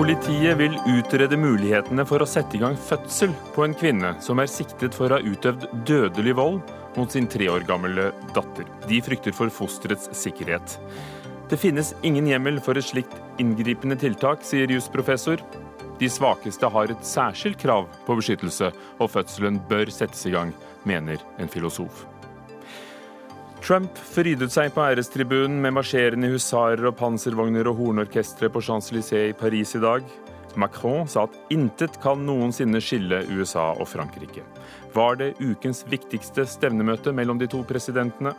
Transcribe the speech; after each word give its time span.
Politiet 0.00 0.56
vil 0.56 0.78
utrede 0.88 1.36
mulighetene 1.36 2.06
for 2.08 2.24
å 2.24 2.26
sette 2.28 2.56
i 2.56 2.60
gang 2.62 2.72
fødsel 2.88 3.34
på 3.52 3.66
en 3.66 3.74
kvinne 3.76 4.14
som 4.24 4.40
er 4.40 4.48
siktet 4.48 4.94
for 4.96 5.12
å 5.12 5.18
ha 5.18 5.20
utøvd 5.20 5.66
dødelig 5.84 6.32
vold 6.38 6.70
mot 6.94 7.12
sin 7.12 7.26
tre 7.28 7.50
år 7.52 7.66
gamle 7.68 8.06
datter. 8.32 8.64
De 8.88 9.02
frykter 9.04 9.36
for 9.36 9.52
fosterets 9.52 10.08
sikkerhet. 10.16 10.78
Det 11.52 11.58
finnes 11.60 11.92
ingen 12.00 12.30
hjemmel 12.32 12.62
for 12.64 12.80
et 12.80 12.88
slikt 12.88 13.12
inngripende 13.44 13.98
tiltak, 14.00 14.40
sier 14.40 14.72
jusprofessor. 14.72 15.44
De 16.00 16.08
svakeste 16.08 16.72
har 16.72 16.94
et 16.94 17.04
særskilt 17.04 17.60
krav 17.60 17.90
på 18.06 18.16
beskyttelse, 18.22 18.72
og 18.96 19.12
fødselen 19.12 19.60
bør 19.68 19.92
settes 19.92 20.24
i 20.24 20.32
gang, 20.32 20.56
mener 20.88 21.20
en 21.36 21.52
filosof. 21.52 22.06
Trump 23.60 23.98
frydet 24.14 24.50
seg 24.54 24.72
på 24.74 24.82
ærestribunen 24.82 25.60
med 25.62 25.74
marsjerende 25.76 26.30
husarer 26.32 26.86
og 26.88 26.96
panservogner 26.98 27.68
og 27.68 27.76
hornorkestre 27.78 28.48
på 28.50 28.62
Champs-Élysées 28.64 29.30
i 29.30 29.36
Paris 29.36 29.74
i 29.76 29.82
dag. 29.82 30.06
Macron 30.58 31.06
sa 31.08 31.26
at 31.28 31.36
intet 31.52 31.98
kan 32.02 32.24
noensinne 32.26 32.80
skille 32.82 33.20
USA 33.30 33.70
og 33.76 33.86
Frankrike. 33.92 34.42
Var 34.96 35.20
det 35.20 35.34
ukens 35.38 35.84
viktigste 35.92 36.46
stevnemøte 36.48 37.12
mellom 37.14 37.38
de 37.38 37.46
to 37.52 37.60
presidentene? 37.68 38.32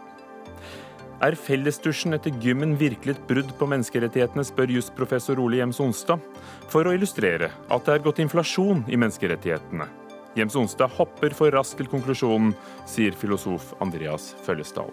Er 1.21 1.37
fellesdusjen 1.37 2.17
etter 2.17 2.33
gymmen 2.41 2.73
virkelig 2.79 3.13
et 3.13 3.25
brudd 3.29 3.53
på 3.59 3.67
menneskerettighetene, 3.69 4.43
spør 4.47 4.73
jusprofessor 4.73 5.39
Ole 5.39 5.61
Gjems 5.61 5.79
Onstad, 5.85 6.23
for 6.73 6.89
å 6.89 6.95
illustrere 6.97 7.51
at 7.69 7.85
det 7.85 7.93
er 7.93 8.03
gått 8.07 8.23
inflasjon 8.25 8.87
i 8.89 8.97
menneskerettighetene. 8.97 9.85
Gjems 10.33 10.57
Onstad 10.57 10.97
hopper 10.97 11.37
for 11.37 11.53
raskt 11.53 11.77
til 11.77 11.91
konklusjonen, 11.91 12.55
sier 12.89 13.13
filosof 13.13 13.75
Andreas 13.83 14.31
Føllesdal. 14.47 14.89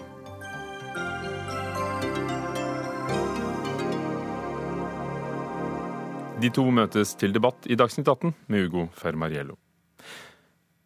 De 6.38 6.52
to 6.54 6.62
møtes 6.70 7.16
til 7.18 7.32
debatt 7.34 7.64
i 7.66 7.74
Dagsnytt 7.74 8.06
18 8.06 8.30
med 8.46 8.68
Ugo 8.68 8.84
Fermariello. 8.94 9.56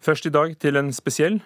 Først 0.00 0.24
i 0.24 0.32
dag 0.32 0.54
til 0.56 0.80
en 0.80 0.88
spesiell 0.96 1.36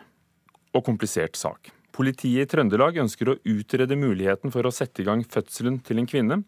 og 0.71 0.85
komplisert 0.87 1.35
sak. 1.35 1.73
Politiet 1.97 2.45
i 2.45 2.47
Trøndelag 2.53 3.01
ønsker 3.03 3.33
å 3.33 3.37
utrede 3.51 3.99
muligheten 3.99 4.55
for 4.55 4.69
å 4.69 4.73
sette 4.75 5.03
i 5.03 5.09
gang 5.09 5.25
fødselen 5.27 5.81
til 5.83 5.99
en 5.99 6.07
kvinne 6.07 6.39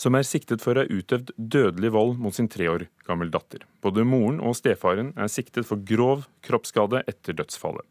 som 0.00 0.16
er 0.16 0.24
siktet 0.24 0.64
for 0.64 0.78
å 0.78 0.86
ha 0.86 0.88
utøvd 0.88 1.34
dødelig 1.36 1.92
vold 1.92 2.16
mot 2.22 2.32
sin 2.32 2.48
tre 2.48 2.70
år 2.72 2.86
gammel 3.04 3.32
datter. 3.34 3.66
Både 3.84 4.08
moren 4.08 4.40
og 4.40 4.56
stefaren 4.56 5.12
er 5.12 5.28
siktet 5.28 5.68
for 5.68 5.84
grov 5.84 6.24
kroppsskade 6.48 7.04
etter 7.12 7.36
dødsfallet. 7.36 7.84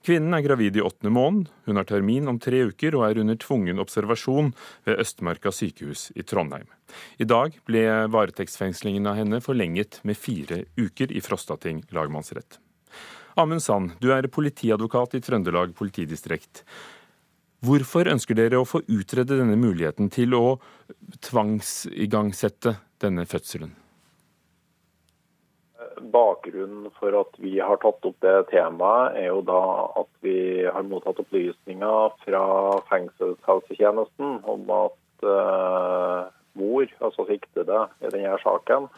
Kvinnen 0.00 0.32
er 0.32 0.40
gravid 0.40 0.78
i 0.78 0.80
åttende 0.80 1.12
måned, 1.12 1.50
hun 1.68 1.76
har 1.76 1.84
termin 1.84 2.28
om 2.30 2.38
tre 2.40 2.62
uker 2.70 2.94
og 2.96 3.04
er 3.04 3.18
under 3.20 3.36
tvungen 3.36 3.82
observasjon 3.82 4.54
ved 4.88 5.02
Østmarka 5.02 5.52
sykehus 5.52 6.06
i 6.16 6.24
Trondheim. 6.24 6.64
I 7.20 7.28
dag 7.28 7.58
ble 7.68 7.82
varetektsfengslingen 8.08 9.10
av 9.10 9.18
henne 9.20 9.42
forlenget 9.44 10.00
med 10.08 10.16
fire 10.16 10.62
uker 10.80 11.12
i 11.12 11.20
Frostating 11.20 11.82
lagmannsrett. 11.92 12.56
Amund 13.36 13.62
Sand, 13.62 13.92
du 14.00 14.08
er 14.14 14.30
politiadvokat 14.32 15.18
i 15.18 15.22
Trøndelag 15.24 15.76
politidistrikt. 15.76 16.64
Hvorfor 17.60 18.08
ønsker 18.08 18.38
dere 18.40 18.56
å 18.56 18.64
få 18.64 18.80
utrede 18.88 19.36
denne 19.36 19.58
muligheten 19.60 20.08
til 20.08 20.32
å 20.32 20.44
tvangsigangsette 21.28 22.78
denne 23.04 23.28
fødselen? 23.28 23.76
Bakgrunnen 26.12 26.90
for 26.98 27.14
at 27.20 27.36
vi 27.42 27.58
har 27.60 27.78
tatt 27.82 28.06
opp 28.08 28.16
det 28.24 28.34
temaet, 28.50 29.16
er 29.20 29.28
jo 29.30 29.42
da 29.46 29.62
at 30.00 30.10
vi 30.24 30.64
har 30.64 30.86
mottatt 30.88 31.20
opplysninger 31.22 32.16
fra 32.24 32.42
fengselshelsetjenesten 32.90 34.40
om 34.48 34.74
at 34.74 35.26
uh, 35.26 36.30
mor, 36.58 36.90
altså 37.00 37.26
siktede 37.28 37.84
i 38.00 38.12
denne 38.12 38.36
saken, 38.42 38.88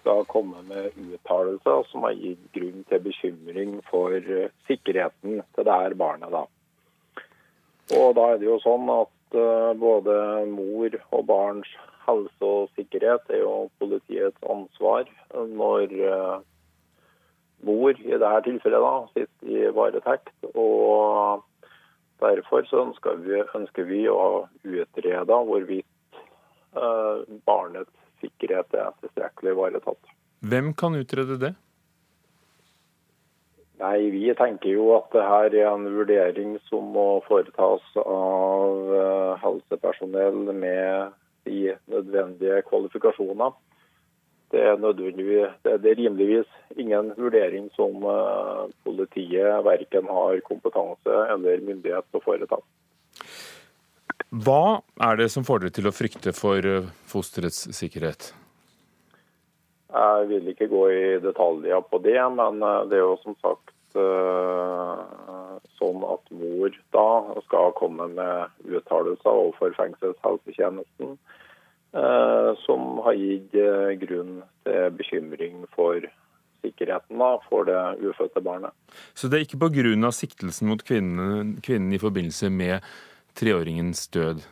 skal 0.00 0.24
komme 0.30 0.62
med 0.68 0.94
uttalelser 0.94 1.84
som 1.90 2.06
har 2.06 2.16
gitt 2.18 2.44
grunn 2.54 2.84
til 2.90 3.04
bekymring 3.06 3.78
for 3.90 4.14
sikkerheten 4.70 5.42
til 5.54 5.68
det 5.68 5.80
her 5.82 5.96
barnet. 5.98 6.32
da. 6.32 6.44
Og 7.98 8.14
da 8.18 8.32
er 8.32 8.40
det 8.40 8.50
jo 8.50 8.58
sånn 8.62 8.90
at 8.92 9.38
uh, 9.38 9.74
både 9.78 10.18
mor 10.52 10.98
og 11.10 11.28
barns 11.28 11.70
helse 12.08 12.44
og 12.44 12.70
sikkerhet 12.76 13.28
er 13.32 13.42
jo 13.44 13.68
politiets 13.80 14.48
ansvar 14.48 15.08
når 15.34 15.94
uh, 16.08 16.40
mor 17.68 17.92
i 17.92 18.14
dette 18.14 18.40
tilfellet 18.46 18.84
da, 18.84 18.94
sitter 19.14 19.52
i 19.54 19.70
varetekt. 19.74 20.34
og 20.54 21.44
Derfor 22.18 22.64
så 22.66 22.82
ønsker 22.82 23.20
vi, 23.22 23.38
ønsker 23.54 23.86
vi 23.86 24.02
å 24.10 24.48
utrede 24.66 25.36
hvorvidt 25.46 26.20
uh, 26.74 27.22
barnets 27.46 27.94
sikkerhet 28.22 28.74
er 28.74 28.90
tilstrekkelig 28.98 29.54
ivaretatt. 29.54 30.14
Hvem 30.50 30.72
kan 30.78 30.98
utrede 30.98 31.38
det? 31.38 31.52
Nei, 33.78 34.10
Vi 34.10 34.26
tenker 34.34 34.72
jo 34.74 34.90
at 34.96 35.12
det 35.14 35.22
her 35.22 35.54
er 35.54 35.68
en 35.70 35.86
vurdering 35.94 36.56
som 36.66 36.90
må 36.94 37.20
foretas 37.28 37.84
av 38.02 38.90
uh, 38.90 39.38
helsepersonell 39.38 40.50
med 40.50 41.14
de 41.48 41.74
nødvendige 41.90 42.62
kvalifikasjoner. 42.68 43.56
Det 44.48 44.62
er, 44.64 44.76
det 44.80 45.90
er 45.90 45.98
rimeligvis 45.98 46.48
ingen 46.80 47.12
vurdering 47.18 47.68
som 47.76 48.00
uh, 48.04 48.64
politiet 48.84 49.64
verken 49.64 50.08
har 50.08 50.40
kompetanse 50.46 51.16
eller 51.34 51.64
myndighet 51.66 52.06
til 52.08 52.20
å 52.20 52.24
foreta. 52.24 52.60
Hva 54.28 54.80
er 55.04 55.20
det 55.20 55.28
som 55.32 55.44
får 55.44 55.64
dere 55.64 55.76
til 55.76 55.88
å 55.88 55.92
frykte 55.92 56.32
for 56.36 56.64
uh, 56.64 56.88
fosterets 57.08 57.66
sikkerhet? 57.76 58.30
Jeg 59.88 60.28
vil 60.32 60.48
ikke 60.52 60.68
gå 60.68 60.82
i 60.92 61.04
detaljer 61.24 61.84
på 61.88 62.00
det, 62.04 62.20
men 62.40 62.64
uh, 62.64 62.86
det 62.88 63.00
er 63.00 63.04
jo 63.04 63.18
som 63.24 63.36
sagt 63.44 63.74
sånn 65.78 66.02
at 66.04 66.32
mor 66.34 66.74
da 66.92 67.08
skal 67.46 67.72
komme 67.78 68.08
med 68.12 68.68
uttalelser 68.68 69.30
overfor 69.30 69.72
fengselshelsetjenesten 69.78 71.16
Eh, 71.92 72.54
som 72.66 72.98
har 73.04 73.16
gitt 73.16 73.54
eh, 73.56 73.94
grunn 73.96 74.42
til 74.66 74.90
bekymring 74.92 75.62
for 75.72 76.02
sikkerheten 76.60 77.22
da, 77.22 77.30
for 77.48 77.64
det 77.64 77.78
ufødte 78.04 78.42
barnet. 78.44 78.74
Så 79.16 79.30
det 79.30 79.38
er 79.38 79.46
ikke 79.46 79.62
pga. 79.62 80.10
siktelsen 80.12 80.68
mot 80.68 80.84
kvinnen, 80.84 81.56
kvinnen 81.64 81.92
i 81.92 81.98
forbindelse 81.98 82.50
med 82.50 82.84
treåringens 83.34 84.08
død? 84.08 84.44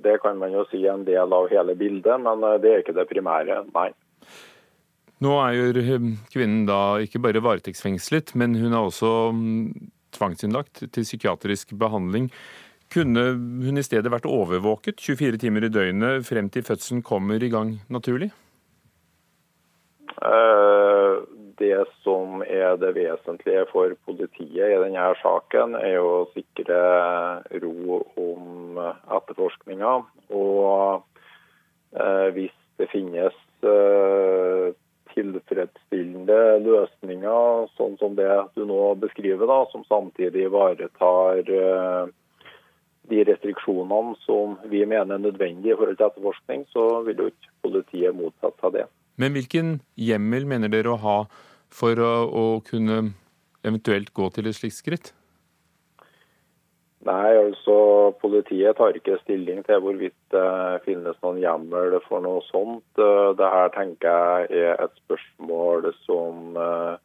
Det 0.00 0.16
kan 0.22 0.38
man 0.38 0.52
jo 0.52 0.64
si 0.70 0.86
er 0.86 0.94
en 0.94 1.04
del 1.04 1.32
av 1.32 1.50
hele 1.52 1.74
bildet, 1.76 2.20
men 2.24 2.42
eh, 2.42 2.58
det 2.58 2.72
er 2.72 2.80
ikke 2.80 2.96
det 2.96 3.08
primære, 3.12 3.66
nei. 3.74 3.90
Nå 5.24 5.32
er 5.40 5.56
jo 5.56 5.98
kvinnen 6.32 6.66
da 6.68 6.98
ikke 7.00 7.22
bare 7.24 7.40
varetektsfengslet, 7.40 8.34
men 8.36 8.56
hun 8.60 8.74
er 8.74 8.82
også 8.82 9.12
mm, 9.32 9.90
tvangsinnlagt 10.12 10.82
til 10.92 11.06
psykiatrisk 11.06 11.72
behandling. 11.80 12.28
Kunne 12.92 13.22
hun 13.64 13.80
i 13.80 13.84
stedet 13.84 14.12
vært 14.12 14.28
overvåket 14.28 15.00
24 15.02 15.40
timer 15.42 15.66
i 15.66 15.72
døgnet 15.72 16.26
frem 16.28 16.50
til 16.52 16.66
fødselen 16.66 17.02
kommer 17.06 17.42
i 17.42 17.50
gang 17.50 17.78
naturlig? 17.88 18.28
Eh, 20.20 21.16
det 21.58 21.80
som 22.04 22.44
er 22.44 22.76
det 22.80 22.92
vesentlige 22.96 23.64
for 23.72 23.96
politiet 24.06 24.68
i 24.68 24.78
denne 24.84 25.08
saken, 25.22 25.76
er 25.80 25.98
å 26.04 26.26
sikre 26.36 26.78
ro 27.64 28.02
om 28.20 28.78
etterforskninga. 28.78 29.98
Og 30.36 31.04
eh, 31.96 32.28
hvis 32.36 32.56
det 32.76 32.92
finnes 32.92 33.36
eh, 33.64 34.76
tilfredsstillende 35.16 36.38
løsninger, 36.64 37.66
sånn 37.78 37.96
som 38.00 38.14
det 38.18 38.28
du 38.56 38.66
nå 38.68 38.94
beskriver, 39.00 39.48
da, 39.48 39.62
som 39.72 39.84
samtidig 39.88 40.46
ivaretar 40.50 41.42
de 43.10 43.24
restriksjonene 43.28 44.16
som 44.26 44.56
vi 44.70 44.82
mener 44.84 45.16
er 45.16 45.24
nødvendige 45.24 45.74
i 45.74 45.78
forhold 45.78 45.98
til 45.98 46.08
etterforskning, 46.08 46.64
så 46.74 46.86
vil 47.06 47.22
jo 47.22 47.28
ikke 47.30 47.52
politiet 47.66 48.16
motsette 48.18 48.60
seg 48.62 48.78
det. 48.80 48.86
Men 49.16 49.32
hvilken 49.32 49.76
hjemmel 49.96 50.48
mener 50.48 50.72
dere 50.72 50.92
å 50.92 51.00
ha 51.00 51.18
for 51.72 52.00
å, 52.02 52.14
å 52.28 52.44
kunne 52.66 53.14
eventuelt 53.66 54.12
gå 54.14 54.28
til 54.34 54.50
et 54.50 54.58
slikt 54.58 54.80
skritt? 54.80 55.12
Nei, 57.06 57.36
altså 57.38 57.76
Politiet 58.18 58.78
tar 58.78 58.96
ikke 58.98 59.18
stilling 59.20 59.60
til 59.66 59.82
hvorvidt 59.82 60.16
det 60.34 60.82
finnes 60.86 61.18
noen 61.22 61.38
hjemmel 61.38 62.00
for 62.08 62.24
noe 62.24 62.42
sånt. 62.48 62.98
Det 62.98 63.50
her 63.52 63.70
tenker 63.76 64.48
jeg 64.50 64.64
er 64.72 64.82
et 64.82 64.96
spørsmål 65.04 65.86
som 66.02 66.58
eh, 66.58 66.96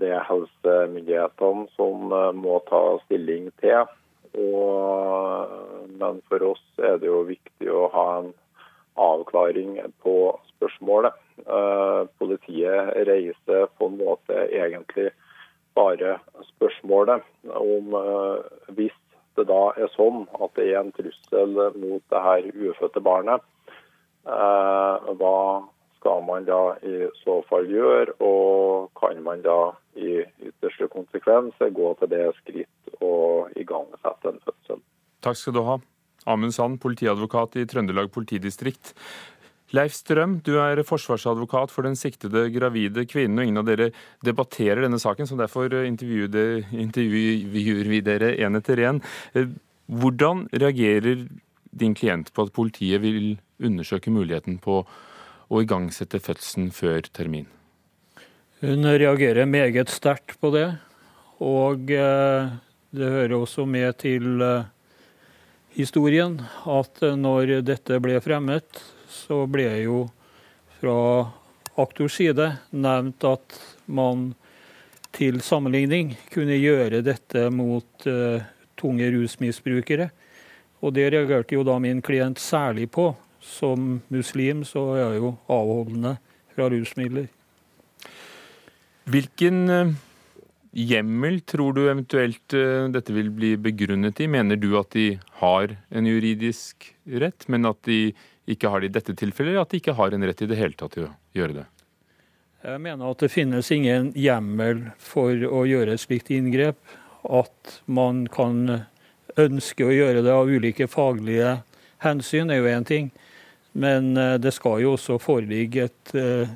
det 0.00 0.10
er 0.10 0.26
helsemyndighetene 0.26 1.68
som 1.76 2.10
eh, 2.10 2.32
må 2.34 2.58
ta 2.66 2.82
stilling 3.04 3.52
til. 3.62 3.86
Og, 4.38 5.54
men 6.00 6.18
for 6.28 6.50
oss 6.50 6.64
er 6.82 6.98
det 6.98 7.08
jo 7.08 7.22
viktig 7.28 7.70
å 7.70 7.86
ha 7.94 8.08
en 8.18 8.34
avklaring 8.98 9.78
på 10.02 10.18
spørsmålet. 10.56 11.14
Eh, 11.46 12.02
politiet 12.18 12.92
reiser 13.06 13.70
på 13.78 13.92
en 13.92 13.98
måte 14.02 14.42
egentlig 14.50 15.12
bare 15.78 16.18
spørsmålet 16.50 17.24
om 17.54 17.94
eh, 18.02 18.50
hvis 18.76 18.96
det 19.38 19.46
da 19.48 19.62
er 19.78 19.90
sånn 19.94 20.24
at 20.34 20.54
det 20.58 20.66
er 20.72 20.82
en 20.82 20.94
trussel 20.96 21.54
mot 21.78 22.02
det 22.10 22.22
her 22.26 22.48
ufødte 22.50 23.04
barnet, 23.04 23.44
Hva 24.28 25.36
skal 25.98 26.22
man 26.26 26.46
da 26.46 26.76
i 26.86 27.06
så 27.22 27.38
fall 27.48 27.68
gjøre, 27.70 28.14
og 28.22 28.90
kan 28.98 29.22
man 29.24 29.42
da 29.42 29.72
i 29.98 30.22
ytterste 30.46 30.88
konsekvens 30.92 31.58
gå 31.58 31.92
til 32.00 32.10
det 32.12 32.24
skritt 32.40 33.00
og 33.02 33.54
igangsette 33.58 34.32
en 34.32 34.42
fødsel. 34.46 34.82
Takk 35.24 35.38
skal 35.40 35.56
du 35.56 35.62
ha. 35.66 35.78
Amund 36.28 36.54
Sand, 36.54 36.78
politiadvokat 36.82 37.56
i 37.58 37.66
Trøndelag 37.66 38.10
politidistrikt. 38.14 38.92
Leif 39.76 39.92
Strøm, 39.92 40.38
du 40.40 40.54
er 40.62 40.80
forsvarsadvokat 40.86 41.72
for 41.74 41.84
den 41.84 41.96
siktede 41.98 42.46
gravide 42.54 43.04
kvinnen, 43.08 43.36
og 43.36 43.44
ingen 43.44 43.60
av 43.60 43.66
dere 43.68 43.90
debatterer 44.24 44.86
denne 44.86 45.00
saken, 45.00 45.28
så 45.28 45.36
derfor 45.36 45.74
intervjuer, 45.84 46.64
vi 47.90 48.00
dere 48.04 48.32
én 48.40 48.56
etter 48.56 48.80
én. 48.80 49.02
Hvordan 49.88 50.46
reagerer 50.56 51.26
din 51.78 51.94
klient 51.94 52.32
på 52.32 52.46
at 52.46 52.54
politiet 52.56 53.02
vil 53.04 53.36
undersøke 53.60 54.12
muligheten 54.12 54.56
på 54.62 54.80
å 55.48 55.62
igangsette 55.64 56.20
fødselen 56.20 56.72
før 56.72 57.04
termin? 57.12 57.48
Hun 58.64 58.88
reagerer 58.88 59.46
meget 59.46 59.92
sterkt 59.92 60.38
på 60.40 60.50
det, 60.56 60.68
og 61.44 61.92
eh, 61.94 62.48
det 62.90 63.14
hører 63.14 63.36
også 63.36 63.68
med 63.68 64.00
til 64.00 64.42
eh, 64.42 64.68
historien 65.76 66.40
at 66.66 67.04
når 67.20 67.60
dette 67.68 68.00
ble 68.02 68.18
fremmet, 68.24 68.80
så 69.08 69.44
ble 69.50 69.68
jo 69.82 70.02
fra 70.78 70.98
aktors 71.78 72.18
side 72.18 72.50
nevnt 72.70 73.24
at 73.26 73.58
man 73.86 74.32
til 75.16 75.40
sammenligning 75.42 76.12
kunne 76.32 76.58
gjøre 76.58 77.00
dette 77.06 77.48
mot 77.54 78.06
uh, 78.06 78.42
tunge 78.78 79.08
rusmisbrukere. 79.14 80.10
Og 80.84 80.94
det 80.94 81.08
reagerte 81.14 81.56
jo 81.56 81.64
da 81.66 81.78
min 81.82 82.02
klient 82.04 82.38
særlig 82.38 82.90
på. 82.94 83.10
Som 83.42 84.00
muslim 84.12 84.64
så 84.66 84.82
er 84.94 85.00
jeg 85.00 85.22
jo 85.22 85.32
avholdende 85.50 86.16
fra 86.54 86.68
rusmidler. 86.70 87.28
Hvilken 89.08 89.60
uh, 89.72 89.92
hjemmel 90.76 91.40
tror 91.48 91.74
du 91.74 91.84
eventuelt 91.86 92.54
uh, 92.54 92.86
dette 92.92 93.14
vil 93.16 93.32
bli 93.34 93.54
begrunnet 93.56 94.20
i? 94.20 94.28
Mener 94.30 94.60
du 94.60 94.74
at 94.78 94.92
de 94.94 95.12
har 95.40 95.78
en 95.88 96.10
juridisk 96.10 96.92
rett, 97.08 97.48
men 97.48 97.70
at 97.70 97.80
de 97.88 98.12
ikke 98.48 98.70
har 98.72 98.80
det 98.80 98.90
i 98.90 98.94
dette 98.98 99.14
tilfellet, 99.18 99.52
eller 99.52 99.66
at 99.66 99.74
de 99.74 99.80
ikke 99.82 99.96
har 99.98 100.14
en 100.14 100.24
rett 100.28 100.42
i 100.42 100.48
det 100.50 100.58
hele 100.58 100.76
tatt 100.78 100.96
til 100.96 101.08
å 101.08 101.12
gjøre 101.36 101.60
det? 101.60 101.66
Jeg 102.64 102.82
mener 102.82 103.12
at 103.12 103.20
det 103.22 103.30
finnes 103.30 103.68
ingen 103.70 104.10
hjemmel 104.18 104.88
for 104.98 105.30
å 105.30 105.62
gjøre 105.68 105.94
et 105.94 106.02
slikt 106.02 106.32
inngrep. 106.34 106.78
At 107.22 107.78
man 107.86 108.24
kan 108.32 108.82
ønske 109.38 109.86
å 109.86 109.94
gjøre 109.94 110.24
det 110.26 110.34
av 110.34 110.50
ulike 110.50 110.88
faglige 110.90 111.58
hensyn, 112.02 112.50
er 112.50 112.62
jo 112.62 112.72
én 112.72 112.86
ting. 112.88 113.12
Men 113.78 114.16
eh, 114.16 114.36
det 114.42 114.54
skal 114.56 114.82
jo 114.82 114.96
også 114.96 115.20
foreligge 115.22 115.86
et 115.86 116.14
uh, 116.18 116.50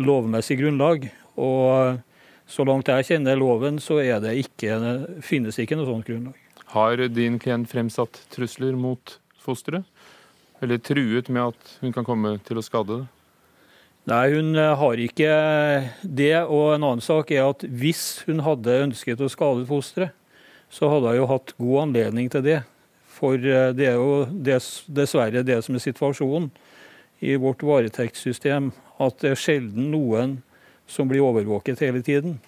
lovmessig 0.00 0.58
grunnlag. 0.60 1.08
Og 1.40 2.00
så 2.50 2.66
langt 2.66 2.90
jeg 2.90 3.06
kjenner 3.12 3.38
loven, 3.38 3.78
så 3.80 4.00
det 4.20 4.34
ikke, 4.42 4.76
finnes 5.24 5.56
ikke 5.62 5.78
noe 5.78 5.88
sånt 5.88 6.08
grunnlag. 6.08 6.36
Har 6.74 7.00
din 7.08 7.38
klient 7.42 7.70
fremsatt 7.70 8.20
trusler 8.34 8.76
mot 8.78 9.16
fosteret? 9.40 9.86
Eller 10.60 10.78
truet 10.78 11.28
med 11.32 11.54
at 11.54 11.72
hun 11.80 11.94
kan 11.94 12.04
komme 12.04 12.36
til 12.44 12.60
å 12.60 12.64
skade 12.64 13.00
det? 13.00 13.08
Nei, 14.10 14.24
hun 14.32 14.56
eh, 14.56 14.74
har 14.80 15.00
ikke 15.00 15.30
det. 16.02 16.34
Og 16.48 16.74
en 16.74 16.86
annen 16.86 17.04
sak 17.04 17.32
er 17.34 17.46
at 17.48 17.64
hvis 17.64 18.22
hun 18.28 18.42
hadde 18.44 18.80
ønsket 18.86 19.20
å 19.20 19.30
skade 19.32 19.66
fosteret, 19.68 20.16
så 20.70 20.88
hadde 20.92 21.12
hun 21.12 21.18
jo 21.18 21.30
hatt 21.30 21.54
god 21.58 21.80
anledning 21.84 22.30
til 22.32 22.44
det. 22.46 22.60
For 23.10 23.36
eh, 23.36 23.72
det 23.76 23.90
er 23.92 23.98
jo 24.00 24.24
dessverre 24.30 25.44
det 25.46 25.60
som 25.66 25.76
er 25.76 25.84
situasjonen 25.84 26.50
i 27.20 27.34
vårt 27.40 27.64
varetektssystem, 27.66 28.70
at 29.00 29.18
det 29.20 29.34
er 29.34 29.40
sjelden 29.40 29.90
noen 29.92 30.38
som 30.90 31.08
blir 31.08 31.24
overvåket 31.24 31.82
hele 31.84 32.00
tiden. 32.04 32.38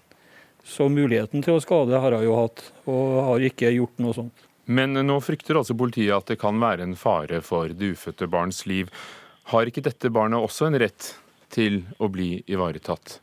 Så 0.65 0.87
muligheten 0.89 1.43
til 1.45 1.59
å 1.59 1.63
skade 1.63 1.99
har 2.01 2.17
hun 2.17 2.25
jo 2.25 2.39
hatt, 2.39 2.65
og 2.89 3.21
har 3.29 3.45
ikke 3.51 3.75
gjort 3.75 4.01
noe 4.01 4.17
sånt. 4.17 4.49
Men 4.65 4.95
nå 4.95 5.19
frykter 5.25 5.59
altså 5.59 5.75
politiet 5.79 6.15
at 6.15 6.31
det 6.31 6.39
kan 6.43 6.61
være 6.63 6.87
en 6.87 6.97
fare 6.99 7.41
for 7.43 7.73
det 7.75 7.97
ufødte 7.97 8.29
barns 8.31 8.63
liv. 8.71 8.91
Har 9.51 9.67
ikke 9.67 9.83
dette 9.85 10.11
barnet 10.13 10.39
også 10.39 10.69
en 10.69 10.79
rett 10.79 11.15
til 11.53 11.83
å 11.99 12.09
bli 12.13 12.37
ivaretatt? 12.47 13.19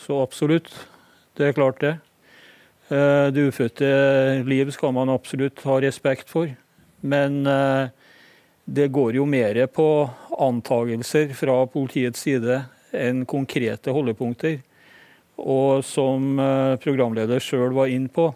Så 0.00 0.22
absolutt. 0.22 0.72
Det 1.36 1.50
er 1.50 1.56
klart 1.56 1.82
det. 1.84 1.94
Eh, 2.88 3.28
det 3.30 3.50
ufødte 3.52 3.90
liv 4.48 4.72
skal 4.74 4.94
man 4.96 5.12
absolutt 5.12 5.60
ha 5.68 5.76
respekt 5.84 6.32
for. 6.32 6.50
Men 7.00 7.44
eh, 7.46 7.92
det 8.64 8.90
går 8.94 9.20
jo 9.20 9.26
mer 9.28 9.60
på 9.72 9.86
antagelser 10.40 11.34
fra 11.36 11.62
politiets 11.70 12.24
side 12.24 12.62
enn 12.96 13.24
konkrete 13.28 13.92
holdepunkter. 13.94 14.58
Og 15.40 15.84
som 15.86 16.40
eh, 16.40 16.76
programleder 16.82 17.42
sjøl 17.44 17.76
var 17.76 17.92
inn 17.92 18.08
på, 18.12 18.30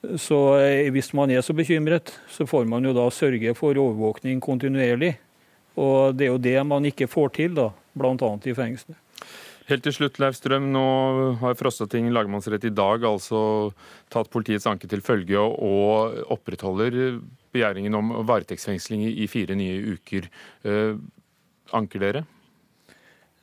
så 0.00 0.38
eh, 0.62 0.88
hvis 0.94 1.12
man 1.16 1.30
er 1.32 1.44
så 1.44 1.54
bekymret, 1.56 2.14
så 2.32 2.46
får 2.48 2.64
man 2.68 2.84
jo 2.86 2.94
da 2.96 3.04
sørge 3.12 3.52
for 3.58 3.76
overvåkning 3.76 4.40
kontinuerlig. 4.40 5.14
Og 5.80 6.16
det 6.16 6.26
er 6.26 6.32
jo 6.32 6.42
det 6.42 6.56
man 6.66 6.88
ikke 6.88 7.08
får 7.10 7.34
til, 7.36 7.54
da, 7.56 7.68
bl.a. 7.98 8.32
i 8.48 8.56
fengselet. 8.56 8.98
Helt 9.70 9.84
til 9.86 9.94
slutt, 9.94 10.18
Leif 10.18 10.34
Strøm. 10.34 10.66
Nå 10.74 10.86
har 11.38 11.54
Frostating 11.54 12.08
lagmannsrett 12.10 12.64
i 12.66 12.72
dag 12.74 13.04
altså 13.06 13.70
tatt 14.10 14.30
politiets 14.32 14.66
anke 14.66 14.88
til 14.90 15.04
følge 15.04 15.38
og 15.38 16.16
opprettholder 16.34 17.20
begjæringen 17.54 17.94
om 17.94 18.10
varetektsfengsling 18.26 19.04
i 19.12 19.28
fire 19.30 19.54
nye 19.58 19.94
uker. 19.94 20.26
Eh, 20.66 20.98
anker 21.76 22.02
dere? 22.02 22.24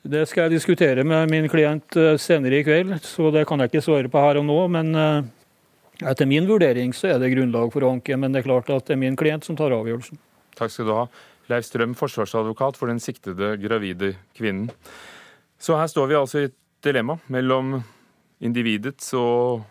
Det 0.08 0.26
skal 0.28 0.46
jeg 0.46 0.58
diskutere 0.58 1.04
med 1.04 1.32
min 1.32 1.48
klient 1.48 1.96
eh, 1.96 2.18
senere 2.20 2.60
i 2.60 2.66
kveld, 2.66 2.98
så 3.04 3.32
det 3.32 3.46
kan 3.48 3.62
jeg 3.62 3.72
ikke 3.72 3.86
svare 3.88 4.12
på 4.12 4.26
her 4.26 4.42
og 4.42 4.48
nå. 4.50 4.60
Men 4.74 4.92
etter 6.02 6.28
min 6.30 6.46
vurdering 6.48 6.92
så 6.94 7.14
er 7.14 7.18
det 7.22 7.32
grunnlag 7.34 7.72
for 7.74 7.84
å 7.84 7.92
anke, 7.96 8.16
men 8.16 8.34
det 8.34 8.42
er 8.42 8.48
klart 8.48 8.70
at 8.70 8.86
det 8.86 8.94
er 8.96 9.02
min 9.02 9.18
klient 9.18 9.46
som 9.46 9.58
tar 9.58 9.74
avgjørelsen. 9.74 10.20
Takk 10.58 10.74
skal 10.74 10.88
du 10.88 10.94
ha. 10.94 11.04
Leif 11.48 11.64
Strøm, 11.64 11.94
forsvarsadvokat 11.96 12.76
for 12.76 12.90
den 12.90 13.00
siktede 13.00 13.54
gravide 13.62 14.14
kvinnen. 14.36 14.68
Så 15.58 15.78
her 15.78 15.88
står 15.90 16.10
vi 16.10 16.18
altså 16.18 16.42
i 16.42 16.48
et 16.50 16.56
dilemma 16.84 17.16
mellom 17.32 17.78
individets 18.44 19.10
og 19.18 19.64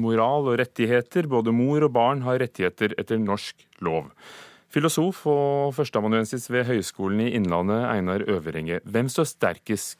moral 0.00 0.48
og 0.48 0.60
rettigheter. 0.60 1.28
Både 1.28 1.52
mor 1.52 1.84
og 1.84 1.92
barn 1.96 2.22
har 2.24 2.40
rettigheter 2.40 2.94
etter 3.00 3.20
norsk 3.20 3.66
lov. 3.84 4.08
Filosof 4.70 5.24
og 5.26 5.74
førsteamanuensis 5.74 6.46
ved 6.52 6.68
Høgskolen 6.68 7.24
i 7.24 7.32
Innlandet, 7.34 7.82
Einar 7.90 8.22
Øverenge. 8.22 8.78
Hvem 8.86 9.10
står 9.10 9.26
sterkest 9.32 9.98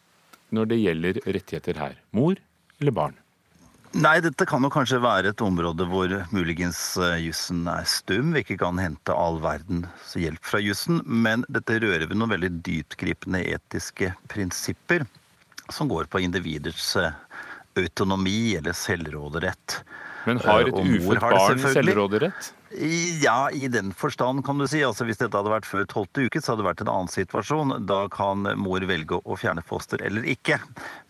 når 0.54 0.70
det 0.70 0.78
gjelder 0.84 1.20
rettigheter 1.26 1.80
her? 1.82 1.98
Mor 2.14 2.38
eller 2.78 2.94
barn? 2.94 3.18
Nei, 3.90 4.20
dette 4.22 4.46
kan 4.46 4.62
jo 4.62 4.68
kanskje 4.70 5.00
være 5.02 5.32
et 5.32 5.42
område 5.42 5.82
hvor 5.90 6.12
muligens 6.30 6.78
eh, 7.02 7.16
jussen 7.24 7.64
er 7.66 7.88
stum. 7.90 8.30
Vi 8.36 8.44
ikke 8.44 8.60
kan 8.60 8.78
hente 8.78 9.14
all 9.14 9.40
verdens 9.42 10.12
hjelp 10.14 10.44
fra 10.46 10.60
jussen. 10.62 11.00
Men 11.06 11.42
dette 11.50 11.80
rører 11.82 12.06
ved 12.06 12.14
noen 12.14 12.30
veldig 12.36 12.52
dyptgripende 12.66 13.42
etiske 13.50 14.12
prinsipper 14.30 15.02
som 15.74 15.90
går 15.90 16.06
på 16.10 16.22
individets 16.22 16.92
eh, 17.02 17.10
autonomi 17.80 18.54
eller 18.60 18.78
selvråderett. 18.78 19.80
Men 20.28 20.38
har 20.46 20.68
et 20.68 20.78
eh, 20.78 20.94
ufødt 20.94 21.26
barn 21.26 21.66
selvråderett? 21.74 22.54
Ja, 22.70 23.50
i 23.50 23.68
den 23.68 23.90
forstand 23.92 24.44
kan 24.46 24.58
du 24.58 24.66
si. 24.70 24.78
Altså 24.86 25.02
Hvis 25.08 25.18
dette 25.18 25.34
hadde 25.34 25.50
vært 25.50 25.66
før 25.66 25.86
tolvte 25.90 26.22
uke, 26.22 26.38
så 26.38 26.52
hadde 26.52 26.62
det 26.62 26.68
vært 26.68 26.82
en 26.84 26.92
annen 26.92 27.10
situasjon. 27.10 27.74
Da 27.90 28.04
kan 28.14 28.46
mor 28.62 28.84
velge 28.86 29.18
å 29.18 29.38
fjerne 29.38 29.64
foster 29.66 30.02
eller 30.06 30.28
ikke. 30.30 30.60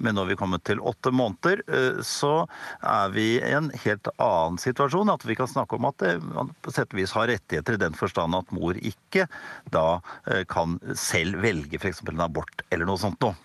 Men 0.01 0.17
når 0.17 0.31
vi 0.31 0.39
kommer 0.41 0.63
til 0.65 0.81
åtte 0.81 1.13
måneder, 1.13 1.61
eh, 1.69 2.01
så 2.07 2.47
er 2.81 3.13
vi 3.13 3.27
i 3.37 3.53
en 3.53 3.69
helt 3.85 4.09
annen 4.17 4.57
situasjon. 4.63 5.13
At 5.13 5.29
vi 5.29 5.37
kan 5.37 5.53
snakke 5.53 5.77
om 5.77 5.91
at 5.91 6.07
man 6.31 6.55
på 6.65 6.73
sett 6.73 6.97
og 6.97 7.03
vis 7.03 7.13
har 7.19 7.29
rettigheter 7.29 7.77
i 7.77 7.85
den 7.85 7.99
forstand 7.99 8.41
at 8.41 8.57
mor 8.57 8.81
ikke 8.81 9.29
da 9.75 10.01
eh, 10.33 10.47
kan 10.49 10.81
selv 10.97 11.45
velge 11.45 11.77
f.eks. 11.77 12.01
en 12.09 12.25
abort 12.25 12.65
eller 12.71 12.89
noe 12.89 13.01
sånt 13.01 13.21
noe. 13.21 13.37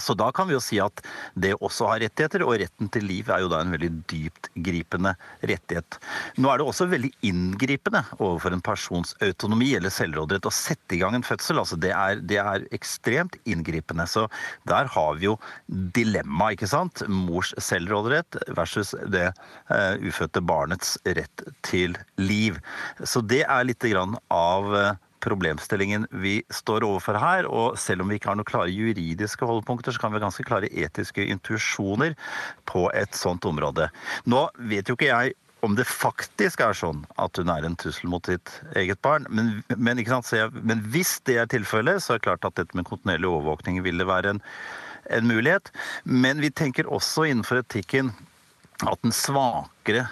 Så 0.00 0.16
da 0.18 0.30
kan 0.34 0.48
vi 0.48 0.56
jo 0.56 0.62
si 0.64 0.80
at 0.82 1.02
det 1.38 1.54
også 1.58 1.88
har 1.90 2.02
rettigheter, 2.04 2.44
og 2.46 2.56
retten 2.62 2.90
til 2.92 3.06
liv 3.08 3.30
er 3.30 3.44
jo 3.44 3.50
da 3.52 3.60
en 3.62 3.74
veldig 3.74 3.90
dyptgripende 4.10 5.14
rettighet. 5.46 5.98
Nå 6.40 6.50
er 6.50 6.60
det 6.60 6.66
også 6.66 6.88
veldig 6.90 7.12
inngripende 7.26 8.02
overfor 8.18 8.56
en 8.56 8.64
persons 8.64 9.14
autonomi 9.24 9.72
eller 9.76 9.92
selvråderett 9.94 10.48
å 10.48 10.54
sette 10.54 10.96
i 10.96 11.00
gang 11.02 11.16
en 11.18 11.26
fødsel. 11.26 11.60
altså 11.62 11.78
det 11.80 11.92
er, 11.96 12.22
det 12.24 12.40
er 12.42 12.66
ekstremt 12.76 13.36
inngripende. 13.44 14.06
Så 14.10 14.26
der 14.70 14.90
har 14.90 15.20
vi 15.20 15.30
jo 15.30 15.36
dilemma, 15.68 16.52
ikke 16.54 16.70
sant. 16.70 17.04
Mors 17.08 17.52
selvråderett 17.60 18.40
versus 18.56 18.94
det 19.12 19.30
uh, 19.70 19.94
ufødte 20.00 20.42
barnets 20.44 20.96
rett 21.04 21.46
til 21.66 21.96
liv. 22.20 22.58
Så 23.04 23.22
det 23.24 23.44
er 23.46 23.68
lite 23.68 23.92
grann 23.92 24.16
av 24.34 24.74
uh, 24.74 24.92
problemstillingen 25.24 26.06
vi 26.22 26.40
står 26.54 26.86
overfor 26.86 27.18
her. 27.20 27.48
Og 27.48 27.78
selv 27.80 28.04
om 28.04 28.10
vi 28.10 28.20
ikke 28.20 28.32
har 28.32 28.40
noen 28.40 28.48
klare 28.48 28.72
juridiske 28.72 29.46
holdepunkter, 29.46 29.94
så 29.94 30.02
kan 30.02 30.12
vi 30.12 30.20
ha 30.20 30.26
ganske 30.26 30.46
klare 30.46 30.70
etiske 30.70 31.26
intuisjoner 31.26 32.16
på 32.70 32.88
et 32.96 33.16
sånt 33.16 33.46
område. 33.48 33.90
Nå 34.30 34.48
vet 34.70 34.90
jo 34.90 34.98
ikke 34.98 35.12
jeg 35.12 35.36
om 35.60 35.74
det 35.76 35.84
faktisk 35.88 36.62
er 36.64 36.76
sånn 36.76 37.02
at 37.20 37.36
hun 37.36 37.50
er 37.52 37.66
en 37.66 37.76
trussel 37.76 38.08
mot 38.12 38.24
sitt 38.28 38.52
eget 38.78 39.00
barn. 39.04 39.26
Men, 39.28 39.58
men, 39.76 40.00
jeg, 40.00 40.52
men 40.56 40.84
hvis 40.92 41.18
det 41.28 41.36
er 41.42 41.50
tilfellet, 41.52 42.00
så 42.00 42.14
er 42.14 42.20
det 42.20 42.26
klart 42.28 42.46
at 42.48 42.56
dette 42.56 42.76
med 42.78 42.88
kontinuerlig 42.88 43.28
overvåkning 43.28 43.82
ville 43.84 44.06
være 44.08 44.36
en, 44.36 44.42
en 45.12 45.28
mulighet. 45.28 45.72
Men 46.04 46.40
vi 46.40 46.52
tenker 46.52 46.88
også 46.88 47.28
innenfor 47.28 47.60
etikken 47.60 48.14
at 48.88 49.00
den 49.04 49.12
svakere 49.12 50.06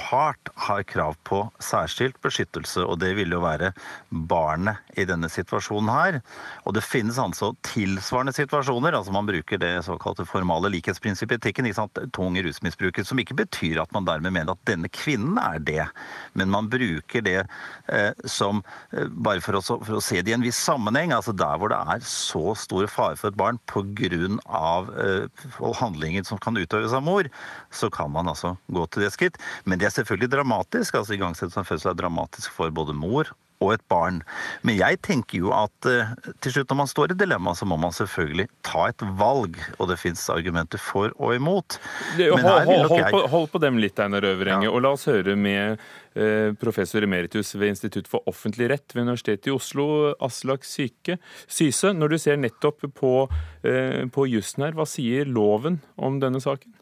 part 0.00 0.50
har 0.66 0.82
krav 0.88 1.16
på 1.26 1.40
særskilt 1.62 2.16
beskyttelse, 2.24 2.82
og 2.84 2.98
det 3.02 3.12
vil 3.18 3.34
jo 3.34 3.42
være 3.44 3.72
barnet 4.10 4.80
i 4.98 5.06
denne 5.08 5.28
situasjonen 5.32 5.90
her. 5.92 6.18
Og 6.64 6.76
det 6.76 6.84
finnes 6.86 7.18
altså 7.20 7.52
tilsvarende 7.66 8.34
situasjoner, 8.36 8.96
altså 8.96 9.14
man 9.14 9.28
bruker 9.28 9.60
det 9.60 9.72
såkalte 9.86 10.26
formale 10.28 10.70
likhetsprinsippet 10.74 11.38
i 11.38 11.42
etikken, 11.42 11.68
ikke 11.68 11.80
sant? 11.82 12.02
tung 12.14 12.36
rusmisbruker, 12.38 13.06
som 13.06 13.20
ikke 13.22 13.36
betyr 13.38 13.82
at 13.82 13.92
man 13.94 14.06
dermed 14.08 14.34
mener 14.34 14.54
at 14.54 14.66
denne 14.68 14.90
kvinnen 14.92 15.38
er 15.40 15.60
det, 15.62 15.86
men 16.34 16.52
man 16.52 16.70
bruker 16.72 17.24
det 17.24 17.40
eh, 17.88 18.12
som 18.28 18.62
eh, 18.92 19.08
bare 19.08 19.42
for 19.44 19.58
å, 19.58 19.62
for 19.62 19.98
å, 19.98 20.02
se 20.04 20.22
det 20.22 20.32
i 20.32 20.36
en 20.36 20.44
viss 20.44 20.58
sammenheng, 20.58 21.14
altså 21.14 21.34
der 21.36 21.58
hvor 21.60 21.72
det 21.72 21.80
er 21.94 22.04
så 22.08 22.54
stor 22.58 22.88
fare 22.90 23.18
for 23.20 23.30
et 23.30 23.38
barn 23.38 23.60
pga. 23.70 23.84
Eh, 24.04 25.44
handlinger 25.78 26.24
som 26.26 26.38
kan 26.40 26.56
utøves 26.56 26.92
av 26.94 27.02
mor, 27.04 27.28
så 27.74 27.90
kan 27.92 28.12
man 28.14 28.28
altså 28.30 28.54
gå 28.72 28.84
til 28.92 29.04
det 29.04 29.12
skritt. 29.14 29.38
Men 29.64 29.80
det 29.82 29.83
er 29.86 29.94
selvfølgelig 29.94 30.30
dramatisk. 30.32 30.94
altså 31.00 31.16
Igangsettelse 31.16 31.60
av 31.60 31.70
fødsel 31.70 31.92
er 31.92 31.98
dramatisk 32.02 32.52
for 32.54 32.74
både 32.74 32.96
mor 32.96 33.32
og 33.62 33.74
et 33.74 33.84
barn. 33.90 34.20
Men 34.66 34.78
jeg 34.78 35.00
tenker 35.04 35.40
jo 35.40 35.52
at 35.54 35.88
uh, 35.88 36.12
til 36.42 36.56
slutt 36.56 36.72
når 36.72 36.80
man 36.82 36.90
står 36.90 37.14
i 37.14 37.18
dilemma, 37.18 37.54
så 37.56 37.68
må 37.68 37.78
man 37.80 37.94
selvfølgelig 37.94 38.48
ta 38.66 38.88
et 38.90 39.04
valg. 39.18 39.58
Og 39.78 39.90
det 39.90 39.98
fins 40.00 40.22
argumenter 40.32 40.80
for 40.82 41.14
og 41.16 41.36
imot. 41.36 41.78
Det, 42.18 42.30
hold, 42.32 42.44
hold, 42.44 42.86
hold, 42.92 43.06
på, 43.14 43.22
hold, 43.32 43.48
på, 43.52 43.62
dem 43.64 43.80
litt, 43.82 44.00
Einar 44.02 44.26
Øvrenge. 44.28 44.68
Ja. 44.68 44.74
Og 44.74 44.84
la 44.84 44.94
oss 44.96 45.06
høre 45.10 45.36
med 45.38 45.80
uh, 46.18 46.52
professor 46.60 47.06
emeritus 47.06 47.54
ved 47.56 47.74
Institutt 47.74 48.10
for 48.10 48.26
offentlig 48.30 48.70
rett 48.74 48.94
ved 48.94 49.06
Universitetet 49.08 49.50
i 49.52 49.54
Oslo, 49.54 49.88
Aslak 50.24 50.66
Syke. 50.68 51.18
Syse. 51.46 51.94
Når 51.94 52.14
du 52.14 52.20
ser 52.20 52.40
nettopp 52.40 52.88
på, 52.98 53.16
uh, 53.30 54.00
på 54.14 54.30
jussen 54.30 54.66
her, 54.66 54.76
hva 54.76 54.88
sier 54.88 55.28
loven 55.30 55.80
om 55.96 56.20
denne 56.22 56.42
saken? 56.42 56.74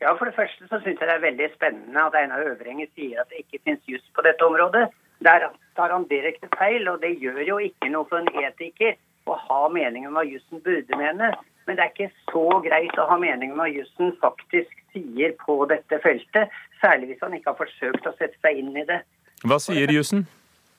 Ja, 0.00 0.12
For 0.18 0.28
det 0.28 0.36
første 0.36 0.68
så 0.68 0.78
syns 0.82 1.00
jeg 1.00 1.08
det 1.08 1.14
er 1.14 1.24
veldig 1.24 1.48
spennende 1.54 2.02
at 2.04 2.16
Einar 2.20 2.44
Øvrenge 2.44 2.86
sier 2.94 3.22
at 3.22 3.30
det 3.32 3.44
ikke 3.44 3.62
finnes 3.64 3.88
juss 3.88 4.04
på 4.14 4.24
dette 4.26 4.44
området. 4.44 4.88
Der 5.24 5.48
tar 5.76 5.92
han 5.92 6.04
direkte 6.10 6.48
feil, 6.58 6.88
og 6.88 7.00
det 7.02 7.16
gjør 7.20 7.40
jo 7.48 7.58
ikke 7.58 7.88
noe 7.88 8.08
for 8.10 8.20
en 8.20 8.44
etiker 8.44 8.98
å 9.26 9.38
ha 9.48 9.62
mening 9.72 10.06
om 10.06 10.18
hva 10.18 10.24
jussen 10.28 10.60
burde 10.64 11.00
mene. 11.00 11.32
Men 11.66 11.78
det 11.78 11.84
er 11.84 11.94
ikke 11.94 12.12
så 12.30 12.46
greit 12.62 12.98
å 13.00 13.08
ha 13.10 13.16
mening 13.18 13.54
om 13.54 13.62
hva 13.62 13.70
jussen 13.72 14.12
faktisk 14.20 14.72
sier 14.94 15.32
på 15.40 15.58
dette 15.72 15.98
feltet. 16.04 16.52
Særlig 16.82 17.10
hvis 17.10 17.22
han 17.24 17.34
ikke 17.34 17.54
har 17.54 17.62
forsøkt 17.64 18.06
å 18.06 18.14
sette 18.20 18.36
seg 18.44 18.60
inn 18.60 18.76
i 18.76 18.84
det. 18.86 19.00
Hva 19.48 19.58
sier 19.62 19.90
jussen? 19.92 20.26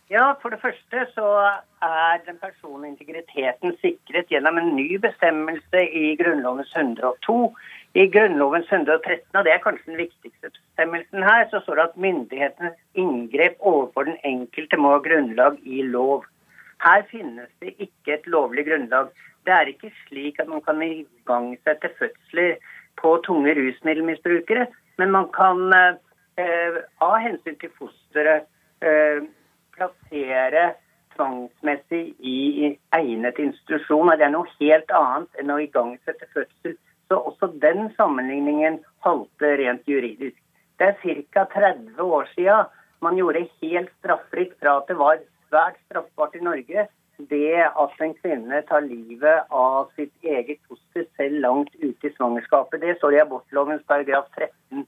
Ja, 0.07 0.33
For 0.41 0.53
det 0.53 0.61
første 0.61 1.01
så 1.11 1.27
er 1.83 2.21
den 2.23 2.37
personlige 2.39 2.93
integriteten 2.93 3.75
sikret 3.81 4.29
gjennom 4.31 4.55
en 4.61 4.69
ny 4.77 4.95
bestemmelse 5.03 5.81
i 5.83 6.13
Grunnlovens 6.21 6.71
102 6.71 7.35
i 7.93 8.07
Grunnloven 8.11 8.63
113, 8.63 9.23
og 9.33 9.45
det 9.45 9.53
er 9.53 9.61
kanskje 9.63 9.91
den 9.91 10.01
viktigste 10.01 10.49
bestemmelsen 10.49 11.23
her, 11.23 11.45
så 11.49 11.61
står 11.63 11.79
det 11.79 11.85
at 11.87 12.01
myndighetenes 12.05 12.75
inngrep 12.93 13.55
overfor 13.59 14.09
den 14.09 14.17
enkelte 14.27 14.77
må 14.77 14.91
ha 14.95 15.03
grunnlag 15.05 15.57
i 15.63 15.81
lov. 15.81 16.25
Her 16.83 17.05
finnes 17.11 17.49
det 17.63 17.73
ikke 17.79 18.17
et 18.19 18.27
lovlig 18.29 18.67
grunnlag. 18.67 19.09
Det 19.45 19.53
er 19.53 19.71
ikke 19.71 19.93
slik 20.05 20.39
at 20.39 20.49
man 20.51 20.61
kan 20.61 20.81
igangsette 20.83 21.89
fødsler 21.99 22.57
på 23.01 23.17
tunge 23.25 23.55
rusmiddelmisbrukere, 23.57 24.67
men 24.97 25.11
man 25.11 25.29
kan 25.33 25.73
eh, 25.73 26.81
av 27.01 27.17
hensyn 27.23 27.57
til 27.61 27.71
fosteret 27.79 28.45
eh, 28.85 29.23
plassere 29.77 30.73
tvangsmessig 31.15 32.03
i 32.19 32.75
egnet 32.93 33.39
institusjon. 33.41 34.11
Det 34.13 34.27
er 34.27 34.33
noe 34.35 34.49
helt 34.59 34.93
annet 34.93 35.41
enn 35.41 35.53
å 35.53 35.61
igangsette 35.63 36.29
fødsel 36.35 36.77
så 37.07 37.19
også 37.29 37.51
den 37.61 37.89
sammenligningen 37.97 38.81
halter 39.05 39.57
rent 39.61 39.87
juridisk. 39.87 40.37
Det 40.77 40.91
er 40.91 41.23
ca. 41.33 41.45
30 41.53 42.03
år 42.03 42.27
siden 42.35 42.73
man 43.01 43.17
gjorde 43.17 43.47
helt 43.61 43.89
straffritt 43.99 44.53
fra 44.61 44.79
at 44.81 44.87
det 44.89 44.97
var 44.99 45.19
svært 45.47 45.77
straffbart 45.85 46.35
i 46.35 46.43
Norge 46.43 46.87
det 47.29 47.55
at 47.65 48.01
en 48.03 48.13
kvinne 48.21 48.59
tar 48.69 48.83
livet 48.85 49.47
av 49.49 49.89
sitt 49.97 50.13
eget 50.21 50.59
foster 50.69 51.07
selv 51.17 51.39
langt 51.41 51.73
ute 51.81 52.09
i 52.09 52.13
svangerskapet. 52.13 52.81
Det 52.81 52.97
står 52.97 53.15
i 53.15 53.21
abortlovens 53.23 53.85
paragraf 53.89 54.27
13. 54.35 54.85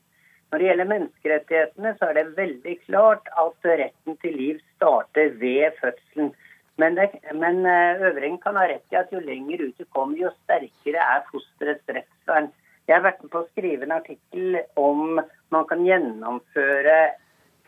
Når 0.50 0.62
det 0.62 0.68
gjelder 0.68 0.90
menneskerettighetene, 0.90 1.96
så 1.98 2.10
er 2.10 2.18
det 2.18 2.38
veldig 2.38 2.76
klart 2.86 3.30
at 3.38 3.70
retten 3.82 4.18
til 4.22 4.38
liv 4.38 4.62
starter 4.76 5.34
ved 5.42 5.78
fødselen. 5.82 6.32
Men, 6.80 6.96
det, 6.96 7.10
men 7.36 7.66
eh, 7.68 8.02
Øvring 8.08 8.38
kan 8.42 8.56
ha 8.56 8.68
rett 8.70 8.94
i 8.94 9.00
at 9.00 9.12
jo 9.12 9.20
lenger 9.20 9.66
ut 9.66 9.80
du 9.80 9.86
kommer, 9.92 10.16
jo 10.18 10.32
sterkere 10.46 11.04
er 11.04 11.26
fosterets 11.32 11.96
rettsvern. 11.98 12.52
Jeg 12.88 12.96
har 12.96 13.04
vært 13.06 13.24
med 13.24 13.34
på 13.34 13.42
å 13.44 13.50
skrive 13.52 13.86
en 13.86 13.98
artikkel 13.98 14.62
om 14.80 15.20
man 15.54 15.68
kan 15.70 15.84
gjennomføre 15.86 16.96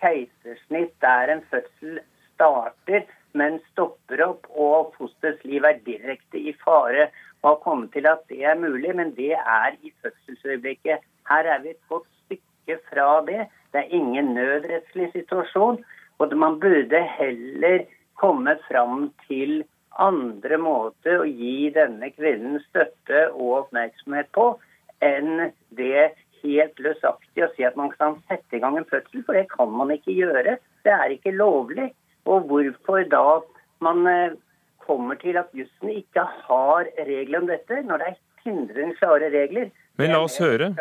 keisersnitt 0.02 0.96
der 1.04 1.36
en 1.36 1.44
fødsel 1.52 2.00
starter, 2.32 3.06
men 3.38 3.60
stopper 3.72 4.24
opp 4.26 4.48
og 4.50 4.96
fosterets 4.96 5.44
liv 5.48 5.68
er 5.68 5.84
direkte 5.86 6.40
i 6.40 6.56
fare. 6.64 7.12
Og 7.42 7.52
har 7.52 7.62
kommet 7.66 7.94
til 7.94 8.08
at 8.10 8.24
det 8.30 8.42
er 8.48 8.60
mulig, 8.60 8.96
men 8.96 9.16
det 9.18 9.34
er 9.38 9.78
i 9.82 9.94
fødselsøyeblikket. 10.02 11.04
Her 11.30 11.48
er 11.54 11.64
vi 11.64 11.76
et 11.76 11.88
godt 11.90 12.08
stykke 12.26 12.80
fra 12.90 13.08
det. 13.28 13.48
Det 13.74 13.84
er 13.84 13.96
ingen 13.98 14.34
nødrettslig 14.38 15.12
situasjon. 15.16 15.82
Og 16.22 16.36
man 16.38 16.60
burde 16.62 17.02
heller 17.18 17.86
komme 18.22 18.56
fram 18.68 19.10
til 19.28 19.64
andre 20.00 20.58
måter 20.62 21.22
å 21.22 21.28
gi 21.28 21.72
denne 21.76 22.12
kvinnen 22.14 22.62
støtte 22.70 23.26
og 23.34 23.66
oppmerksomhet 23.66 24.30
på 24.36 24.54
enn 25.04 25.50
det 25.78 26.12
helt 26.42 26.80
løsaktig 26.82 27.46
å 27.46 27.50
si 27.56 27.66
at 27.68 27.78
man 27.78 27.92
kan 27.94 28.18
sette 28.30 28.58
i 28.58 28.62
gang 28.62 28.78
en 28.78 28.88
fødsel, 28.90 29.26
for 29.26 29.38
det 29.38 29.48
kan 29.52 29.70
man 29.74 29.94
ikke 29.94 30.14
gjøre. 30.16 30.58
Det 30.86 30.94
er 30.94 31.14
ikke 31.14 31.34
lovlig. 31.36 31.92
Og 32.30 32.48
hvorfor 32.50 33.06
da 33.10 33.42
man 33.82 34.06
eh, 34.10 34.38
kommer 34.86 35.18
til 35.22 35.38
at 35.42 35.50
jussen 35.58 35.94
ikke 35.94 36.26
har 36.48 36.90
regler 36.98 37.42
om 37.42 37.50
dette, 37.50 37.82
når 37.86 38.02
det 38.02 38.10
er 38.12 38.20
hindrende 38.46 38.98
klare 38.98 39.30
regler. 39.34 39.72
Men 40.02 40.14
la 40.16 40.22
oss 40.26 40.40
høre. 40.42 40.74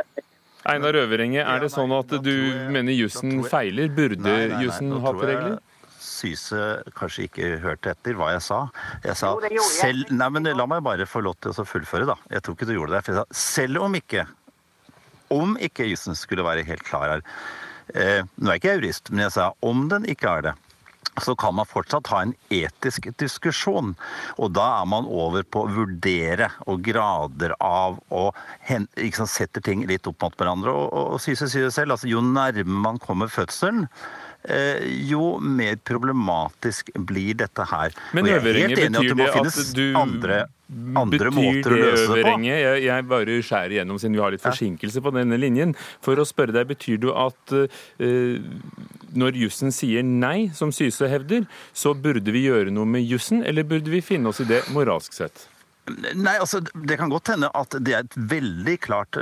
Einar 0.69 0.97
Øverenge, 1.01 1.41
er 1.41 1.63
det 1.63 1.71
sånn 1.73 1.93
at 1.97 2.13
du 2.25 2.35
mener 2.73 2.93
jussen 2.93 3.41
feiler? 3.49 3.89
Burde 3.97 4.37
jussen 4.61 4.93
hatt 5.05 5.23
regler? 5.25 5.61
Syse 6.21 6.61
kanskje 6.99 7.27
ikke 7.29 7.51
hørte 7.63 7.95
etter 7.95 8.19
hva 8.19 8.33
jeg 8.35 8.45
sa. 8.45 8.61
Jeg 9.07 9.17
sa 9.19 9.33
jo, 9.33 9.65
selv 9.73 10.13
Nei, 10.13 10.29
men 10.35 10.49
la 10.57 10.67
meg 10.69 10.85
bare 10.85 11.09
få 11.09 11.23
lov 11.25 11.39
til 11.41 11.55
å 11.55 11.67
fullføre, 11.67 12.09
da. 12.09 12.19
Jeg 12.33 12.45
tror 12.45 12.57
ikke 12.57 12.69
du 12.69 12.77
gjorde 12.77 12.97
det. 12.97 13.05
For 13.07 13.15
jeg 13.15 13.23
sa 13.23 13.43
selv 13.57 13.85
om 13.87 13.99
ikke 13.99 14.27
Om 15.31 15.55
ikke 15.63 15.87
jussen 15.87 16.17
skulle 16.19 16.43
være 16.43 16.67
helt 16.67 16.83
klar 16.83 17.07
her 17.07 17.21
eh, 17.95 18.27
Nå 18.37 18.51
er 18.51 18.59
ikke 18.59 18.73
jeg 18.73 18.81
jurist, 18.81 19.13
men 19.13 19.25
jeg 19.29 19.37
sa 19.37 19.53
om 19.67 19.87
den 19.93 20.09
ikke 20.11 20.33
er 20.41 20.51
det 20.51 20.57
så 21.21 21.35
kan 21.37 21.55
man 21.55 21.69
fortsatt 21.69 22.09
ha 22.13 22.23
en 22.23 22.33
etisk 22.55 23.09
diskusjon. 23.21 23.95
Og 24.39 24.53
da 24.57 24.67
er 24.81 24.89
man 24.89 25.09
over 25.11 25.45
på 25.45 25.65
å 25.65 25.73
vurdere 25.75 26.51
og 26.71 26.83
grader 26.87 27.55
av 27.61 27.99
og 28.15 28.37
liksom, 28.69 29.29
setter 29.29 29.65
ting 29.65 29.85
litt 29.91 30.09
opp 30.11 30.21
mot 30.23 30.37
hverandre. 30.39 30.73
Og, 30.73 30.89
og, 30.89 31.15
og 31.17 31.23
sier 31.25 31.39
seg 31.41 31.71
selv, 31.75 31.97
altså, 31.97 32.11
jo 32.11 32.23
nærmere 32.25 32.81
man 32.87 33.01
kommer 33.03 33.33
fødselen, 33.33 33.89
jo 35.11 35.35
mer 35.43 35.77
problematisk 35.85 36.89
blir 36.97 37.37
dette 37.43 37.67
her. 37.69 37.93
Men 38.17 38.31
Øverenge, 38.33 38.77
betyr 38.77 39.15
det 39.19 39.29
at, 39.37 39.59
du 39.77 39.85
andre, 39.99 40.39
andre 40.97 41.31
løse 41.35 42.07
det 42.15 42.25
på? 42.25 42.35
Jeg, 42.47 42.83
jeg 42.87 43.07
bare 43.11 43.37
skjærer 43.45 43.77
igjennom 43.77 44.01
siden 44.01 44.17
vi 44.17 44.23
har 44.25 44.33
litt 44.33 44.45
forsinkelse 44.45 45.05
på 45.05 45.13
denne 45.19 45.37
linjen. 45.41 45.77
For 46.05 46.17
å 46.17 46.27
spørre 46.29 46.57
deg, 46.57 46.71
betyr 46.73 47.03
det 47.05 47.15
at 47.21 47.55
uh, 47.61 48.49
når 49.13 49.39
jussen 49.45 49.75
sier 49.75 50.07
nei, 50.07 50.51
som 50.57 50.73
Syse 50.75 51.09
hevder, 51.11 51.47
så 51.77 51.95
burde 51.95 52.33
vi 52.35 52.47
gjøre 52.47 52.73
noe 52.75 52.89
med 52.89 53.05
jussen, 53.05 53.45
eller 53.45 53.67
burde 53.69 53.93
vi 53.93 54.03
finne 54.05 54.33
oss 54.33 54.41
i 54.43 54.49
det 54.49 54.65
moralsk 54.75 55.17
sett? 55.17 55.49
Nei, 55.91 56.37
altså 56.39 56.61
Det 56.63 56.99
kan 57.01 57.11
godt 57.11 57.33
hende 57.33 57.49
at 57.57 57.75
det 57.83 57.97
er 57.97 58.05
et 58.05 58.17
veldig 58.31 58.77
klart 58.85 59.17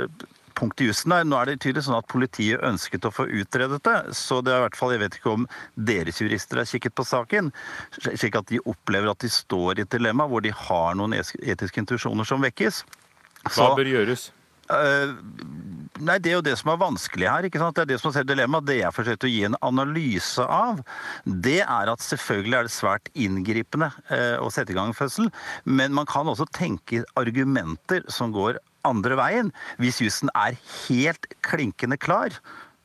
punkt 0.59 0.81
i 0.83 0.89
jussen 0.89 1.13
der. 1.13 1.27
Nå 1.27 1.39
er 1.39 1.51
det 1.51 1.59
tydelig 1.63 1.85
sånn 1.87 1.99
at 1.99 2.09
politiet 2.11 2.63
ønsket 2.65 3.07
å 3.07 3.13
få 3.15 3.27
utredet 3.41 3.81
det. 3.87 3.97
Så 4.17 4.41
det 4.45 4.53
er 4.53 4.61
i 4.61 4.65
hvert 4.67 4.79
fall, 4.79 4.95
jeg 4.95 5.03
vet 5.05 5.19
ikke 5.19 5.35
om 5.37 5.47
deres 5.89 6.21
jurister 6.21 6.61
har 6.61 6.69
kikket 6.69 6.97
på 6.99 7.07
saken, 7.07 7.53
slik 7.99 8.39
at 8.39 8.49
de 8.51 8.61
opplever 8.69 9.11
at 9.11 9.23
de 9.23 9.31
står 9.33 9.79
i 9.79 9.87
et 9.87 9.93
dilemma 9.95 10.27
hvor 10.29 10.43
de 10.45 10.53
har 10.55 10.99
noen 10.99 11.15
etiske 11.19 11.83
intuisjoner 11.83 12.27
som 12.27 12.43
vekkes. 12.43 12.83
Hva 13.55 13.71
bør 13.77 13.87
gjøres? 13.87 14.29
Uh, 14.69 15.17
nei, 15.97 16.19
Det 16.21 16.29
er 16.29 16.35
jo 16.37 16.45
det 16.45 16.53
som 16.59 16.69
er 16.69 16.81
vanskelig 16.81 17.25
her. 17.25 17.45
ikke 17.47 17.61
sant? 17.61 17.75
Det 17.75 17.87
er 17.87 17.91
det 17.93 17.99
som 18.01 18.13
er 18.13 18.27
dilemmaet. 18.27 18.67
Det 18.67 18.77
jeg 18.77 18.93
forsøkte 18.93 19.25
å 19.25 19.31
gi 19.31 19.43
en 19.47 19.57
analyse 19.65 20.45
av, 20.45 20.83
det 21.25 21.61
er 21.63 21.89
at 21.89 22.05
selvfølgelig 22.05 22.57
er 22.59 22.67
det 22.67 22.75
svært 22.75 23.09
inngripende 23.15 23.89
uh, 24.11 24.37
å 24.45 24.51
sette 24.53 24.75
i 24.75 24.77
gang 24.77 24.93
en 24.93 24.97
fødsel. 24.97 25.31
Men 25.65 25.95
man 25.97 26.09
kan 26.09 26.29
også 26.29 26.45
tenke 26.53 27.01
argumenter 27.17 28.05
som 28.13 28.35
går 28.35 28.61
andre 28.87 29.17
veien. 29.19 29.53
Hvis 29.81 30.01
jussen 30.03 30.31
er 30.35 30.57
helt 30.87 31.29
klinkende 31.45 31.97
klar, 31.99 32.35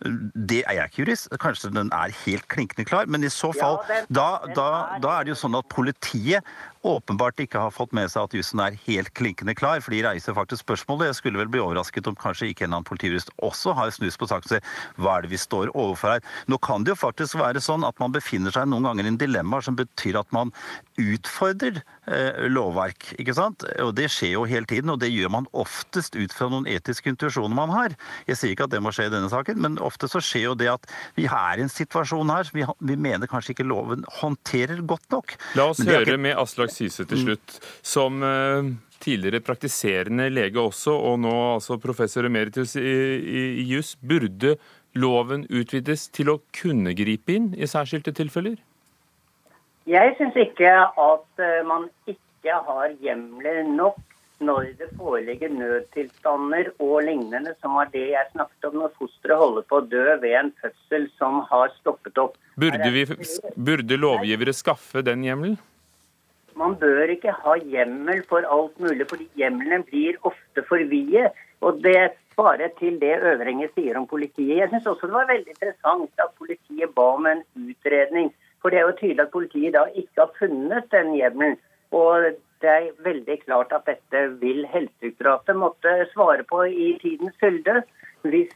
Det 0.05 0.63
er 0.69 0.75
jeg 0.81 0.91
ikke 0.91 1.03
jurist. 1.05 1.29
Kanskje 1.41 1.73
den 1.75 1.89
er 1.97 2.13
helt 2.27 2.47
klinkende 2.53 2.85
klar. 2.87 3.07
Men 3.09 3.25
i 3.25 3.33
så 3.33 3.53
fall, 3.57 3.81
Ja, 3.89 3.95
den- 4.01 4.07
da, 4.13 4.39
den 4.45 4.55
da, 4.55 4.69
er- 4.95 5.01
da 5.01 5.19
er 5.21 5.25
det 5.25 5.33
jo 5.37 5.41
sånn 5.49 5.59
at 5.59 5.69
politiet 5.73 6.43
åpenbart 6.85 7.39
ikke 7.41 7.57
har 7.59 7.71
fått 7.73 7.95
med 7.97 8.11
seg 8.13 8.25
at 8.25 8.35
jussen 8.37 8.61
er 8.61 8.75
helt 8.85 9.09
klinkende 9.17 9.55
klar, 9.57 9.81
for 9.81 9.91
de 9.91 10.03
reiser 10.05 10.35
faktisk 10.37 10.61
spørsmålet. 10.67 11.07
Jeg 11.09 11.15
skulle 11.17 11.39
vel 11.41 11.49
bli 11.49 11.59
overrasket 11.65 12.07
om 12.07 12.15
kanskje 12.15 12.51
ikke 12.53 12.67
en 12.67 12.75
eller 12.75 12.83
annen 12.83 12.91
politijurist 12.91 13.31
også 13.41 13.73
har 13.75 13.89
snus 13.97 14.19
på 14.21 14.29
saken 14.29 14.45
og 14.45 14.51
sier 14.53 14.61
hva 15.01 15.15
er 15.17 15.23
det 15.23 15.31
vi 15.31 15.37
står 15.41 15.73
overfor 15.73 16.13
her. 16.13 16.21
Nå 16.47 16.59
kan 16.61 16.85
det 16.85 16.93
jo 16.93 17.01
faktisk 17.01 17.41
være 17.41 17.63
sånn 17.65 17.89
at 17.89 17.99
man 17.99 18.13
befinner 18.13 18.53
seg 18.53 18.69
noen 18.69 18.85
ganger 18.85 19.05
i 19.05 19.09
en 19.15 19.17
dilemma 19.17 19.63
som 19.65 19.75
betyr 19.81 20.21
at 20.21 20.31
man 20.37 20.53
utfordrer 21.01 21.81
eh, 22.07 22.45
lovverk, 22.53 23.15
ikke 23.17 23.33
sant? 23.35 23.65
Og 23.81 23.95
det 23.97 24.11
skjer 24.13 24.35
jo 24.37 24.45
hele 24.45 24.67
tiden, 24.69 24.91
og 24.93 25.01
det 25.01 25.09
gjør 25.09 25.31
man 25.31 25.47
oftest 25.57 26.17
ut 26.21 26.33
fra 26.37 26.51
noen 26.53 26.67
etiske 26.69 27.09
intuisjoner 27.09 27.55
man 27.57 27.71
har. 27.71 27.97
Jeg 28.29 28.37
sier 28.37 28.53
ikke 28.53 28.65
at 28.69 28.71
det 28.77 28.83
må 28.85 28.93
skje 28.93 29.07
i 29.09 29.15
denne 29.15 29.31
saken, 29.33 29.57
men 29.57 29.79
ofte 29.81 29.94
så 30.03 30.21
skjer 30.23 30.49
jo 30.49 30.55
det 30.59 30.69
at 30.73 30.87
vi 31.15 31.25
er 31.27 31.59
i 31.59 31.63
en 31.63 31.69
situasjon 31.73 32.33
her 32.35 32.51
vi, 32.55 32.65
vi 32.81 32.97
mener 32.97 33.31
kanskje 33.31 33.55
ikke 33.55 33.67
loven 33.69 34.05
håndterer 34.21 34.83
godt 34.87 35.07
nok. 35.15 35.37
La 35.55 35.69
oss 35.71 35.83
høre 35.85 36.03
ikke- 36.03 36.19
med 36.19 36.37
Aslak 36.37 36.71
Syse 36.75 37.05
til 37.07 37.19
slutt, 37.19 37.59
som 37.83 38.23
eh, 38.23 38.73
tidligere 39.05 39.41
praktiserende 39.45 40.31
lege 40.33 40.57
også, 40.61 40.95
og 40.95 41.19
nå 41.21 41.35
altså 41.55 41.79
professor 41.81 42.25
emeritus 42.25 42.77
i, 42.77 42.81
i, 42.83 43.45
i 43.63 43.67
juss. 43.75 43.95
Burde 44.01 44.57
loven 44.95 45.47
utvides 45.51 46.09
til 46.15 46.31
å 46.31 46.41
kunne 46.55 46.95
gripe 46.95 47.35
inn 47.35 47.55
i 47.59 47.67
særskilte 47.67 48.15
tilfeller? 48.15 48.57
Jeg 49.87 50.15
syns 50.17 50.37
ikke 50.41 50.71
at 50.71 51.43
eh, 51.45 51.63
man 51.69 51.89
ikke 52.09 52.55
har 52.67 52.93
hjemler 53.05 53.63
nok 53.69 53.99
når 54.47 54.71
det 54.79 54.89
foreligger 54.99 55.53
nødtilstander 55.53 56.71
og 56.79 56.97
lignende, 57.07 57.55
som 57.61 57.77
var 57.79 57.91
det 57.93 58.07
jeg 58.13 58.33
snakket 58.33 58.69
om 58.71 58.81
når 58.83 58.95
fosteret 58.99 59.41
holder 59.41 59.69
på 59.69 59.81
å 59.81 59.87
dø 59.91 60.07
ved 60.23 60.37
en 60.41 60.51
fødsel 60.63 61.07
som 61.19 61.41
har 61.51 61.73
stoppet 61.81 62.21
opp. 62.23 62.37
Burde, 62.61 62.91
vi, 62.95 63.07
burde 63.57 64.01
lovgivere 64.01 64.55
skaffe 64.57 65.03
den 65.07 65.25
hjemmelen? 65.27 65.57
Man 66.55 66.77
bør 66.79 67.11
ikke 67.11 67.35
ha 67.35 67.57
hjemmel 67.59 68.23
for 68.31 68.47
alt 68.47 68.79
mulig, 68.79 69.09
fordi 69.11 69.27
hjemlene 69.39 69.83
blir 69.89 70.21
ofte 70.23 70.63
for 70.69 70.83
vide. 70.91 71.33
Og 71.65 71.81
det 71.83 72.15
svarer 72.35 72.71
til 72.79 73.01
det 73.01 73.17
Øvrenge 73.19 73.69
sier 73.75 73.99
om 73.99 74.07
politiet. 74.07 74.61
Jeg 74.61 74.71
syns 74.71 74.87
også 74.87 75.11
det 75.11 75.17
var 75.17 75.31
veldig 75.31 75.55
interessant 75.57 76.25
at 76.25 76.35
politiet 76.39 76.95
ba 76.95 77.11
om 77.17 77.27
en 77.31 77.43
utredning. 77.59 78.31
For 78.63 78.73
det 78.73 78.81
er 78.81 78.87
jo 78.89 78.99
tydelig 79.01 79.27
at 79.27 79.35
politiet 79.35 79.75
da 79.75 79.85
ikke 79.93 80.23
har 80.23 80.37
funnet 80.39 80.91
den 80.95 81.15
hjemmelen. 81.19 81.59
Og 81.95 82.31
det 82.63 82.71
er 82.71 82.91
veldig 83.05 83.39
klart 83.45 83.73
at 83.77 83.87
dette 83.89 84.23
vil 84.41 84.65
Helsedirektoratet 84.71 85.59
måtte 85.59 85.95
svare 86.13 86.47
på 86.49 86.65
i 86.69 86.95
tidens 87.03 87.37
fylde 87.43 87.83
hvis 88.25 88.53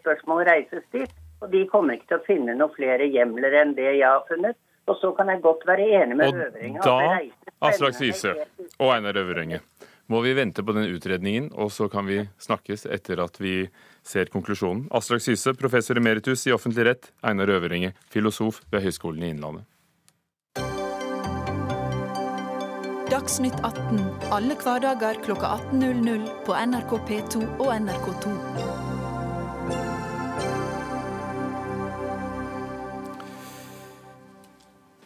spørsmål 0.00 0.44
reises 0.48 0.84
dit. 0.92 1.10
Og 1.42 1.50
de 1.52 1.64
kommer 1.68 1.98
ikke 1.98 2.14
til 2.14 2.20
å 2.20 2.26
finne 2.26 2.54
noen 2.56 2.72
flere 2.74 3.06
hjemler 3.10 3.54
enn 3.60 3.74
det 3.76 3.90
jeg 3.98 4.06
har 4.06 4.24
funnet. 4.30 4.56
Og 4.88 4.96
så 5.00 5.12
kan 5.16 5.30
jeg 5.32 5.42
godt 5.44 5.64
være 5.68 5.86
enig 6.00 6.16
med 6.16 6.28
Og 6.28 6.40
Øvringen. 6.46 6.80
at 6.80 6.84
da, 6.84 7.68
Aslak 7.68 7.96
Syse 7.96 8.34
og 8.78 8.90
Einar 8.92 9.16
Øverenge, 9.16 9.60
må 10.12 10.20
vi 10.20 10.34
vente 10.36 10.62
på 10.62 10.74
den 10.76 10.90
utredningen, 10.92 11.50
og 11.56 11.70
så 11.72 11.88
kan 11.88 12.04
vi 12.06 12.18
snakkes 12.38 12.84
etter 12.92 13.22
at 13.24 13.40
vi 13.40 13.70
ser 14.04 14.28
konklusjonen. 14.32 14.88
Aslak 14.92 15.24
Syse, 15.24 15.54
professor 15.56 15.96
emeritus 15.96 16.46
i 16.46 16.52
offentlig 16.52 16.84
rett, 16.90 17.12
Einar 17.24 17.48
Øverenge, 17.48 17.94
filosof 18.12 18.60
ved 18.70 18.84
Høgskolen 18.84 19.24
i 19.24 19.32
Innlandet. 19.32 19.64
Dagsnytt 23.24 23.54
18 23.64 24.00
alle 24.36 24.52
hverdager 24.60 25.16
klokka 25.24 25.54
18.00 25.72 26.24
på 26.44 26.52
NRK 26.60 26.90
P2 27.08 27.38
og 27.56 27.70
NRK2. 27.72 28.32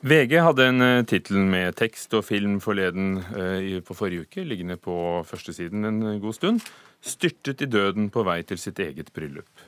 VG 0.02 0.34
hadde 0.42 0.66
en 0.66 0.82
uh, 0.82 1.04
tittel 1.06 1.38
med 1.46 1.78
tekst 1.78 2.18
og 2.18 2.26
film 2.26 2.58
forleden 2.64 3.20
eh, 3.38 3.78
på 3.86 3.94
forrige 3.94 4.26
uke, 4.26 4.42
liggende 4.42 4.80
på 4.82 5.22
førstesiden 5.28 5.86
en 5.86 6.02
eh, 6.02 6.18
god 6.18 6.34
stund. 6.40 6.66
'Styrtet 6.98 7.62
i 7.62 7.70
døden 7.70 8.10
på 8.10 8.26
vei 8.26 8.40
til 8.42 8.58
sitt 8.58 8.82
eget 8.82 9.14
bryllup'. 9.14 9.62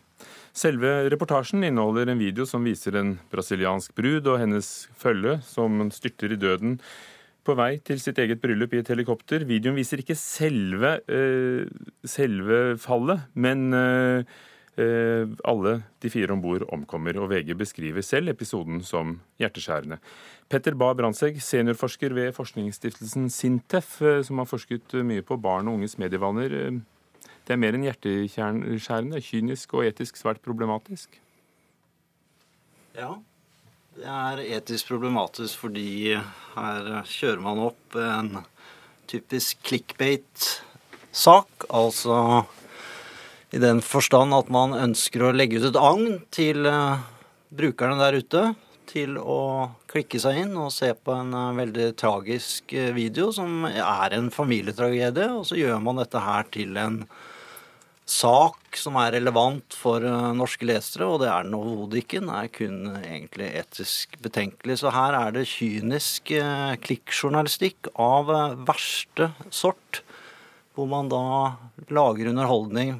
Selve 0.51 1.07
reportasjen 1.07 1.63
inneholder 1.63 2.11
en 2.11 2.19
video 2.19 2.43
som 2.51 2.67
viser 2.67 2.99
en 2.99 3.15
brasiliansk 3.31 3.95
brud 3.95 4.27
og 4.27 4.43
hennes 4.43 4.89
følge 4.99 5.39
som 5.47 5.87
styrter 5.95 6.35
i 6.35 6.43
døden 6.49 6.81
på 7.47 7.57
vei 7.59 7.79
til 7.85 8.01
sitt 8.03 8.19
eget 8.21 8.41
bryllup 8.43 8.75
i 8.75 8.81
et 8.83 8.91
helikopter. 8.93 9.47
Videoen 9.49 9.79
viser 9.79 10.03
ikke 10.03 10.17
selve, 10.19 10.99
uh, 11.11 11.65
selve 12.05 12.61
fallet, 12.81 13.27
men 13.35 13.71
uh, 13.75 14.21
uh, 14.81 15.33
alle 15.49 15.75
de 16.03 16.13
fire 16.13 16.35
om 16.35 16.43
bord 16.45 16.67
omkommer, 16.75 17.19
og 17.21 17.31
VG 17.33 17.55
beskriver 17.59 18.05
selv 18.07 18.33
episoden 18.35 18.83
som 18.87 19.19
hjerteskjærende. 19.41 20.01
Petter 20.51 20.77
Bae 20.79 20.99
Brandtzæg, 20.99 21.41
seniorforsker 21.45 22.15
ved 22.17 22.35
forskningsstiftelsen 22.37 23.31
Sintef, 23.31 23.99
som 24.27 24.43
har 24.43 24.51
forsket 24.51 24.99
mye 25.07 25.23
på 25.23 25.39
barn 25.41 25.71
og 25.71 25.79
unges 25.79 25.99
medievaner. 26.03 26.81
Det 27.47 27.55
er 27.55 27.61
mer 27.63 27.77
enn 27.77 27.87
hjerteskjærende, 27.87 29.23
kynisk 29.25 29.75
og 29.79 29.87
etisk 29.87 30.19
svært 30.19 30.43
problematisk. 30.45 31.21
Ja, 32.99 33.15
det 34.01 34.09
er 34.09 34.41
etisk 34.57 34.95
problematisk 34.95 35.67
fordi 35.67 36.15
her 36.55 36.87
kjører 37.05 37.41
man 37.45 37.59
opp 37.67 37.97
en 38.01 38.39
typisk 39.11 39.59
clickbait-sak. 39.67 41.67
Altså 41.69 42.47
i 43.53 43.61
den 43.61 43.83
forstand 43.85 44.33
at 44.33 44.49
man 44.53 44.73
ønsker 44.79 45.27
å 45.27 45.35
legge 45.37 45.61
ut 45.61 45.69
et 45.69 45.77
agn 45.77 46.21
til 46.33 46.65
eh, 46.71 47.03
brukerne 47.53 48.01
der 48.01 48.17
ute 48.23 48.45
til 48.91 49.19
å 49.21 49.69
klikke 49.91 50.21
seg 50.23 50.39
inn 50.47 50.57
og 50.57 50.73
se 50.73 50.95
på 50.95 51.19
en 51.19 51.35
eh, 51.37 51.59
veldig 51.59 51.91
tragisk 52.01 52.73
eh, 52.73 52.95
video 52.97 53.29
som 53.37 53.67
er 53.69 54.17
en 54.17 54.31
familietragedie, 54.33 55.29
og 55.35 55.45
så 55.51 55.61
gjør 55.61 55.83
man 55.85 56.01
dette 56.01 56.25
her 56.25 56.49
til 56.55 56.79
en 56.81 57.03
sak 58.11 58.79
som 58.79 58.97
er 58.99 59.15
relevant 59.15 59.75
for 59.77 60.05
eh, 60.07 60.31
norske 60.37 60.67
lesere, 60.67 61.07
og 61.07 61.21
det 61.23 61.29
er 61.31 61.47
den 61.47 61.57
overhodet 61.59 62.03
ikke. 62.03 62.23
Den 62.23 62.33
er 62.35 62.51
kun 62.53 62.79
egentlig 62.99 63.51
etisk 63.63 64.17
betenkelig. 64.25 64.81
Så 64.83 64.93
her 64.95 65.17
er 65.19 65.37
det 65.37 65.47
kynisk 65.51 66.33
eh, 66.35 66.75
klikkjournalistikk 66.83 67.93
av 68.01 68.33
eh, 68.35 68.57
verste 68.69 69.31
sort, 69.55 70.03
hvor 70.75 70.91
man 70.91 71.11
da 71.13 71.23
lager 71.91 72.33
underholdning 72.33 72.99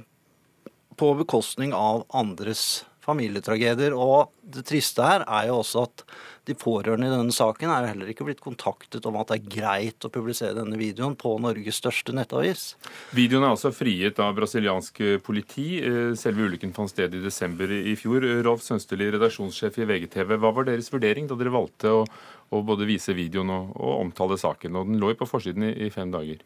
på 1.01 1.13
bekostning 1.19 1.75
av 1.75 2.05
andres 2.15 2.85
familietragedier. 3.05 3.95
Og 3.97 4.33
det 4.43 4.67
triste 4.69 5.05
her 5.07 5.25
er 5.27 5.49
jo 5.51 5.61
også 5.61 5.87
at 5.89 6.05
de 6.49 6.57
pårørende 6.59 7.07
i 7.07 7.13
denne 7.13 7.35
saken 7.35 7.71
er 7.71 7.91
heller 7.91 8.11
ikke 8.11 8.25
blitt 8.27 8.41
kontaktet 8.43 9.05
om 9.07 9.19
at 9.21 9.31
det 9.31 9.39
er 9.39 9.53
greit 9.55 10.07
å 10.07 10.11
publisere 10.13 10.57
denne 10.57 10.79
videoen 10.81 11.15
på 11.21 11.35
Norges 11.43 11.79
største 11.83 12.15
nettavis. 12.17 12.75
Videoen 13.17 13.45
er 13.45 13.53
altså 13.53 13.73
frigitt 13.77 14.19
av 14.25 14.35
brasiliansk 14.39 15.03
politi. 15.27 15.69
Eh, 15.85 16.13
Selve 16.19 16.49
ulykken 16.49 16.75
fant 16.77 16.91
sted 16.91 17.15
i 17.15 17.23
desember 17.23 17.71
i 17.71 17.95
fjor. 17.99 18.25
Rolf 18.47 18.65
Sønsteli, 18.67 19.11
redaksjonssjef 19.15 19.79
i 19.81 19.89
VGTV. 19.93 20.37
Hva 20.41 20.53
var 20.57 20.69
deres 20.71 20.91
vurdering 20.93 21.29
da 21.31 21.39
dere 21.39 21.55
valgte 21.55 21.95
å, 22.01 22.05
å 22.51 22.63
både 22.67 22.89
vise 22.89 23.15
videoen 23.15 23.53
og, 23.55 23.71
og 23.79 24.01
omtale 24.07 24.39
saken? 24.41 24.77
Og 24.77 24.91
Den 24.91 24.99
lå 25.03 25.13
jo 25.13 25.21
på 25.23 25.31
forsiden 25.31 25.69
i, 25.69 25.73
i 25.87 25.93
fem 25.95 26.11
dager. 26.11 26.43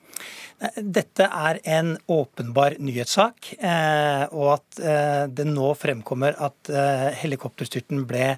Dette 0.77 1.27
er 1.29 1.63
en 1.79 1.97
åpenbar 2.13 2.77
nyhetssak, 2.79 3.55
eh, 3.59 4.29
og 4.31 4.53
at 4.59 4.85
eh, 4.85 5.25
det 5.33 5.49
nå 5.49 5.73
fremkommer 5.81 6.37
at 6.45 6.71
eh, 6.71 7.11
helikopterstyrten 7.25 8.05
ble 8.09 8.37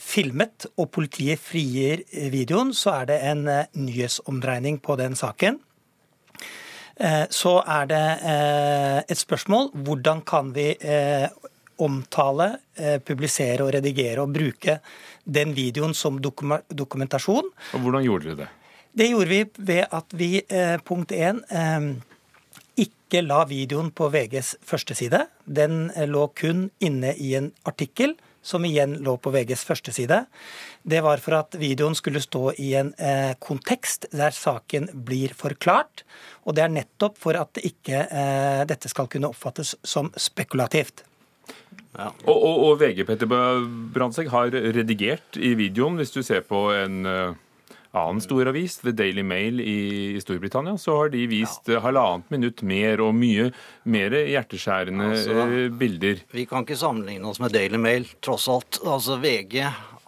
filmet 0.00 0.66
og 0.74 0.90
politiet 0.94 1.40
frigir 1.40 2.02
videoen, 2.32 2.72
så 2.74 2.98
er 3.00 3.10
det 3.12 3.20
en 3.30 3.46
eh, 3.48 3.70
nyhetsomdreining 3.78 4.80
på 4.82 4.96
den 5.00 5.14
saken. 5.18 5.60
Eh, 6.96 7.24
Så 7.30 7.56
er 7.62 7.88
det 7.90 8.04
eh, 8.22 8.98
et 9.06 9.18
spørsmål 9.18 9.72
hvordan 9.86 10.22
kan 10.26 10.52
vi 10.54 10.72
omtale, 11.82 12.52
publisere 13.02 13.64
og 13.64 13.72
redigere 13.74 14.22
og 14.22 14.30
bruke 14.30 14.76
den 15.24 15.54
videoen 15.56 15.94
som 15.94 16.20
dokumentasjon. 16.20 17.50
Og 17.74 17.80
Hvordan 17.80 18.04
gjorde 18.04 18.30
dere 18.30 18.40
det? 18.44 18.50
Det 18.94 19.08
gjorde 19.10 19.30
vi 19.30 19.44
ved 19.58 19.86
at 19.90 20.14
vi, 20.14 20.42
eh, 20.48 20.76
punkt 20.78 21.10
én, 21.10 21.42
eh, 21.50 21.96
ikke 22.76 23.22
la 23.22 23.44
videoen 23.44 23.90
på 23.90 24.08
VGs 24.08 24.56
førsteside. 24.62 25.26
Den 25.46 25.90
eh, 25.90 26.06
lå 26.06 26.28
kun 26.34 26.70
inne 26.80 27.14
i 27.16 27.34
en 27.34 27.52
artikkel, 27.64 28.14
som 28.44 28.64
igjen 28.64 28.98
lå 29.00 29.16
på 29.16 29.32
VGs 29.32 29.64
førsteside. 29.64 30.24
Det 30.82 31.00
var 31.02 31.22
for 31.24 31.38
at 31.38 31.56
videoen 31.56 31.96
skulle 31.96 32.20
stå 32.20 32.52
i 32.60 32.74
en 32.76 32.92
eh, 32.98 33.32
kontekst 33.40 34.06
der 34.12 34.36
saken 34.36 34.90
blir 35.06 35.32
forklart. 35.34 36.04
Og 36.44 36.56
det 36.56 36.66
er 36.66 36.74
nettopp 36.74 37.16
for 37.18 37.38
at 37.40 37.58
ikke, 37.62 38.04
eh, 38.04 38.64
dette 38.68 38.90
skal 38.92 39.08
kunne 39.08 39.32
oppfattes 39.32 39.74
som 39.82 40.12
spekulativt. 40.16 41.06
Og, 41.94 42.34
og, 42.34 42.58
og 42.66 42.76
VG 42.82 43.04
Petter 43.06 43.30
Brandtzæg 43.30 44.30
har 44.32 44.54
redigert 44.74 45.38
i 45.38 45.54
videoen, 45.58 45.98
hvis 46.00 46.14
du 46.14 46.22
ser 46.26 46.42
på 46.46 46.66
en 46.74 47.06
eh, 47.06 47.36
annen 47.94 48.20
stor 48.24 48.50
avis, 48.50 48.80
The 48.82 48.92
Daily 48.96 49.22
Mail 49.22 49.60
i 49.62 50.20
Storbritannia, 50.22 50.76
så 50.78 50.96
har 50.98 51.12
de 51.14 51.22
vist 51.30 51.70
ja. 51.70 51.80
halvannet 51.84 52.30
minutt 52.34 52.62
mer 52.66 53.02
og 53.04 53.14
mye 53.16 53.50
mer 53.86 54.16
hjerteskjærende 54.18 55.10
altså, 55.12 55.48
bilder. 55.78 56.24
Vi 56.34 56.46
kan 56.50 56.66
ikke 56.66 56.78
sammenligne 56.80 57.30
oss 57.30 57.42
med 57.42 57.54
Daily 57.54 57.80
Mail, 57.80 58.08
tross 58.24 58.48
alt. 58.50 58.80
Altså 58.82 59.20
VG 59.22 59.60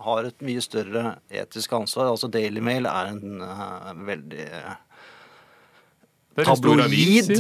har 0.07 0.29
et 0.29 0.43
mye 0.45 0.63
større 0.63 1.17
etisk 1.31 1.73
ansvar. 1.79 2.11
Altså 2.11 2.31
Daily 2.33 2.63
Mail 2.65 2.89
er 2.91 3.15
en 3.15 3.41
uh, 3.43 3.93
veldig 4.07 4.49
tabloid, 6.45 7.31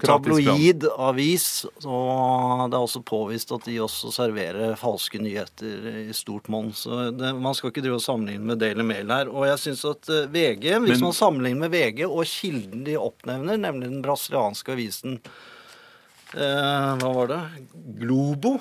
tabloid 0.00 0.86
avis. 0.96 1.66
Og 1.84 2.64
det 2.70 2.78
er 2.78 2.80
også 2.80 3.02
påvist 3.06 3.52
at 3.52 3.66
de 3.68 3.76
også 3.84 4.12
serverer 4.14 4.78
falske 4.80 5.20
nyheter 5.20 6.06
i 6.06 6.16
stort 6.16 6.48
monn. 6.52 6.70
Så 6.76 7.10
det, 7.12 7.34
man 7.36 7.56
skal 7.56 7.72
ikke 7.72 7.84
drive 7.84 7.98
og 8.00 8.04
sammenligne 8.04 8.48
med 8.48 8.62
Daily 8.62 8.86
Mail 8.86 9.12
her. 9.12 9.32
Og 9.32 9.48
jeg 9.50 9.60
syns 9.66 9.84
at 9.88 10.08
eh, 10.14 10.30
VG, 10.32 10.70
hvis 10.86 10.96
Men, 10.96 11.04
man 11.10 11.18
sammenligner 11.18 11.66
med 11.66 11.74
VG 11.76 12.02
og 12.08 12.24
kilden 12.28 12.86
de 12.88 12.96
oppnevner, 13.00 13.60
nemlig 13.60 13.92
den 13.92 14.02
brasilianske 14.04 14.74
avisen 14.76 15.18
eh, 15.18 16.90
Hva 17.02 17.12
var 17.20 17.32
det? 17.34 17.42
Globo. 18.00 18.56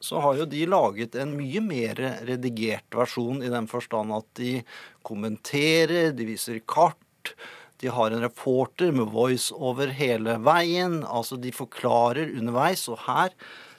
Så 0.00 0.20
har 0.24 0.38
jo 0.38 0.48
de 0.48 0.64
laget 0.68 1.16
en 1.20 1.34
mye 1.36 1.60
mer 1.60 1.98
redigert 2.24 2.96
versjon 2.96 3.42
i 3.44 3.52
den 3.52 3.66
forstand 3.68 4.14
at 4.16 4.28
de 4.40 4.54
kommenterer, 5.04 6.14
de 6.16 6.28
viser 6.28 6.62
kart. 6.64 7.34
De 7.80 7.88
har 7.88 8.12
en 8.12 8.20
reporter 8.22 8.92
med 8.92 9.08
voice 9.14 9.54
over 9.56 9.92
hele 9.96 10.36
veien. 10.44 11.00
Altså, 11.06 11.38
de 11.40 11.52
forklarer 11.54 12.34
underveis. 12.36 12.84
Og 12.92 13.00
her 13.06 13.32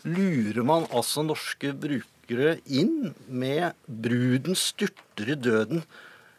lurer 0.07 0.65
man 0.65 0.87
altså 0.89 1.23
norske 1.25 1.73
brukere 1.77 2.57
inn 2.65 3.13
med 3.27 3.73
'bruden 3.85 4.57
styrter 4.57 5.35
i 5.35 5.37
døden' 5.37 5.85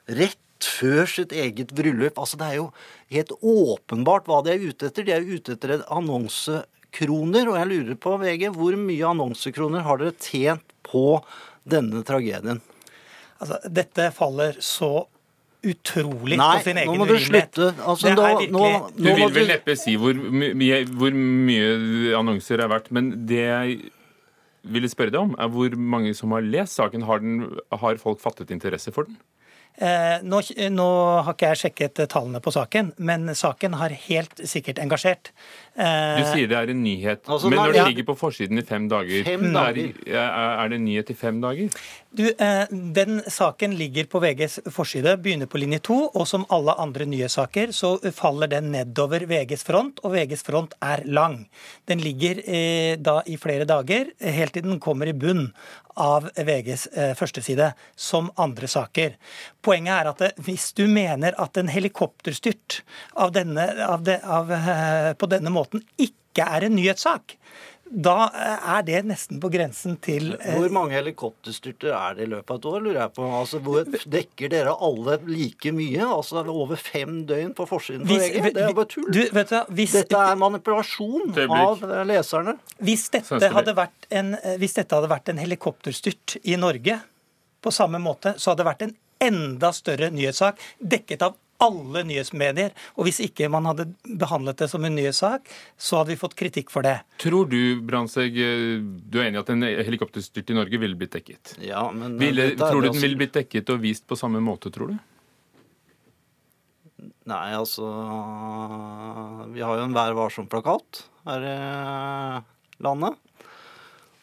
rett 0.09 0.39
før 0.63 1.07
sitt 1.07 1.33
eget 1.33 1.75
bryllup. 1.75 2.19
Altså, 2.19 2.39
det 2.39 2.49
er 2.51 2.59
jo 2.59 2.69
helt 3.15 3.33
åpenbart 3.39 4.27
hva 4.27 4.43
de 4.43 4.55
er 4.55 4.67
ute 4.67 4.91
etter. 4.91 5.07
De 5.07 5.15
er 5.15 5.27
ute 5.27 5.55
etter 5.55 5.77
en 5.77 5.87
annonsekroner. 6.01 7.47
Og 7.47 7.59
jeg 7.59 7.71
lurer 7.71 7.99
på, 7.99 8.19
VG, 8.19 8.49
hvor 8.57 8.77
mye 8.79 9.09
annonsekroner 9.15 9.87
har 9.87 10.03
dere 10.03 10.19
tjent 10.19 10.75
på 10.83 11.23
denne 11.63 12.03
tragedien? 12.07 12.63
Altså, 13.39 13.59
dette 13.71 14.11
faller 14.15 14.59
så 14.63 15.07
utrolig 15.63 16.39
Nei, 16.41 16.51
på 16.59 16.67
sin 16.67 16.79
egen 16.83 16.91
urimelighet. 16.91 16.99
Nei, 16.99 16.99
nå 16.99 16.99
må 16.99 17.09
du 17.09 17.17
slutte. 17.25 17.69
Altså, 17.87 18.13
da, 18.19 18.31
nå, 18.43 18.63
nå, 18.67 18.93
du 18.99 19.11
vil 19.21 19.35
vel 19.37 19.51
neppe 19.53 19.77
si 19.79 19.97
hvor 20.01 20.17
mye, 20.17 20.83
hvor 20.91 21.17
mye 21.17 22.15
annonser 22.19 22.63
er 22.65 22.73
verdt, 22.73 22.91
men 22.95 23.13
det 23.29 23.43
jeg 23.43 23.77
ville 24.63 24.91
spørre 24.91 25.15
deg 25.15 25.21
om, 25.23 25.37
er 25.39 25.51
hvor 25.51 25.75
mange 25.75 26.15
som 26.19 26.35
har 26.37 26.45
lest 26.47 26.79
saken. 26.79 27.07
Har, 27.09 27.23
den, 27.23 27.47
har 27.71 28.03
folk 28.03 28.23
fattet 28.23 28.53
interesse 28.55 28.95
for 28.95 29.09
den? 29.09 29.19
Eh, 29.81 30.21
nå, 30.23 30.39
nå, 30.71 30.87
har 31.25 31.33
ikke 31.33 31.49
jeg 31.55 31.61
sjekket 31.63 32.03
tallene 32.13 32.43
på 32.45 32.53
saken, 32.53 32.93
men 33.01 33.33
saken 33.35 33.79
har 33.81 33.95
helt 34.05 34.43
sikkert 34.45 34.79
engasjert. 34.83 35.33
Eh, 35.73 36.19
du 36.21 36.27
sier 36.29 36.51
det 36.51 36.59
er 36.59 36.71
en 36.75 36.83
nyhet, 36.85 37.23
altså, 37.25 37.49
men 37.49 37.57
når 37.57 37.73
det 37.73 37.81
ja. 37.81 37.87
ligger 37.89 38.07
på 38.11 38.17
forsiden 38.21 38.61
i 38.61 38.65
fem 38.69 38.91
dager, 38.93 39.25
fem 39.25 39.47
dager. 39.55 39.95
Er, 40.05 40.29
er, 40.29 40.69
det 40.69 40.77
en 40.77 40.85
nyhet 40.85 41.13
i 41.15 41.17
fem 41.17 41.41
dager? 41.41 41.79
Du, 42.13 42.27
eh, 42.29 42.67
Den 42.69 43.23
saken 43.33 43.73
ligger 43.79 44.11
på 44.13 44.21
VGs 44.21 44.59
forside, 44.77 45.17
begynner 45.25 45.49
på 45.49 45.63
linje 45.63 45.81
to, 45.89 45.97
og 46.13 46.29
som 46.29 46.45
alle 46.53 46.77
andre 46.77 47.09
nyhetssaker 47.09 47.73
så 47.73 47.95
faller 48.13 48.53
den 48.53 48.69
nedover 48.75 49.25
VGs 49.31 49.65
front, 49.65 50.05
og 50.05 50.13
VGs 50.13 50.45
front 50.45 50.77
er 50.85 51.07
lang. 51.09 51.47
Den 51.89 52.05
ligger 52.05 52.45
eh, 52.45 53.01
da 53.01 53.23
i 53.25 53.39
flere 53.41 53.65
dager, 53.65 54.13
helt 54.21 54.53
til 54.53 54.69
den 54.69 54.83
kommer 54.85 55.09
i 55.09 55.17
bunn 55.17 55.49
av 56.01 56.29
VGs 56.37 56.87
eh, 56.87 57.13
førsteside, 57.19 57.73
som 57.97 58.31
andre 58.41 58.69
saker. 58.71 59.17
Poenget 59.65 59.95
er 59.95 60.11
at 60.13 60.43
hvis 60.47 60.71
du 60.79 60.87
mener 60.91 61.37
at 61.41 61.59
en 61.61 61.71
helikopterstyrt 61.73 62.81
av 63.13 63.35
denne, 63.37 63.69
av 63.87 64.05
de, 64.07 64.19
av, 64.23 64.53
eh, 64.53 65.13
på 65.19 65.29
denne 65.31 65.53
måten 65.53 65.85
ikke 66.01 66.47
er 66.49 66.67
en 66.67 66.77
nyhetssak, 66.79 67.37
da 67.93 68.17
eh, 68.33 68.69
er 68.75 68.85
det 68.87 69.01
nesten 69.05 69.41
på 69.43 69.51
grensen 69.53 69.99
til 70.03 70.33
eh, 70.39 70.57
Hvor 70.57 70.73
mange 70.73 70.97
helikopterstyrter 70.97 71.93
er 71.93 72.17
det 72.17 72.25
i 72.27 72.31
løpet 72.33 72.55
av 72.55 72.61
et 72.61 72.69
år, 72.71 72.79
lurer 72.87 73.01
jeg 73.03 73.13
på? 73.19 73.27
Altså, 73.41 73.61
hvor 73.67 73.91
Dekker 74.17 74.53
dere 74.53 74.73
alle 74.89 75.19
like 75.29 75.75
mye? 75.77 76.07
Altså 76.07 76.41
over 76.43 76.81
fem 76.81 77.21
døgn 77.29 77.53
på 77.59 77.67
forsiden 77.69 78.07
på 78.09 78.17
VG? 78.17 78.49
Det 78.49 78.65
er 78.65 78.75
bare 78.77 78.91
tull. 78.95 79.11
Du, 79.13 79.21
du, 79.29 79.57
hvis, 79.77 79.97
dette 79.99 80.25
er 80.25 80.41
manipulasjon 80.41 81.37
av 81.45 81.85
leserne. 82.09 82.57
Hvis 82.81 83.09
dette, 83.13 83.53
hadde 83.53 83.77
vært 83.77 84.09
en, 84.11 84.35
eh, 84.41 84.57
hvis 84.63 84.79
dette 84.81 84.97
hadde 84.97 85.13
vært 85.13 85.33
en 85.35 85.43
helikopterstyrt 85.43 86.39
i 86.43 86.57
Norge 86.61 86.99
på 87.63 87.75
samme 87.75 88.01
måte, 88.03 88.35
så 88.41 88.53
hadde 88.53 88.65
det 88.65 88.71
vært 88.73 88.87
en 88.89 88.97
enda 89.23 89.71
større 89.77 90.09
nyhetssak 90.11 90.61
dekket 90.81 91.29
av 91.29 91.37
alle 91.63 92.03
nyhetsmedier. 92.09 92.75
Og 92.97 93.07
hvis 93.09 93.21
ikke 93.25 93.49
man 93.53 93.69
hadde 93.71 93.89
behandlet 94.19 94.65
det 94.65 94.69
som 94.73 94.85
en 94.85 94.97
nyhetssak, 94.99 95.49
så 95.79 96.01
hadde 96.01 96.15
vi 96.15 96.21
fått 96.21 96.37
kritikk 96.39 96.73
for 96.75 96.87
det. 96.87 96.99
Tror 97.23 97.49
du, 97.51 97.61
Brandtzæg, 97.87 98.37
du 98.37 99.21
er 99.21 99.29
enig 99.29 99.41
i 99.41 99.43
at 99.45 99.55
en 99.55 99.69
helikopterstyrt 99.87 100.53
i 100.53 100.59
Norge 100.59 100.83
ville 100.83 100.99
blitt 100.99 101.15
dekket? 101.17 101.57
Ja, 101.63 101.87
men... 101.95 102.19
Ville, 102.21 102.53
tror 102.59 102.83
du 102.83 102.91
den 102.91 103.01
ville 103.01 103.21
blitt 103.25 103.37
dekket 103.39 103.73
og 103.73 103.83
vist 103.85 104.07
på 104.09 104.19
samme 104.19 104.43
måte, 104.45 104.73
tror 104.75 104.93
du? 104.93 105.01
Nei, 107.31 107.53
altså 107.55 107.87
Vi 109.53 109.63
har 109.63 109.79
jo 109.79 109.85
en 109.87 109.95
Vær 109.95 110.15
varsom-plakat 110.19 111.05
her 111.29 111.45
i 111.47 111.59
landet. 112.83 113.19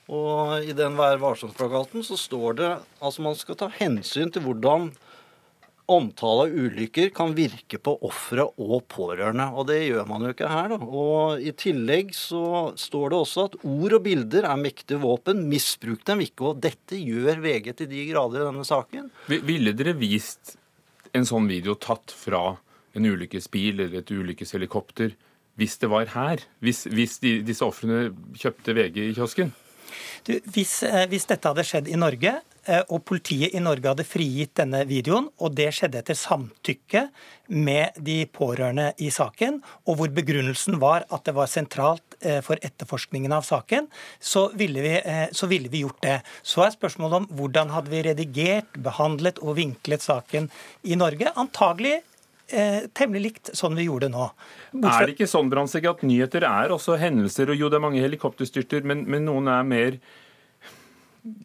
Og 0.10 0.66
i 0.66 0.74
den 0.76 0.98
Vær 1.00 1.20
varsom-plakaten 1.22 2.04
så 2.04 2.18
står 2.20 2.58
det 2.60 2.72
altså 3.00 3.24
man 3.24 3.38
skal 3.40 3.60
ta 3.60 3.70
hensyn 3.72 4.34
til 4.34 4.44
hvordan 4.44 4.90
omtale 5.90 6.46
av 6.46 6.54
ulykker 6.54 7.12
kan 7.16 7.34
virke 7.38 7.80
på 7.82 7.96
ofre 8.06 8.46
og 8.62 8.84
pårørende. 8.92 9.50
Og 9.58 9.68
det 9.70 9.80
gjør 9.88 10.08
man 10.10 10.26
jo 10.26 10.34
ikke 10.34 10.50
her. 10.52 10.74
Da. 10.74 10.80
Og 10.86 11.44
I 11.44 11.54
tillegg 11.58 12.14
så 12.18 12.44
står 12.80 13.14
det 13.14 13.20
også 13.20 13.46
at 13.50 13.58
ord 13.64 13.98
og 13.98 14.04
bilder 14.06 14.48
er 14.50 14.62
mektige 14.62 15.02
våpen. 15.04 15.46
Misbruk 15.50 16.06
dem 16.08 16.24
ikke. 16.26 16.52
Og 16.52 16.64
dette 16.64 17.00
gjør 17.00 17.42
VG 17.44 17.72
til 17.82 17.92
de 17.92 18.06
grader 18.12 18.44
i 18.44 18.50
denne 18.50 18.68
saken. 18.68 19.10
Ville 19.30 19.76
dere 19.78 19.96
vist 19.98 20.56
en 21.18 21.26
sånn 21.26 21.50
video 21.50 21.76
tatt 21.80 22.14
fra 22.14 22.44
en 22.98 23.06
ulykkesbil 23.10 23.86
eller 23.86 24.02
et 24.02 24.14
ulykkeshelikopter 24.14 25.16
hvis 25.60 25.76
det 25.82 25.90
var 25.92 26.12
her? 26.14 26.44
Hvis, 26.64 26.86
hvis 26.88 27.18
de, 27.24 27.40
disse 27.44 27.66
ofrene 27.66 28.14
kjøpte 28.40 28.76
VG 28.78 29.02
i 29.10 29.16
kiosken? 29.18 29.52
Du, 30.28 30.36
hvis, 30.54 30.82
eh, 30.84 31.06
hvis, 31.12 31.28
dette 31.30 31.52
hadde 31.52 31.68
skjedd 31.68 31.92
i 31.92 32.00
Norge, 32.00 32.40
Eh, 32.70 32.84
og 32.94 33.02
politiet 33.08 33.56
i 33.56 33.62
Norge 33.64 33.88
hadde 33.90 34.06
frigitt 34.06 34.58
denne 34.60 34.84
videoen, 34.88 35.30
og 35.42 35.56
det 35.58 35.72
skjedde 35.74 36.02
etter 36.02 36.18
samtykke 36.18 37.06
med 37.56 37.98
de 38.06 38.20
pårørende 38.30 38.92
i 39.02 39.10
saken, 39.14 39.62
og 39.88 39.98
hvor 39.98 40.12
begrunnelsen 40.14 40.78
var 40.82 41.08
at 41.10 41.26
det 41.26 41.36
var 41.38 41.50
sentralt 41.50 42.20
eh, 42.20 42.42
for 42.46 42.62
etterforskningen 42.66 43.34
av 43.34 43.48
saken, 43.48 43.88
så 44.20 44.50
ville, 44.60 44.84
vi, 44.86 44.94
så 45.34 45.50
ville 45.50 45.72
vi 45.72 45.86
gjort 45.86 46.04
det. 46.06 46.20
Så 46.44 46.66
er 46.66 46.76
spørsmålet 46.76 47.24
om 47.24 47.30
hvordan 47.40 47.74
hadde 47.74 47.94
vi 47.94 48.04
redigert, 48.06 48.78
behandlet 48.78 49.42
og 49.42 49.58
vinklet 49.58 50.06
saken 50.06 50.52
i 50.84 51.00
Norge. 51.00 51.34
Antagelig 51.40 52.00
eh, 52.52 52.88
temmelig 52.98 53.22
likt 53.26 53.52
sånn 53.58 53.78
vi 53.78 53.88
gjorde 53.88 54.12
nå. 54.14 54.30
Bortsett... 54.74 54.96
Er 54.96 55.10
det 55.10 55.16
ikke 55.18 55.30
sånn 55.30 55.52
Bransik, 55.52 55.88
at 55.90 56.06
nyheter 56.06 56.46
er 56.48 56.74
også 56.76 56.98
hendelser, 57.02 57.54
og 57.54 57.62
jo 57.62 57.70
det 57.72 57.80
er 57.80 57.86
mange 57.86 58.04
helikopterstyrter, 58.04 58.86
men, 58.88 59.06
men 59.10 59.28
noen 59.28 59.52
er 59.54 59.68
mer 59.68 60.00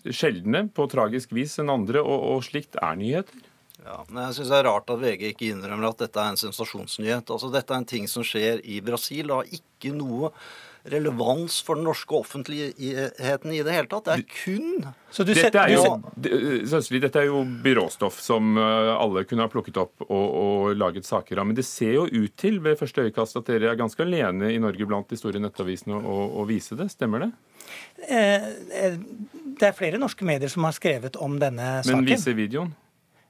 sjeldne 0.09 0.69
på 0.75 0.87
tragisk 0.91 1.35
vis 1.37 1.59
enn 1.61 1.73
andre, 1.73 2.03
og, 2.03 2.29
og 2.35 2.47
slikt 2.47 2.79
er 2.81 3.01
nyheter. 3.01 3.51
Ja, 3.85 3.99
men 4.09 4.23
jeg 4.23 4.37
synes 4.39 4.51
Det 4.51 4.59
er 4.59 4.69
rart 4.69 4.93
at 4.93 5.01
VG 5.03 5.25
ikke 5.33 5.51
innrømmer 5.53 5.91
at 5.91 6.05
dette 6.07 6.21
er 6.21 6.33
en 6.33 6.41
sensasjonsnyhet. 6.41 7.29
Altså, 7.29 7.51
Dette 7.53 7.75
er 7.75 7.83
en 7.83 7.89
ting 7.89 8.07
som 8.09 8.25
skjer 8.25 8.63
i 8.65 8.79
Brasil. 8.85 9.29
Det 9.29 9.37
har 9.37 9.59
ikke 9.59 9.93
noe 9.97 10.31
relevans 10.85 11.63
for 11.65 11.79
den 11.79 11.87
norske 11.89 12.17
offentligheten 12.19 13.53
i 13.53 13.63
det 13.65 13.73
hele 13.73 13.89
tatt. 13.89 14.11
Det 14.11 14.17
er 14.19 14.25
kun 14.29 14.85
dette, 15.15 15.63
er 15.63 15.71
jo, 15.71 15.95
dette 17.01 17.21
er 17.21 17.29
jo 17.29 17.41
byråstoff 17.65 18.19
som 18.21 18.59
alle 18.59 19.23
kunne 19.31 19.47
ha 19.47 19.53
plukket 19.53 19.79
opp 19.81 20.05
og, 20.09 20.27
og, 20.27 20.75
laget 20.77 21.07
saker 21.07 21.41
av. 21.41 21.49
Men 21.49 21.57
det 21.57 21.65
ser 21.69 21.95
jo 21.97 22.05
ut 22.11 22.35
til 22.41 22.59
ved 22.65 22.77
første 22.81 23.07
øyekast 23.07 23.39
at 23.41 23.49
dere 23.49 23.71
er 23.73 23.81
ganske 23.81 24.03
alene 24.03 24.51
i 24.53 24.61
Norge 24.61 24.89
blant 24.91 25.09
de 25.09 25.19
store 25.21 25.41
nettavisene 25.43 26.03
å, 26.03 26.19
å 26.43 26.47
vise 26.49 26.77
det. 26.79 26.91
Stemmer 26.93 27.27
det? 27.27 27.31
Eh, 28.09 28.49
eh, 28.85 28.97
det 29.61 29.69
er 29.71 29.77
flere 29.77 30.01
norske 30.01 30.27
medier 30.27 30.51
som 30.53 30.67
har 30.67 30.75
skrevet 30.77 31.17
om 31.17 31.39
denne 31.41 31.79
saken. 31.83 32.03
Men 32.03 32.11
viser 32.11 32.37
videoen? 32.37 32.75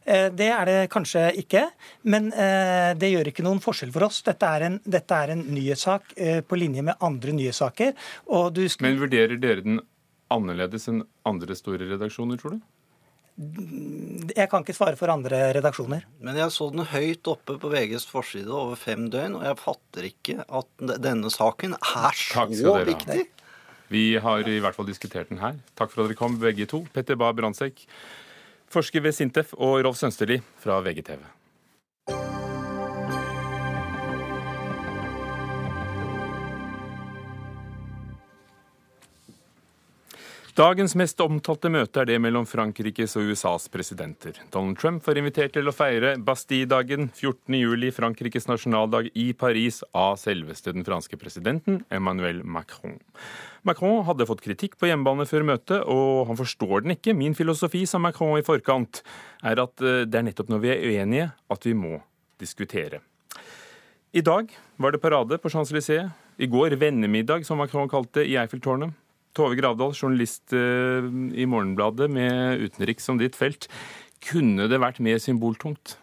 Eh, 0.05 0.29
det 0.37 0.51
er 0.53 0.69
det 0.69 0.77
kanskje 0.93 1.27
ikke, 1.41 1.65
men 2.13 2.29
det 2.31 3.11
gjør 3.11 3.31
ikke 3.31 3.45
noen 3.47 3.63
forskjell 3.65 3.93
for 3.95 4.07
oss. 4.09 4.21
Dette 4.27 4.49
er 4.57 4.69
en, 4.69 4.79
dette 4.85 5.17
er 5.17 5.35
en 5.35 5.43
nyhetssak 5.55 6.15
på 6.49 6.61
linje 6.61 6.85
med 6.85 7.01
andre 7.05 7.35
nyhetssaker. 7.37 7.97
Men 8.85 9.01
vurderer 9.01 9.41
dere 9.41 9.65
den 9.65 9.81
annerledes 10.33 10.89
enn 10.91 11.03
andre 11.29 11.57
store 11.59 11.89
redaksjoner, 11.89 12.41
tror 12.41 12.57
du? 12.57 12.63
Jeg 13.35 14.47
kan 14.51 14.63
ikke 14.63 14.77
svare 14.77 14.99
for 14.99 15.11
andre 15.11 15.41
redaksjoner. 15.57 16.05
Men 16.23 16.37
jeg 16.39 16.53
så 16.55 16.69
den 16.71 16.85
høyt 16.87 17.31
oppe 17.31 17.57
på 17.59 17.71
VGs 17.73 18.07
forside 18.07 18.53
over 18.55 18.79
fem 18.79 19.09
døgn, 19.11 19.35
og 19.41 19.47
jeg 19.49 19.59
fatter 19.63 20.07
ikke 20.07 20.37
at 20.47 20.85
denne 21.03 21.33
saken 21.35 21.75
er 21.75 22.21
så 22.21 22.77
viktig. 22.87 23.25
Vi 23.91 24.05
har 24.23 24.47
i 24.49 24.61
hvert 24.63 24.77
fall 24.79 24.87
diskutert 24.87 25.33
den 25.33 25.43
her. 25.43 25.59
Takk 25.79 25.91
for 25.91 26.05
at 26.05 26.13
dere 26.13 26.19
kom, 26.19 26.39
begge 26.41 26.67
to. 26.71 26.85
Petter 26.95 27.19
Bae 27.19 27.35
Brandtzæg, 27.37 27.83
forsker 28.75 29.05
ved 29.05 29.15
Sintef, 29.17 29.55
og 29.55 29.81
Rolf 29.87 30.03
Sønsterli 30.03 30.41
fra 30.63 30.83
VGTV. 30.83 31.44
Dagens 40.55 40.93
mest 40.95 41.19
omtalte 41.19 41.67
møte 41.67 41.99
er 41.99 42.07
det 42.07 42.17
mellom 42.23 42.45
Frankrikes 42.47 43.17
og 43.19 43.33
USAs 43.33 43.65
presidenter. 43.75 44.37
Donald 44.55 44.79
Trump 44.79 45.03
var 45.03 45.19
invitert 45.19 45.57
til 45.57 45.67
å 45.67 45.75
feire 45.75 46.13
Bastille-dagen 46.23 47.09
14.07, 47.11 47.89
Frankrikes 47.97 48.47
nasjonaldag, 48.47 49.09
i 49.19 49.33
Paris 49.35 49.81
av 49.91 50.15
selveste 50.23 50.71
den 50.77 50.87
franske 50.87 51.19
presidenten 51.19 51.83
Emmanuel 51.91 52.45
Macron. 52.47 53.01
Macron 53.67 54.07
hadde 54.07 54.31
fått 54.31 54.47
kritikk 54.47 54.79
på 54.79 54.93
hjemmebane 54.93 55.27
før 55.27 55.49
møtet, 55.51 55.83
og 55.91 56.29
han 56.31 56.39
forstår 56.39 56.87
den 56.87 56.95
ikke. 56.95 57.19
Min 57.19 57.35
filosofi, 57.35 57.83
sa 57.91 57.99
Macron 57.99 58.39
i 58.39 58.47
forkant, 58.47 59.03
er 59.43 59.59
at 59.59 59.83
eh, 59.83 60.05
det 60.07 60.23
er 60.23 60.29
nettopp 60.31 60.55
når 60.55 60.63
vi 60.63 60.75
er 60.77 60.87
uenige 60.87 61.31
at 61.51 61.67
vi 61.67 61.75
må 61.75 61.97
diskutere. 62.39 63.03
I 64.15 64.23
dag 64.23 64.55
var 64.79 64.95
det 64.95 65.03
parade 65.03 65.43
på 65.43 65.51
Champs-Élysées. 65.51 66.15
I 66.39 66.47
går 66.47 66.79
vennemiddag, 66.79 67.43
som 67.43 67.59
Macron 67.59 67.91
kalte 67.91 68.23
det, 68.23 68.31
i 68.31 68.39
Eiffeltårnet. 68.39 68.95
Tove 69.35 69.59
Gravdal, 69.59 69.95
journalist 69.97 70.55
eh, 70.55 71.07
i 71.35 71.47
Morgenbladet 71.51 72.07
med 72.13 72.63
utenriks 72.63 73.09
som 73.09 73.19
ditt 73.19 73.35
felt. 73.39 73.67
Kunne 74.25 74.69
det 74.71 74.81
vært 74.83 75.03
mer 75.05 75.19
symboltungt? 75.23 75.97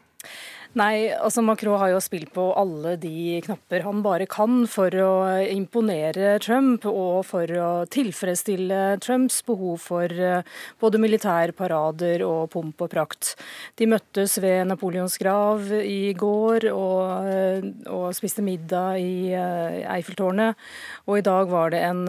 Nei, 0.71 1.11
altså 1.11 1.41
Macron 1.43 1.75
har 1.81 1.89
jo 1.91 1.97
spilt 1.99 2.29
på 2.31 2.45
alle 2.55 2.93
de 2.95 3.41
knapper 3.43 3.83
han 3.83 3.99
bare 4.05 4.23
kan 4.31 4.61
for 4.71 4.93
å 5.03 5.15
imponere 5.51 6.37
Trump 6.39 6.85
og 6.87 7.25
for 7.27 7.51
å 7.59 7.71
tilfredsstille 7.91 8.77
Trumps 9.03 9.41
behov 9.43 9.81
for 9.83 10.07
eh, 10.07 10.45
både 10.79 11.01
militærparader 11.03 12.23
og 12.23 12.53
pomp 12.53 12.85
og 12.85 12.91
prakt. 12.93 13.33
De 13.75 13.89
møttes 13.91 14.37
ved 14.39 14.69
Napoleons 14.69 15.17
grav 15.19 15.73
i 15.75 16.13
går 16.15 16.69
og, 16.71 17.27
eh, 17.27 17.67
og 17.91 18.15
spiste 18.15 18.39
middag 18.39 19.03
i 19.03 19.35
eh, 19.35 19.83
Eiffeltårnet. 19.97 20.55
Og 21.11 21.19
i 21.19 21.25
dag 21.27 21.51
var 21.51 21.75
det 21.75 21.83
en 21.89 22.05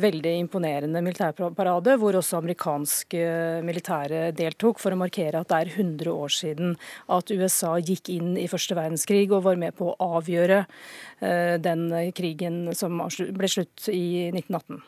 veldig 0.00 0.34
imponerende 0.46 1.04
militærparade 1.04 1.98
hvor 2.00 2.16
også 2.16 2.40
amerikanske 2.40 3.60
militære 3.68 4.24
deltok 4.38 4.80
for 4.80 4.96
å 4.96 5.00
markere 5.04 5.44
at 5.44 5.52
det 5.52 5.60
er 5.60 5.76
100 5.76 6.16
år 6.16 6.36
siden 6.40 6.76
at 7.12 7.36
USA 7.36 7.76
gikk 7.86 8.12
inn 8.14 8.36
i 8.40 8.48
første 8.50 8.76
verdenskrig 8.78 9.26
og 9.30 9.44
var 9.46 9.58
med 9.60 9.76
på 9.78 9.90
å 9.90 10.10
avgjøre 10.18 10.62
eh, 10.62 11.56
den 11.62 11.88
krigen 12.16 12.64
som 12.78 13.02
ble 13.02 13.50
slutt 13.50 13.88
i 13.92 14.30
1918. 14.30 14.80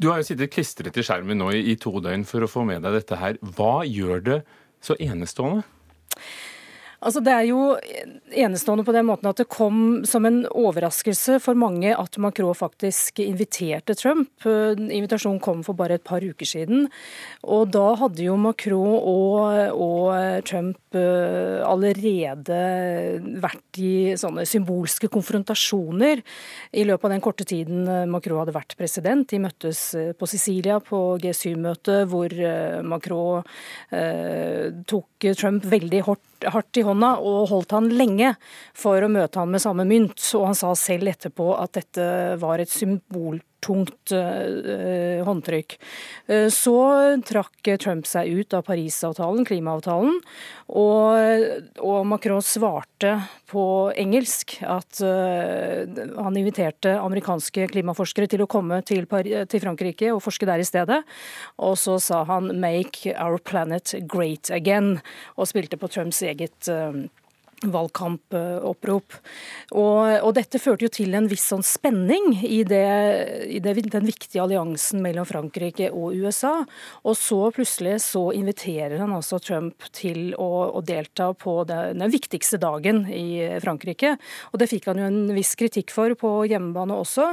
Du 0.00 0.08
har 0.08 0.20
jo 0.20 0.30
sittet 0.30 0.52
klistret 0.54 0.96
i 0.96 1.04
skjermen 1.04 1.36
nå 1.42 1.50
i 1.52 1.74
to 1.80 1.92
døgn 2.00 2.24
for 2.28 2.44
å 2.44 2.48
få 2.48 2.64
med 2.68 2.80
deg 2.86 2.96
dette 2.96 3.18
her. 3.20 3.36
Hva 3.44 3.82
gjør 3.84 4.24
det 4.24 4.38
så 4.80 4.96
enestående? 4.96 5.66
Altså, 7.00 7.22
det 7.24 7.32
er 7.32 7.46
jo 7.48 7.60
enestående 8.36 8.84
på 8.84 8.92
den 8.92 9.06
måten 9.08 9.28
at 9.30 9.38
det 9.40 9.48
kom 9.48 10.02
som 10.08 10.26
en 10.28 10.42
overraskelse 10.46 11.38
for 11.40 11.56
mange 11.56 11.94
at 11.96 12.18
Macron 12.20 12.52
faktisk 12.56 13.22
inviterte 13.24 13.96
Trump. 13.96 14.28
Invitasjonen 14.44 15.40
kom 15.40 15.62
for 15.64 15.78
bare 15.78 15.96
et 15.96 16.04
par 16.04 16.20
uker 16.20 16.48
siden. 16.48 16.90
Og 17.48 17.70
da 17.72 17.94
hadde 18.02 18.26
jo 18.26 18.36
Macron 18.40 18.98
og, 19.00 19.72
og 19.72 20.44
Trump 20.48 20.98
eh, 20.98 21.64
allerede 21.64 22.60
vært 23.40 23.80
i 23.80 23.92
sånne 24.20 24.44
symbolske 24.48 25.08
konfrontasjoner 25.12 26.20
i 26.76 26.84
løpet 26.84 27.08
av 27.08 27.14
den 27.14 27.24
korte 27.24 27.48
tiden 27.48 27.88
Macron 28.12 28.42
hadde 28.42 28.56
vært 28.56 28.76
president. 28.76 29.24
De 29.30 29.40
møttes 29.40 29.86
eh, 29.96 30.12
på 30.12 30.28
Sicilia 30.28 30.76
på 30.84 31.16
G7-møtet, 31.22 32.04
hvor 32.12 32.28
eh, 32.28 32.80
Macron 32.84 33.40
eh, 33.88 34.68
tok 34.84 35.32
Trump 35.32 35.64
veldig 35.64 36.04
hardt 36.10 36.26
hardt 36.48 36.80
i 36.80 36.84
hånda 36.86 37.16
og 37.20 37.50
holdt 37.50 37.74
han 37.76 37.90
lenge 37.92 38.34
for 38.76 39.02
å 39.02 39.12
møte 39.12 39.42
han 39.42 39.52
med 39.52 39.62
samme 39.62 39.86
mynt. 39.88 40.18
Og 40.38 40.48
han 40.50 40.58
sa 40.58 40.72
selv 40.78 41.12
etterpå 41.12 41.52
at 41.58 41.76
dette 41.80 42.10
var 42.40 42.62
et 42.62 42.72
symbol 42.72 43.40
tungt 43.64 44.12
uh, 44.14 45.20
håndtrykk. 45.26 45.76
Uh, 46.30 46.48
så 46.52 46.76
trakk 47.26 47.70
Trump 47.82 48.08
seg 48.08 48.30
ut 48.32 48.56
av 48.56 48.64
Parisavtalen, 48.68 49.46
klimaavtalen, 49.48 50.18
og, 50.70 51.76
og 51.82 52.00
Macron 52.06 52.44
svarte 52.44 53.16
på 53.50 53.64
engelsk 53.98 54.58
at 54.64 55.02
uh, 55.04 55.84
han 56.16 56.40
inviterte 56.40 56.96
amerikanske 57.00 57.68
klimaforskere 57.74 58.30
til 58.30 58.44
å 58.44 58.50
komme 58.50 58.80
til, 58.86 59.08
til, 59.10 59.62
Frankrike 59.62 60.12
og 60.14 60.22
forske 60.24 60.48
der 60.48 60.62
i 60.62 60.68
stedet. 60.68 61.02
Og 61.60 61.76
så 61.80 61.98
sa 62.02 62.24
han 62.28 62.52
'make 62.60 63.14
our 63.16 63.38
planet 63.38 63.94
great 64.06 64.50
again', 64.50 65.00
og 65.36 65.48
spilte 65.48 65.76
på 65.76 65.90
Trumps 65.90 66.22
eget 66.22 66.70
valgkampopprop. 67.68 69.16
Og, 69.76 70.00
og, 70.22 70.30
dette 70.36 70.60
førte 70.62 70.86
jo 70.86 70.92
til 70.92 71.14
en 71.16 71.28
viss 71.30 71.44
sånn 71.50 71.64
spenning 71.66 72.32
i, 72.46 72.62
det, 72.64 72.86
i 73.52 73.60
det, 73.62 73.74
den 73.92 74.06
viktige 74.08 74.42
alliansen 74.44 75.02
mellom 75.04 75.26
Frankrike 75.28 75.90
og 75.92 76.16
USA. 76.16 76.52
Og 77.04 77.18
så 77.20 77.40
plutselig 77.54 77.98
så 78.06 78.30
inviterer 78.36 78.98
han 79.02 79.12
altså 79.16 79.40
Trump 79.42 79.86
til 79.96 80.32
å, 80.40 80.50
å 80.72 80.82
delta 80.84 81.30
på 81.36 81.60
den, 81.68 82.00
den, 82.00 82.10
viktigste 82.10 82.60
dagen 82.62 83.04
i 83.12 83.58
Frankrike. 83.62 84.16
Og 84.50 84.60
det 84.62 84.70
fikk 84.70 84.88
han 84.90 85.02
jo 85.02 85.08
en 85.10 85.20
viss 85.36 85.52
kritikk 85.58 85.92
for 85.94 86.14
på 86.18 86.32
hjemmebane 86.50 86.96
også. 86.96 87.32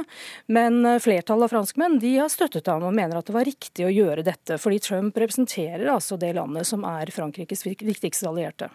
Men 0.52 0.82
flertallet 1.02 1.48
av 1.48 1.54
franskmenn 1.56 1.98
de 2.02 2.16
har 2.20 2.32
støttet 2.32 2.68
ham 2.70 2.84
og 2.86 2.96
mener 2.96 3.18
at 3.18 3.28
det 3.28 3.36
var 3.36 3.48
riktig 3.48 3.88
å 3.88 3.92
gjøre 3.92 4.26
dette, 4.26 4.58
fordi 4.60 4.82
Trump 4.84 5.16
representerer 5.18 5.88
altså 5.92 6.18
det 6.20 6.34
landet 6.36 6.68
som 6.68 6.84
er 6.88 7.10
Frankrikes 7.14 7.64
viktigste 7.66 8.28
allierte. 8.28 8.70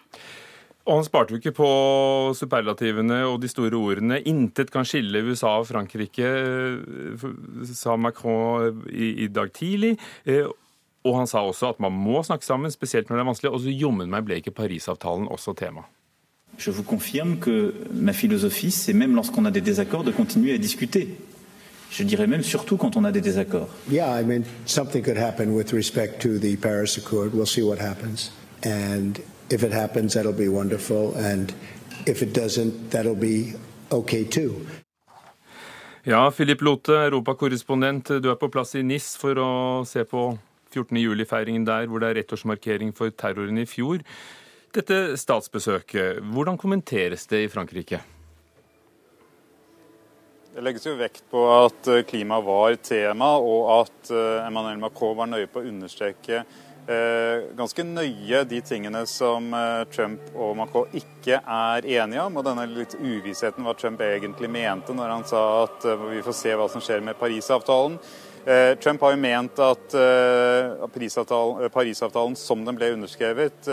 Og 0.84 0.98
han 0.98 1.06
sparte 1.06 1.32
jo 1.32 1.40
ikke 1.40 1.54
på 1.56 1.68
superlativene 2.36 3.22
og 3.24 3.38
de 3.40 3.48
store 3.48 3.78
ordene. 3.78 4.20
Intet 4.28 4.70
kan 4.72 4.84
skille 4.84 5.22
USA 5.24 5.54
og 5.62 5.70
Frankrike, 5.70 6.28
eh, 6.28 7.24
sa 7.72 7.96
Macron 7.96 8.84
i, 8.92 9.24
i 9.24 9.28
dag 9.32 9.52
tidlig. 9.52 9.94
Eh, 10.26 10.44
og 11.04 11.18
han 11.18 11.28
sa 11.28 11.40
også 11.44 11.72
at 11.72 11.80
man 11.80 11.92
må 11.92 12.22
snakke 12.24 12.44
sammen, 12.44 12.70
spesielt 12.70 13.08
når 13.08 13.16
det 13.16 13.22
er 13.24 13.30
vanskelig. 13.30 13.52
Og 13.52 13.60
så 13.64 13.72
jommen 13.72 14.12
meg 14.12 14.24
ble 14.28 14.40
ikke 14.40 14.56
Parisavtalen 14.56 15.28
også 15.28 15.56
tema. 15.56 15.88
Je 16.58 16.70
vous 16.70 16.84
confirme 16.84 17.38
que 17.40 17.74
ma 17.92 18.12
philosophie, 18.12 18.70
c'est 18.70 18.92
même 18.92 19.14
lorsqu'on 19.16 19.44
a 19.44 19.50
des 19.50 19.60
désaccords, 19.60 20.04
de 20.04 20.12
continuer 20.12 20.54
à 20.54 20.58
discuter. 20.58 21.08
Je 21.90 22.04
dirais 22.04 22.26
même 22.26 22.42
surtout 22.42 22.76
quand 22.76 22.96
on 22.96 23.04
a 23.04 23.12
des 23.12 23.20
désaccords. 23.20 23.68
Yeah, 23.90 24.20
I 24.20 24.24
mean, 24.24 24.44
something 24.66 25.02
could 25.02 25.18
happen 25.18 25.54
with 25.54 25.72
respect 25.72 26.20
to 26.22 26.38
the 26.38 26.56
Paris 26.56 26.96
Accord. 26.96 27.32
We'll 27.34 27.46
see 27.46 27.62
what 27.62 27.78
happens. 27.78 28.30
And 28.62 29.20
If 29.54 29.62
it 29.62 29.72
happens, 29.72 30.14
that'll 30.14 30.32
be 30.32 30.48
wonderful. 30.48 31.14
And 31.14 31.54
if 32.06 32.22
it 32.22 32.34
doesn't, 32.34 32.90
that'll 32.90 33.14
be 33.14 33.54
okay 33.92 34.24
too. 34.24 34.66
Ja, 36.02 36.30
Philip 36.30 36.60
Lote, 36.60 36.96
europakorrespondent. 37.06 38.08
Du 38.20 38.30
er 38.32 38.34
på 38.34 38.48
plass 38.50 38.74
i 38.74 38.82
NIS 38.82 39.12
for 39.16 39.38
å 39.38 39.52
se 39.86 40.02
på 40.10 40.24
14. 40.74 40.98
juli-feiringen 40.98 41.68
der, 41.68 41.86
hvor 41.86 42.02
det 42.02 42.10
er 42.10 42.20
ettårsmarkering 42.24 42.90
for 42.98 43.14
terroren 43.14 43.62
i 43.62 43.66
fjor. 43.70 44.02
Dette 44.74 45.14
statsbesøket, 45.22 46.18
hvordan 46.34 46.58
kommenteres 46.58 47.30
det 47.30 47.44
i 47.44 47.48
Frankrike? 47.52 48.02
Det 50.50 50.66
legges 50.66 50.90
jo 50.90 50.98
vekt 50.98 51.22
på 51.30 51.46
at 51.52 51.94
klima 52.10 52.42
var 52.42 52.74
tema, 52.82 53.36
og 53.38 53.70
at 53.78 54.10
eh, 54.10 54.46
Emmanuel 54.48 54.82
Macron 54.82 55.14
var 55.22 55.30
nøye 55.30 55.46
på 55.46 55.62
å 55.62 55.70
understreke 55.70 56.42
Eh, 56.42 56.63
ganske 57.56 57.84
nøye 57.86 58.42
de 58.44 58.60
tingene 58.60 59.04
som 59.08 59.46
eh, 59.56 59.84
Trump 59.94 60.34
og 60.34 60.56
Macron 60.58 60.92
ikke 60.92 61.38
er 61.40 61.86
enige 62.00 62.26
om. 62.26 62.36
Og 62.36 62.44
denne 62.44 62.66
litt 62.68 62.96
uvissheten 62.98 63.64
hva 63.64 63.72
Trump 63.78 64.02
egentlig 64.04 64.50
mente 64.52 64.96
når 64.96 65.14
han 65.14 65.26
sa 65.28 65.42
at 65.64 65.88
eh, 65.88 66.06
vi 66.12 66.22
får 66.24 66.36
se 66.36 66.54
hva 66.58 66.68
som 66.68 66.84
skjer 66.84 67.04
med 67.04 67.18
Parisavtalen. 67.20 67.98
Eh, 68.46 68.74
Trump 68.78 69.00
har 69.00 69.14
jo 69.14 69.20
ment 69.20 69.60
at 69.64 69.94
eh, 69.96 70.82
Parisavtalen, 70.92 71.70
Parisavtalen 71.72 72.34
som 72.36 72.60
den 72.66 72.76
ble 72.76 72.90
underskrevet, 72.92 73.70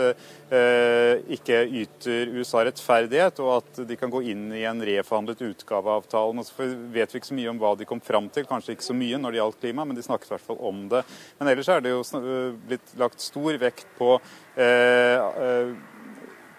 eh, 0.48 1.20
ikke 1.36 1.58
yter 1.82 2.32
USA 2.38 2.62
rettferdighet, 2.64 3.42
og 3.44 3.58
at 3.58 3.82
de 3.88 3.98
kan 4.00 4.12
gå 4.12 4.22
inn 4.32 4.46
i 4.56 4.64
en 4.68 4.80
reforhandlet 4.88 5.44
utgave 5.50 5.84
av 5.92 6.00
avtalen. 6.06 6.40
Og 6.40 6.48
så 6.48 6.70
vet 6.94 7.12
vi 7.12 7.20
ikke 7.20 7.32
så 7.34 7.36
mye 7.36 7.52
om 7.52 7.60
hva 7.60 7.74
de 7.76 7.88
kom 7.88 8.00
fram 8.00 8.30
til, 8.32 8.48
kanskje 8.48 8.78
ikke 8.78 8.88
så 8.88 8.96
mye 8.96 9.20
når 9.20 9.34
det 9.34 9.42
gjaldt 9.42 9.60
klima, 9.66 9.84
men 9.84 9.98
de 9.98 10.06
snakket 10.08 10.30
i 10.30 10.34
hvert 10.38 10.48
fall 10.48 10.62
om 10.72 10.86
det. 10.94 11.04
Men 11.36 11.52
ellers 11.52 11.72
er 11.72 11.84
det 11.84 11.92
jo 11.92 12.02
blitt 12.64 12.96
lagt 13.02 13.20
stor 13.20 13.60
vekt 13.60 13.92
på 14.00 14.14
eh, 14.56 15.68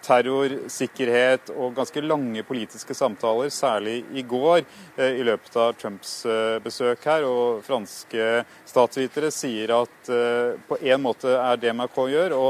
terror, 0.04 0.56
sikkerhet 0.72 1.52
og 1.54 1.76
ganske 1.78 2.04
lange 2.04 2.44
politiske 2.48 2.96
samtaler, 2.98 3.52
særlig 3.54 4.02
i 4.14 4.24
går 4.28 4.62
eh, 4.98 5.20
i 5.20 5.26
løpet 5.26 5.56
av 5.60 5.74
Trumps 5.80 6.16
eh, 6.28 6.60
besøk 6.64 7.06
her. 7.08 7.26
Og 7.28 7.64
franske 7.66 8.44
statsvitere 8.70 9.32
sier 9.34 9.76
at 9.78 10.12
eh, 10.12 10.60
på 10.68 10.80
en 10.82 11.04
måte 11.04 11.34
er 11.38 11.60
det 11.62 11.76
Macron 11.78 12.12
gjør, 12.12 12.38
å 12.38 12.48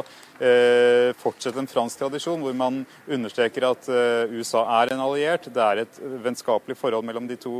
fortsette 1.22 1.62
en 1.62 1.70
fransk 1.70 2.02
tradisjon 2.02 2.42
hvor 2.44 2.56
man 2.58 2.82
understreker 3.06 3.64
at 3.64 3.86
USA 4.34 4.64
er 4.82 4.92
en 4.92 5.04
alliert. 5.06 5.46
Det 5.46 5.62
er 5.62 5.84
et 5.86 6.00
vennskapelig 6.26 6.76
forhold 6.76 7.06
mellom 7.08 7.30
de 7.30 7.38
to 7.40 7.54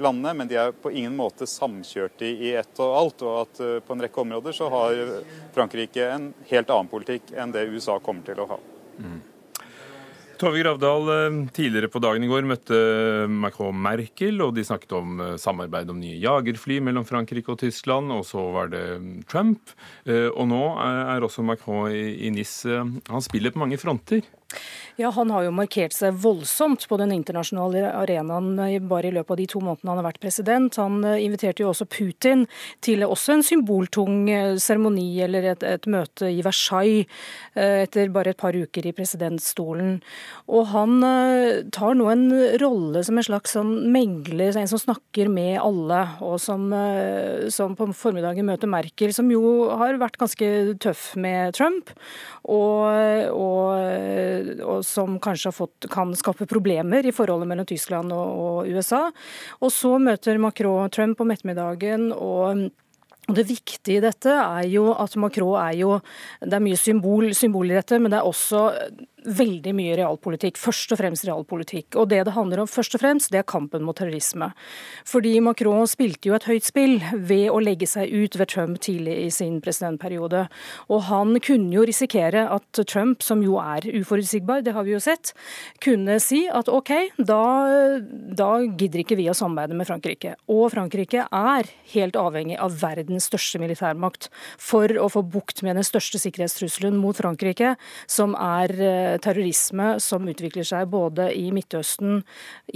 landene, 0.00 0.32
men 0.38 0.48
de 0.48 0.56
er 0.62 0.72
på 0.72 0.94
ingen 0.94 1.18
måte 1.18 1.50
samkjørte 1.50 2.30
i 2.30 2.54
ett 2.62 2.80
og 2.80 2.96
alt. 3.02 3.26
Og 3.26 3.36
at 3.42 3.62
på 3.84 3.98
en 3.98 4.06
rekke 4.06 4.24
områder 4.24 4.56
så 4.56 4.70
har 4.72 5.04
Frankrike 5.58 6.08
en 6.14 6.32
helt 6.48 6.72
annen 6.72 6.88
politikk 6.96 7.34
enn 7.36 7.52
det 7.52 7.68
USA 7.74 8.00
kommer 8.00 8.24
til 8.24 8.46
å 8.46 8.52
ha. 8.54 8.62
Tove 10.38 10.60
Gravdal, 10.62 11.08
eh, 11.10 11.36
tidligere 11.50 11.90
på 11.90 11.98
dagen 11.98 12.22
i 12.22 12.28
går 12.30 12.46
møtte 12.46 12.76
Macron 13.26 13.74
Merkel, 13.74 14.38
og 14.44 14.52
de 14.54 14.62
snakket 14.62 14.94
om 14.94 15.18
eh, 15.24 15.32
samarbeid 15.34 15.90
om 15.90 15.98
nye 15.98 16.20
jagerfly 16.22 16.78
mellom 16.86 17.06
Frankrike 17.08 17.50
og 17.50 17.58
Tyskland, 17.58 18.12
og 18.14 18.22
så 18.28 18.44
var 18.54 18.70
det 18.70 18.84
mm, 19.02 19.16
Trump. 19.26 19.74
Og 20.06 20.44
nå 20.46 20.62
er 20.78 21.26
også 21.26 21.42
Macron 21.42 21.90
i 21.90 22.30
NIS. 22.30 22.62
Han 22.70 23.24
spiller 23.24 23.50
på 23.52 23.64
mange 23.64 23.80
fronter. 23.82 24.22
Ja, 24.98 25.12
Han 25.14 25.30
har 25.30 25.44
jo 25.46 25.52
markert 25.54 25.94
seg 25.94 26.16
voldsomt 26.18 26.82
på 26.90 26.96
den 26.98 27.12
internasjonale 27.14 27.84
arenaen 27.94 28.56
bare 28.90 29.06
i 29.06 29.12
løpet 29.14 29.30
av 29.30 29.36
de 29.38 29.44
to 29.46 29.60
månedene 29.62 29.92
han 29.92 30.00
har 30.00 30.06
vært 30.08 30.18
president. 30.24 30.74
Han 30.82 31.04
eh, 31.06 31.20
inviterte 31.22 31.62
jo 31.62 31.68
også 31.70 31.86
Putin 31.86 32.42
til 32.82 33.04
også 33.06 33.36
en 33.36 33.44
symboltung 33.46 34.26
eh, 34.26 34.56
seremoni 34.58 35.20
eller 35.22 35.46
et, 35.52 35.62
et, 35.62 35.86
møte 35.86 36.26
i 36.26 36.42
Versailles 36.42 37.06
eh, 37.54 37.84
etter 37.84 38.10
bare 38.10 38.32
et 38.34 38.40
par 38.40 38.58
uker 38.58 38.88
i 38.90 38.94
presidentstolen. 38.96 40.00
Og 40.50 40.66
han 40.72 40.98
tar 41.70 41.94
nå 41.94 42.10
en 42.10 42.26
rolle 42.58 43.04
som 43.06 43.22
en 43.22 43.28
slags 43.28 43.54
sånn 43.54 43.70
megler, 43.94 44.58
en 44.58 44.70
som 44.70 44.82
snakker 44.82 45.30
med 45.30 45.60
alle, 45.62 46.00
og 46.24 46.40
som, 46.42 46.66
som 47.54 47.78
på 47.78 47.86
formiddagen 47.94 48.48
møter 48.48 48.70
Merkel, 48.70 49.14
som 49.14 49.30
jo 49.30 49.68
har 49.78 50.00
vært 50.02 50.18
ganske 50.18 50.50
tøff 50.82 51.12
med 51.20 51.54
Trump. 51.54 51.94
og, 52.48 52.88
og 53.36 54.78
og 54.78 54.84
som 54.88 55.18
kanskje 55.22 55.54
fått, 55.54 55.88
kan 55.92 56.14
skape 56.16 56.48
problemer 56.50 57.06
i 57.06 57.14
forholdet 57.14 57.50
mellom 57.50 57.68
Tyskland 57.68 58.14
og, 58.16 58.42
og 58.48 58.74
USA. 58.74 59.06
Og 59.60 59.72
så 59.74 59.94
møter 60.02 60.40
Macron 60.42 60.90
Trump 60.94 61.20
om 61.22 61.34
ettermiddagen. 61.34 62.12
og 62.12 62.68
det 63.28 63.44
viktige 63.44 63.98
i 63.98 64.00
dette 64.00 64.32
er 64.32 64.64
jo 64.72 64.86
at 64.96 65.12
Macron 65.20 65.58
er 65.60 65.74
jo 65.76 65.98
Det 66.40 66.54
er 66.54 66.64
mye 66.64 66.78
symbol, 66.80 67.34
symbol 67.36 67.68
i 67.68 67.76
dette, 67.76 67.98
men 68.00 68.12
det 68.12 68.20
er 68.20 68.28
også 68.28 68.62
veldig 69.26 69.72
mye 69.76 69.96
realpolitikk. 69.98 70.58
Først 70.60 70.92
og 70.94 71.00
fremst 71.00 71.26
realpolitikk. 71.26 71.96
Og 71.98 72.08
det 72.12 72.22
det 72.26 72.34
handler 72.36 72.62
om 72.62 72.70
først 72.70 72.96
og 72.96 73.02
fremst, 73.02 73.30
det 73.32 73.42
er 73.42 73.48
kampen 73.48 73.84
mot 73.86 73.96
terrorisme. 73.98 74.50
Fordi 75.08 75.38
Macron 75.44 75.86
spilte 75.90 76.30
jo 76.30 76.36
et 76.36 76.46
høyt 76.48 76.66
spill 76.66 76.98
ved 77.12 77.48
å 77.52 77.60
legge 77.62 77.88
seg 77.88 78.10
ut 78.12 78.38
ved 78.38 78.50
Trump 78.52 78.80
tidlig 78.84 79.16
i 79.24 79.30
sin 79.34 79.60
presidentperiode. 79.64 80.46
Og 80.88 81.02
han 81.08 81.38
kunne 81.44 81.72
jo 81.74 81.86
risikere 81.88 82.46
at 82.52 82.82
Trump, 82.88 83.22
som 83.24 83.42
jo 83.44 83.58
er 83.62 83.86
uforutsigbar, 83.88 84.62
det 84.66 84.74
har 84.76 84.86
vi 84.86 84.94
jo 84.94 85.02
sett, 85.02 85.32
kunne 85.84 86.18
si 86.22 86.44
at 86.48 86.70
OK, 86.72 86.92
da, 87.18 87.42
da 88.08 88.50
gidder 88.66 89.02
ikke 89.04 89.18
vi 89.18 89.28
å 89.30 89.36
samarbeide 89.36 89.78
med 89.78 89.88
Frankrike. 89.88 90.34
Og 90.50 90.68
Frankrike 90.74 91.26
er 91.26 91.72
helt 91.94 92.18
avhengig 92.18 92.58
av 92.60 92.76
verdens 92.82 93.28
største 93.30 93.60
militærmakt 93.62 94.28
for 94.60 94.92
å 95.00 95.08
få 95.12 95.24
bukt 95.26 95.62
med 95.66 95.78
den 95.78 95.86
største 95.86 96.20
sikkerhetstrusselen 96.20 96.98
mot 97.00 97.16
Frankrike, 97.18 97.74
som 98.10 98.36
er 98.38 98.74
terrorisme 99.24 99.94
som 100.02 100.28
utvikler 100.28 100.66
seg 100.66 100.88
både 100.92 101.30
i 101.36 101.48
Midtøsten, 101.54 102.22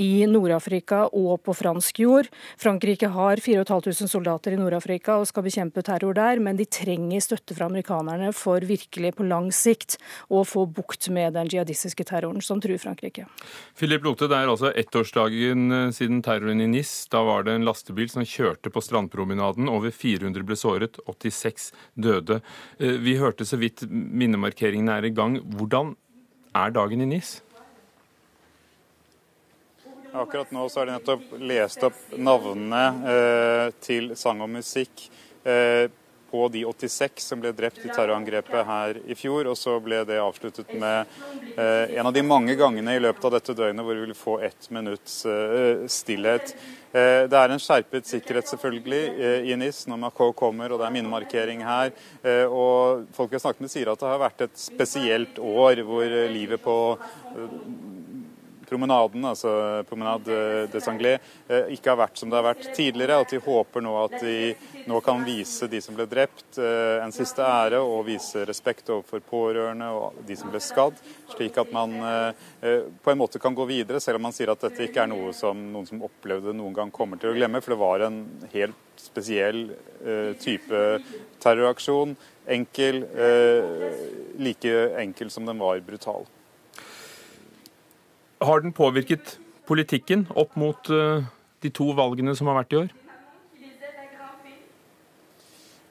i 0.01 0.25
Nord-Afrika 0.31 1.05
og 1.13 1.43
på 1.47 1.55
fransk 1.57 2.03
jord. 2.03 2.31
Frankrike 2.61 3.11
har 3.13 3.43
4500 3.43 4.11
soldater 4.11 4.57
i 4.57 4.61
Nord-Afrika 4.61 5.19
og 5.21 5.29
skal 5.31 5.47
bekjempe 5.47 5.85
terror 5.87 6.17
der, 6.17 6.41
men 6.43 6.59
de 6.59 6.67
trenger 6.69 7.23
støtte 7.25 7.57
fra 7.57 7.69
amerikanerne 7.71 8.33
for 8.37 8.65
virkelig 8.67 9.15
på 9.19 9.27
lang 9.29 9.51
sikt 9.55 9.99
å 10.33 10.43
få 10.49 10.67
bukt 10.67 11.09
med 11.13 11.37
den 11.37 11.51
jihadistiske 11.53 12.07
terroren 12.09 12.43
som 12.45 12.61
truer 12.63 12.81
Frankrike. 12.83 13.27
Philip 13.79 14.05
Lote, 14.07 14.29
det 14.31 14.39
er 14.39 14.51
altså 14.51 14.73
ettårsdagen 14.73 15.67
eh, 15.73 15.89
siden 15.95 16.23
terroren 16.25 16.63
i 16.63 16.69
NIS. 16.71 16.93
Da 17.13 17.23
var 17.27 17.47
det 17.47 17.57
en 17.57 17.67
lastebil 17.67 18.11
som 18.13 18.27
kjørte 18.27 18.73
på 18.73 18.83
strandpromenaden. 18.85 19.71
Over 19.73 19.95
400 19.95 20.47
ble 20.47 20.59
såret, 20.59 21.01
86 21.07 21.71
døde. 21.95 22.41
Eh, 22.79 22.99
vi 23.03 23.19
hørte 23.21 23.47
så 23.49 23.59
vidt 23.61 23.85
minnemarkeringen 23.89 24.91
er 24.93 25.09
i 25.09 25.15
gang. 25.15 25.39
Hvordan 25.57 25.97
er 26.55 26.71
dagen 26.75 27.01
i 27.01 27.09
NIS? 27.09 27.41
Akkurat 30.13 30.51
nå 30.53 30.67
så 30.69 30.83
har 30.83 30.91
de 30.91 30.97
nettopp 30.99 31.31
lest 31.41 31.85
opp 31.87 32.01
navnene 32.21 32.83
eh, 33.09 33.67
til 33.81 34.13
sang 34.21 34.43
og 34.45 34.51
musikk 34.53 35.07
eh, 35.49 35.89
på 36.33 36.49
de 36.49 36.65
86 36.65 37.29
som 37.29 37.41
ble 37.43 37.53
drept 37.53 37.83
i 37.85 37.91
terrorangrepet 37.93 38.67
her 38.67 39.01
i 39.05 39.17
fjor. 39.19 39.51
Og 39.53 39.59
så 39.61 39.77
ble 39.85 40.03
det 40.09 40.21
avsluttet 40.23 40.73
med 40.81 41.05
eh, 41.55 41.99
en 41.99 42.09
av 42.09 42.15
de 42.17 42.25
mange 42.25 42.57
gangene 42.59 42.97
i 42.97 43.03
løpet 43.03 43.29
av 43.29 43.37
dette 43.37 43.57
døgnet 43.59 43.85
hvor 43.85 43.99
vi 43.99 44.07
vil 44.09 44.17
få 44.17 44.39
ett 44.49 44.71
minutts 44.73 45.27
eh, 45.29 45.85
stillhet. 45.93 46.55
Eh, 46.93 47.25
det 47.29 47.39
er 47.39 47.53
en 47.53 47.61
skjerpet 47.63 48.09
sikkerhet 48.09 48.51
selvfølgelig 48.51 49.03
eh, 49.17 49.47
i 49.49 49.57
NIS 49.57 49.87
når 49.89 50.01
Macron 50.03 50.35
kommer, 50.37 50.73
og 50.73 50.81
det 50.81 50.89
er 50.89 50.97
minnemarkering 50.97 51.65
her. 51.65 51.93
Eh, 52.21 52.45
og 52.45 53.07
folk 53.17 53.33
vi 53.33 53.39
har 53.39 53.45
snakket 53.47 53.65
med 53.65 53.73
sier 53.73 53.93
at 53.93 54.03
det 54.03 54.11
har 54.11 54.21
vært 54.21 54.45
et 54.49 54.61
spesielt 54.61 55.41
år 55.41 55.85
hvor 55.89 56.17
livet 56.33 56.61
på 56.61 56.77
promenaden, 58.73 59.29
altså 59.29 59.53
Promenade 59.89 60.67
des 60.73 60.89
Anglais, 60.89 61.21
ikke 61.77 61.93
har 61.93 62.01
vært 62.01 62.19
som 62.19 62.33
det 62.33 62.41
har 62.41 62.49
vært 62.49 62.71
tidligere. 62.73 63.21
At 63.21 63.35
de 63.35 63.43
håper 63.45 63.85
nå 63.85 63.93
at 64.01 64.17
de 64.25 64.55
nå 64.89 64.99
kan 65.05 65.21
vise 65.27 65.69
de 65.71 65.79
som 65.85 65.95
ble 65.95 66.09
drept, 66.11 66.57
en 66.59 67.13
siste 67.15 67.45
ære 67.45 67.79
og 67.85 68.07
vise 68.09 68.47
respekt 68.49 68.89
overfor 68.91 69.23
pårørende 69.29 69.91
og 69.93 70.23
de 70.27 70.37
som 70.39 70.51
ble 70.51 70.63
skadd, 70.65 70.99
slik 71.35 71.61
at 71.61 71.71
man 71.75 71.95
på 72.59 73.13
en 73.13 73.21
måte 73.21 73.41
kan 73.43 73.55
gå 73.55 73.69
videre, 73.69 74.01
selv 74.01 74.19
om 74.19 74.27
man 74.27 74.35
sier 74.35 74.51
at 74.53 74.65
dette 74.65 74.89
ikke 74.89 75.05
er 75.05 75.13
noe 75.13 75.35
som 75.37 75.59
noen 75.73 75.87
som 75.89 76.03
opplevde 76.07 76.57
noen 76.57 76.75
gang 76.77 76.91
kommer 76.95 77.21
til 77.21 77.33
å 77.33 77.37
glemme. 77.37 77.61
For 77.63 77.77
det 77.77 77.83
var 77.83 78.07
en 78.09 78.23
helt 78.55 79.03
spesiell 79.03 79.67
type 80.43 80.85
terroraksjon. 81.43 82.17
Enkel, 82.53 83.05
like 84.43 84.73
enkel 84.99 85.31
som 85.31 85.47
den 85.47 85.61
var 85.63 85.79
brutal. 85.87 86.27
Har 88.43 88.63
den 88.65 88.75
påvirket 88.75 89.37
politikken 89.69 90.27
opp 90.35 90.57
mot 90.59 90.91
eh, 90.91 91.23
de 91.63 91.71
to 91.71 91.93
valgene 91.95 92.35
som 92.35 92.51
har 92.51 92.59
vært 92.63 92.75
i 92.75 92.81
år? 92.81 92.91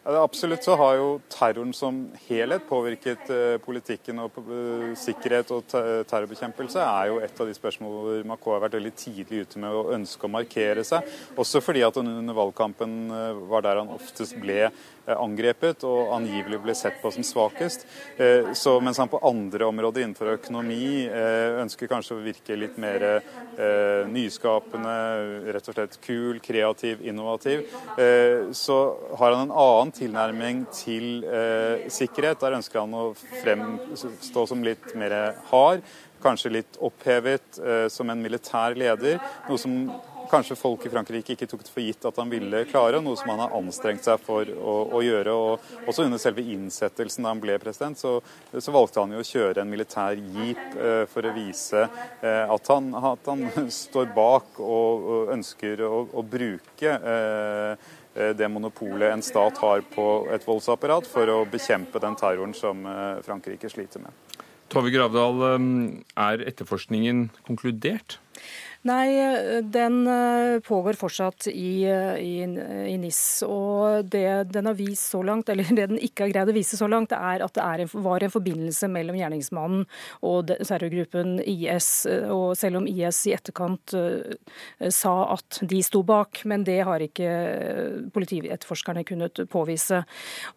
Absolutt 0.04 0.64
så 0.64 0.74
har 0.76 0.96
jo 0.98 1.10
terroren 1.30 1.74
som 1.78 1.98
helhet 2.26 2.64
påvirket 2.66 3.28
eh, 3.30 3.58
politikken. 3.62 4.18
og 4.24 4.40
eh, 4.42 4.96
Sikkerhet 4.98 5.52
og 5.54 5.68
terrorbekjempelse 5.70 6.82
er 6.82 7.12
jo 7.12 7.20
et 7.22 7.42
av 7.42 7.46
de 7.46 7.54
spørsmål 7.54 7.94
hvor 7.94 8.24
Macron 8.32 8.58
har 8.58 8.64
vært 8.64 8.80
veldig 8.80 8.94
tidlig 8.98 9.44
ute 9.46 9.62
med 9.62 9.78
å 9.78 9.84
ønske 9.94 10.26
å 10.26 10.32
markere 10.34 10.82
seg. 10.88 11.06
Også 11.38 11.62
fordi 11.62 11.84
at 11.86 12.00
han 12.02 12.10
under 12.16 12.34
valgkampen 12.34 12.96
eh, 13.14 13.44
var 13.52 13.68
der 13.68 13.84
han 13.84 13.94
oftest 13.94 14.40
ble 14.42 14.72
angrepet 15.12 15.82
og 15.86 16.16
angivelig 16.16 16.60
ble 16.62 16.74
sett 16.78 17.00
på 17.02 17.10
som 17.12 17.26
svakest. 17.26 17.88
Så 18.54 18.76
mens 18.86 19.00
han 19.02 19.10
på 19.10 19.20
andre 19.26 19.66
områder 19.66 20.06
innenfor 20.06 20.30
økonomi 20.36 21.08
ønsker 21.10 21.90
kanskje 21.90 22.20
å 22.20 22.22
virke 22.22 22.56
litt 22.56 22.78
mer 22.80 23.08
nyskapende, 24.14 24.94
rett 25.58 25.72
og 25.72 25.76
slett 25.76 25.98
kul, 26.06 26.38
kreativ, 26.46 27.02
innovativ, 27.02 27.66
så 28.54 28.78
har 29.18 29.34
han 29.34 29.50
en 29.50 29.56
annen 29.58 29.91
tilnærming 29.96 30.64
til 30.76 31.26
eh, 31.26 31.88
sikkerhet. 31.92 32.40
Der 32.44 32.58
ønsker 32.60 32.84
han 32.84 32.96
å 32.98 33.12
fremstå 33.42 34.46
som 34.50 34.64
litt 34.66 34.94
mer 35.00 35.18
hard, 35.52 35.84
kanskje 36.22 36.56
litt 36.58 36.80
opphevet 36.84 37.60
eh, 37.62 37.88
som 37.94 38.10
en 38.14 38.24
militær 38.24 38.78
leder. 38.78 39.22
Noe 39.50 39.62
som 39.62 39.78
kanskje 40.32 40.56
folk 40.56 40.86
i 40.86 40.92
Frankrike 40.92 41.36
ikke 41.36 41.48
tok 41.50 41.64
for 41.68 41.84
gitt 41.84 42.06
at 42.08 42.18
han 42.22 42.30
ville 42.32 42.64
klare, 42.70 43.02
noe 43.04 43.18
som 43.20 43.32
han 43.34 43.42
har 43.44 43.56
anstrengt 43.58 44.06
seg 44.08 44.22
for 44.24 44.48
å, 44.48 44.76
å 44.96 45.02
gjøre. 45.04 45.34
og 45.34 45.88
Også 45.92 46.06
under 46.08 46.22
selve 46.22 46.46
innsettelsen 46.54 47.26
da 47.26 47.34
han 47.34 47.42
ble 47.44 47.58
president, 47.62 48.00
så, 48.00 48.18
så 48.54 48.74
valgte 48.74 49.04
han 49.04 49.16
jo 49.16 49.24
å 49.24 49.28
kjøre 49.28 49.64
en 49.64 49.72
militær 49.72 50.20
jeep 50.20 50.78
eh, 50.78 51.04
for 51.12 51.28
å 51.28 51.34
vise 51.36 51.84
eh, 51.84 52.46
at, 52.46 52.72
han, 52.72 52.92
at, 52.96 53.32
han, 53.32 53.48
står 53.82 54.12
bak 54.16 54.62
og, 54.64 55.10
og 55.16 55.34
ønsker 55.36 55.84
å, 55.88 56.06
å 56.16 56.24
bruke 56.24 56.96
eh, 56.96 57.90
det 58.14 58.48
monopolet 58.52 59.14
en 59.14 59.24
stat 59.24 59.58
har 59.64 59.84
på 59.94 60.08
et 60.34 60.44
voldsapparat 60.48 61.08
for 61.08 61.32
å 61.32 61.44
bekjempe 61.48 62.02
den 62.04 62.18
terroren 62.20 62.56
som 62.58 62.84
eh, 62.86 63.22
Frankrike 63.24 63.70
sliter 63.72 64.04
med. 64.04 64.12
Tove 64.72 64.92
Gravdal, 64.92 65.46
eh, 65.48 65.70
er 66.20 66.44
etterforskningen 66.52 67.30
konkludert? 67.48 68.20
Nei, 68.82 69.62
den 69.62 70.08
eh, 70.08 70.60
pågår 70.60 70.94
fortsatt 70.98 71.46
i, 71.48 71.84
eh, 71.86 72.16
i, 72.18 72.42
i 72.90 72.98
NIS. 72.98 73.44
Og 73.46 74.08
det 74.10 74.50
den 74.50 74.66
har 74.66 74.74
vist 74.74 75.12
så 75.12 75.22
langt, 75.22 75.50
eller 75.54 75.68
det 75.70 75.86
den 75.92 76.00
ikke 76.02 76.26
har 76.26 76.32
greid 76.32 76.50
å 76.50 76.56
vise 76.56 76.80
så 76.80 76.88
langt, 76.90 77.14
er 77.14 77.44
at 77.46 77.54
det 77.54 77.62
er 77.62 77.84
en, 77.84 77.92
var 78.02 78.26
en 78.26 78.34
forbindelse 78.34 78.90
mellom 78.90 79.20
gjerningsmannen 79.20 79.84
og 80.26 80.50
terrorgruppen 80.58 81.38
IS. 81.46 81.92
Og 82.34 82.56
selv 82.58 82.80
om 82.80 82.88
IS 82.90 83.20
i 83.30 83.36
etterkant 83.38 83.94
sa 84.90 85.14
at 85.36 85.62
de 85.62 85.84
sto 85.86 86.02
bak, 86.08 86.42
men 86.50 86.66
det 86.66 86.80
har 86.88 87.06
ikke 87.06 87.30
politietterforskerne 88.16 89.06
kunnet 89.06 89.44
påvise. 89.54 90.02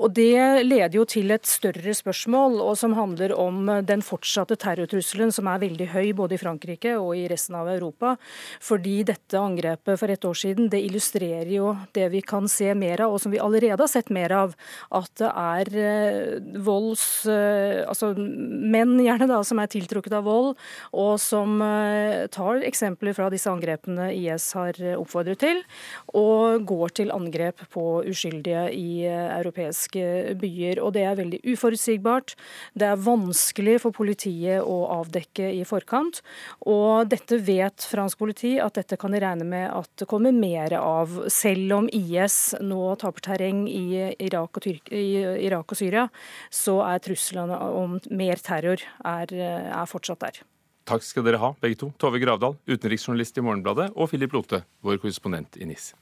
Og 0.01 0.16
det 0.16 0.64
leder 0.64 0.96
jo 0.96 1.05
til 1.05 1.34
et 1.34 1.44
større 1.49 1.92
spørsmål, 1.96 2.57
og 2.64 2.80
som 2.80 2.96
handler 2.96 3.36
om 3.36 3.68
den 3.84 4.05
fortsatte 4.05 4.57
terrortrusselen, 4.64 5.34
som 5.34 5.53
er 5.53 5.62
veldig 5.66 5.92
høy 5.92 6.14
både 6.16 6.38
i 6.38 6.40
Frankrike 6.40 6.96
og 6.96 7.12
i 7.20 7.28
resten 7.28 7.61
av 7.61 7.68
Europa. 7.68 8.13
Fordi 8.62 9.00
dette 9.06 9.40
angrepet 9.40 10.00
for 10.00 10.12
et 10.12 10.26
år 10.28 10.38
siden 10.38 10.70
det 10.72 10.82
illustrerer 10.86 11.50
jo 11.54 11.74
det 11.96 12.08
vi 12.14 12.22
kan 12.24 12.48
se 12.50 12.70
mer 12.78 13.04
av, 13.04 13.14
og 13.14 13.22
som 13.22 13.34
vi 13.34 13.42
allerede 13.42 13.80
har 13.82 13.90
sett 13.90 14.12
mer 14.14 14.34
av. 14.34 14.56
At 14.94 15.10
det 15.20 15.30
er 15.30 15.72
eh, 15.84 16.58
volds... 16.64 17.06
Eh, 17.30 17.82
altså 17.88 18.12
menn 18.16 18.96
gjerne 19.02 19.28
da, 19.28 19.40
som 19.46 19.60
er 19.60 19.70
tiltrukket 19.70 20.14
av 20.16 20.26
vold, 20.26 20.54
og 20.96 21.14
som 21.22 21.60
tar 22.32 22.62
eksempler 22.66 23.14
fra 23.16 23.26
disse 23.32 23.50
angrepene 23.50 24.08
IS 24.14 24.46
har 24.56 24.78
oppfordret 24.96 25.40
til, 25.42 25.60
og 26.16 26.64
går 26.68 26.94
til 27.00 27.12
angrep 27.14 27.64
på 27.74 27.84
uskyldige 28.10 28.66
i 28.74 29.04
europeiske 29.06 30.36
byer. 30.40 30.80
Og 30.82 30.94
det 30.96 31.04
er 31.08 31.18
veldig 31.18 31.40
uforutsigbart. 31.54 32.34
Det 32.74 32.88
er 32.88 33.02
vanskelig 33.04 33.78
for 33.84 33.96
politiet 33.96 34.62
å 34.62 34.78
avdekke 35.00 35.50
i 35.58 35.62
forkant. 35.68 36.20
Og 36.70 37.08
dette 37.10 37.38
vet 37.44 37.86
fransk 38.05 38.20
politi 38.20 38.55
at 38.61 38.76
dette 38.76 38.98
kan 39.00 39.14
de 39.14 39.20
regne 39.22 39.46
med 39.48 39.70
at 39.72 39.88
det 40.00 40.09
kommer 40.11 40.32
mer 40.32 40.76
av. 40.76 41.24
Selv 41.32 41.72
om 41.78 41.88
IS 41.88 42.55
nå 42.61 42.94
taper 43.00 43.24
terreng 43.24 43.64
i 43.68 44.12
Irak 44.20 44.59
og, 44.59 44.62
Tyrk 44.64 44.92
i 44.92 45.24
Irak 45.46 45.72
og 45.72 45.78
Syria, 45.78 46.09
så 46.52 46.82
er 46.84 47.00
truslene 47.00 47.57
om 47.57 47.98
mer 48.11 48.40
terror 48.44 48.82
er, 49.05 49.32
er 49.32 49.88
fortsatt 49.88 50.20
der. 50.20 50.42
Takk 50.84 51.05
skal 51.05 51.24
dere 51.24 51.40
ha, 51.40 51.55
begge 51.64 51.80
to. 51.80 51.92
Tove 51.96 52.20
Gravdal, 52.20 52.59
utenriksjournalist 52.68 53.40
i 53.40 53.44
Morgenbladet, 53.44 53.94
og 53.96 54.11
Philip 54.12 54.36
Lote, 54.36 54.64
vår 54.84 55.00
korrespondent 55.00 55.57
i 55.57 55.64
NIS. 55.64 55.94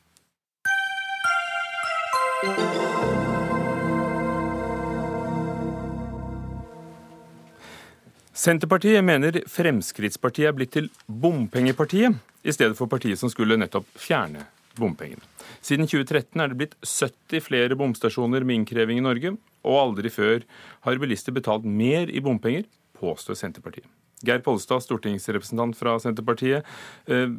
Senterpartiet 8.32 9.04
mener 9.04 9.42
Fremskrittspartiet 9.44 10.48
er 10.48 10.54
blitt 10.56 10.72
til 10.72 10.86
bompengepartiet, 11.04 12.16
i 12.42 12.52
stedet 12.54 12.78
for 12.78 12.88
partiet 12.88 13.20
som 13.20 13.28
skulle 13.30 13.58
nettopp 13.60 13.84
fjerne 14.00 14.46
bompengene. 14.80 15.20
Siden 15.60 15.84
2013 15.84 16.40
er 16.40 16.48
det 16.48 16.56
blitt 16.58 16.76
70 16.80 17.44
flere 17.44 17.76
bomstasjoner 17.76 18.46
med 18.48 18.62
innkreving 18.62 19.02
i 19.02 19.04
Norge, 19.04 19.34
og 19.68 19.80
aldri 19.82 20.10
før 20.10 20.46
har 20.86 21.00
bilister 21.02 21.34
betalt 21.36 21.66
mer 21.68 22.08
i 22.08 22.22
bompenger, 22.24 22.64
påstår 22.96 23.36
Senterpartiet. 23.36 23.84
Geir 24.24 24.40
Pollestad, 24.40 24.80
stortingsrepresentant 24.80 25.76
fra 25.76 25.98
Senterpartiet. 26.00 26.64
Eh, 27.10 27.34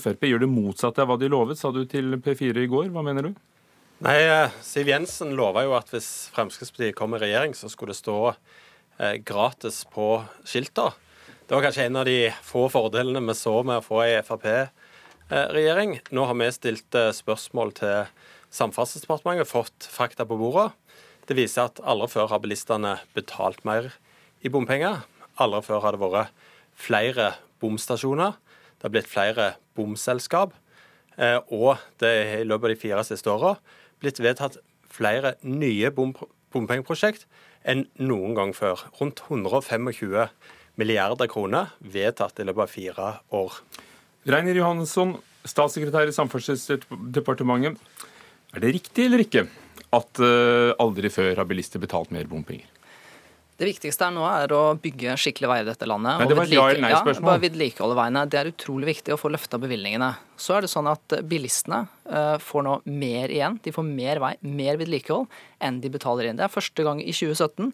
Frp 0.00 0.26
gjør 0.26 0.42
det 0.42 0.50
motsatte 0.50 1.04
av 1.04 1.12
hva 1.12 1.18
de 1.20 1.30
lovet, 1.30 1.60
sa 1.60 1.70
du 1.70 1.84
til 1.86 2.16
P4 2.18 2.64
i 2.64 2.70
går. 2.70 2.90
Hva 2.90 3.04
mener 3.06 3.28
du? 3.28 3.38
Nei, 4.02 4.16
eh, 4.24 4.58
Siv 4.64 4.90
Jensen 4.90 5.36
lova 5.38 5.62
jo 5.62 5.76
at 5.78 5.92
hvis 5.92 6.30
Fremskrittspartiet 6.34 6.96
kom 6.98 7.14
i 7.14 7.22
regjering, 7.22 7.54
så 7.54 7.70
skulle 7.70 7.94
det 7.94 8.00
stå 8.00 8.34
gratis 9.24 9.84
på 9.94 10.18
skilter. 10.44 10.96
Det 11.50 11.56
var 11.56 11.64
kanskje 11.64 11.84
en 11.88 11.96
av 11.98 12.04
de 12.06 12.28
få 12.46 12.68
fordelene 12.70 13.24
vi 13.26 13.34
så 13.34 13.56
med 13.66 13.80
å 13.80 13.82
få 13.82 14.04
ei 14.04 14.20
Frp-regjering. 14.22 15.96
Nå 16.14 16.26
har 16.28 16.36
vi 16.38 16.46
stilt 16.54 16.94
eh, 16.94 17.08
spørsmål 17.10 17.72
til 17.74 18.12
Samferdselsdepartementet, 18.54 19.50
fått 19.50 19.88
fakta 19.90 20.22
på 20.30 20.38
bordet. 20.38 20.68
Det 21.26 21.34
viser 21.34 21.66
at 21.66 21.82
aldri 21.82 22.06
før 22.12 22.30
har 22.30 22.42
bilistene 22.44 22.92
betalt 23.18 23.64
mer 23.66 23.90
i 24.46 24.52
bompenger. 24.54 25.02
Aldri 25.42 25.64
før 25.66 25.82
har 25.82 25.98
det 25.98 26.02
vært 26.04 26.46
flere 26.78 27.32
bomstasjoner. 27.58 28.38
Det 28.78 28.86
har 28.86 28.94
blitt 28.94 29.10
flere 29.10 29.52
bomselskap. 29.74 30.54
Eh, 31.18 31.42
og 31.50 31.82
det 31.98 32.14
er 32.14 32.32
i 32.44 32.46
løpet 32.46 32.68
av 32.68 32.76
de 32.76 32.82
fire 32.86 33.06
siste 33.10 33.34
åra 33.34 33.56
blitt 33.98 34.22
vedtatt 34.22 34.62
flere 34.86 35.34
nye 35.42 35.90
bompengeprosjekt 35.90 37.26
enn 37.68 37.84
noen 38.00 38.36
gang 38.36 38.54
før. 38.56 38.86
Rundt 39.00 39.22
125 39.28 39.90
milliarder 40.80 41.30
kroner 41.30 41.74
vedtatt 41.80 42.40
i 42.40 42.46
løpet 42.48 42.64
av 42.64 42.72
fire 42.72 43.12
år. 43.36 43.60
Reiner 44.30 44.56
Johansson, 44.56 45.16
statssekretær 45.48 46.10
i 46.10 46.16
Samferdselsdepartementet. 46.16 47.80
Er 48.50 48.64
det 48.64 48.74
riktig 48.74 49.06
eller 49.06 49.22
ikke 49.22 49.46
at 49.94 50.20
uh, 50.22 50.72
aldri 50.82 51.10
før 51.12 51.38
har 51.38 51.48
bilister 51.48 51.82
betalt 51.82 52.12
mer 52.14 52.28
bompenger? 52.30 52.68
Det 53.60 53.68
viktigste 53.68 54.06
her 54.06 54.12
nå 54.14 54.22
er 54.24 54.52
å 54.56 54.60
bygge 54.80 55.18
skikkelig 55.20 55.48
veier 55.50 55.66
i 55.66 55.68
dette 55.68 55.84
landet. 55.88 56.16
Nei, 56.22 56.28
det 56.30 56.36
var 56.38 56.46
et 56.48 56.54
ja 56.54 56.62
eller 56.70 56.84
nei-spørsmål. 56.86 57.34
Ja, 57.34 57.40
vedlikeholde 57.42 57.96
veiene. 57.98 58.22
Det 58.32 58.38
er 58.40 58.48
utrolig 58.54 58.88
viktig 58.88 59.12
å 59.12 59.18
få 59.20 59.28
løfta 59.34 59.60
bevilgningene. 59.60 60.14
Så 60.40 60.56
er 60.56 60.64
det 60.64 60.70
sånn 60.72 60.88
at 60.88 61.16
bilistene 61.28 61.82
får 62.42 62.64
nå 62.66 62.76
mer 62.90 63.30
igjen. 63.30 63.58
De 63.62 63.72
får 63.74 63.86
mer 63.86 64.18
vei, 64.22 64.32
mer 64.42 64.80
vedlikehold 64.80 65.28
enn 65.62 65.80
de 65.82 65.92
betaler 65.92 66.26
inn. 66.26 66.40
Det 66.40 66.46
er 66.46 66.52
første 66.52 66.86
gang 66.86 67.02
i 67.02 67.12
2017. 67.14 67.70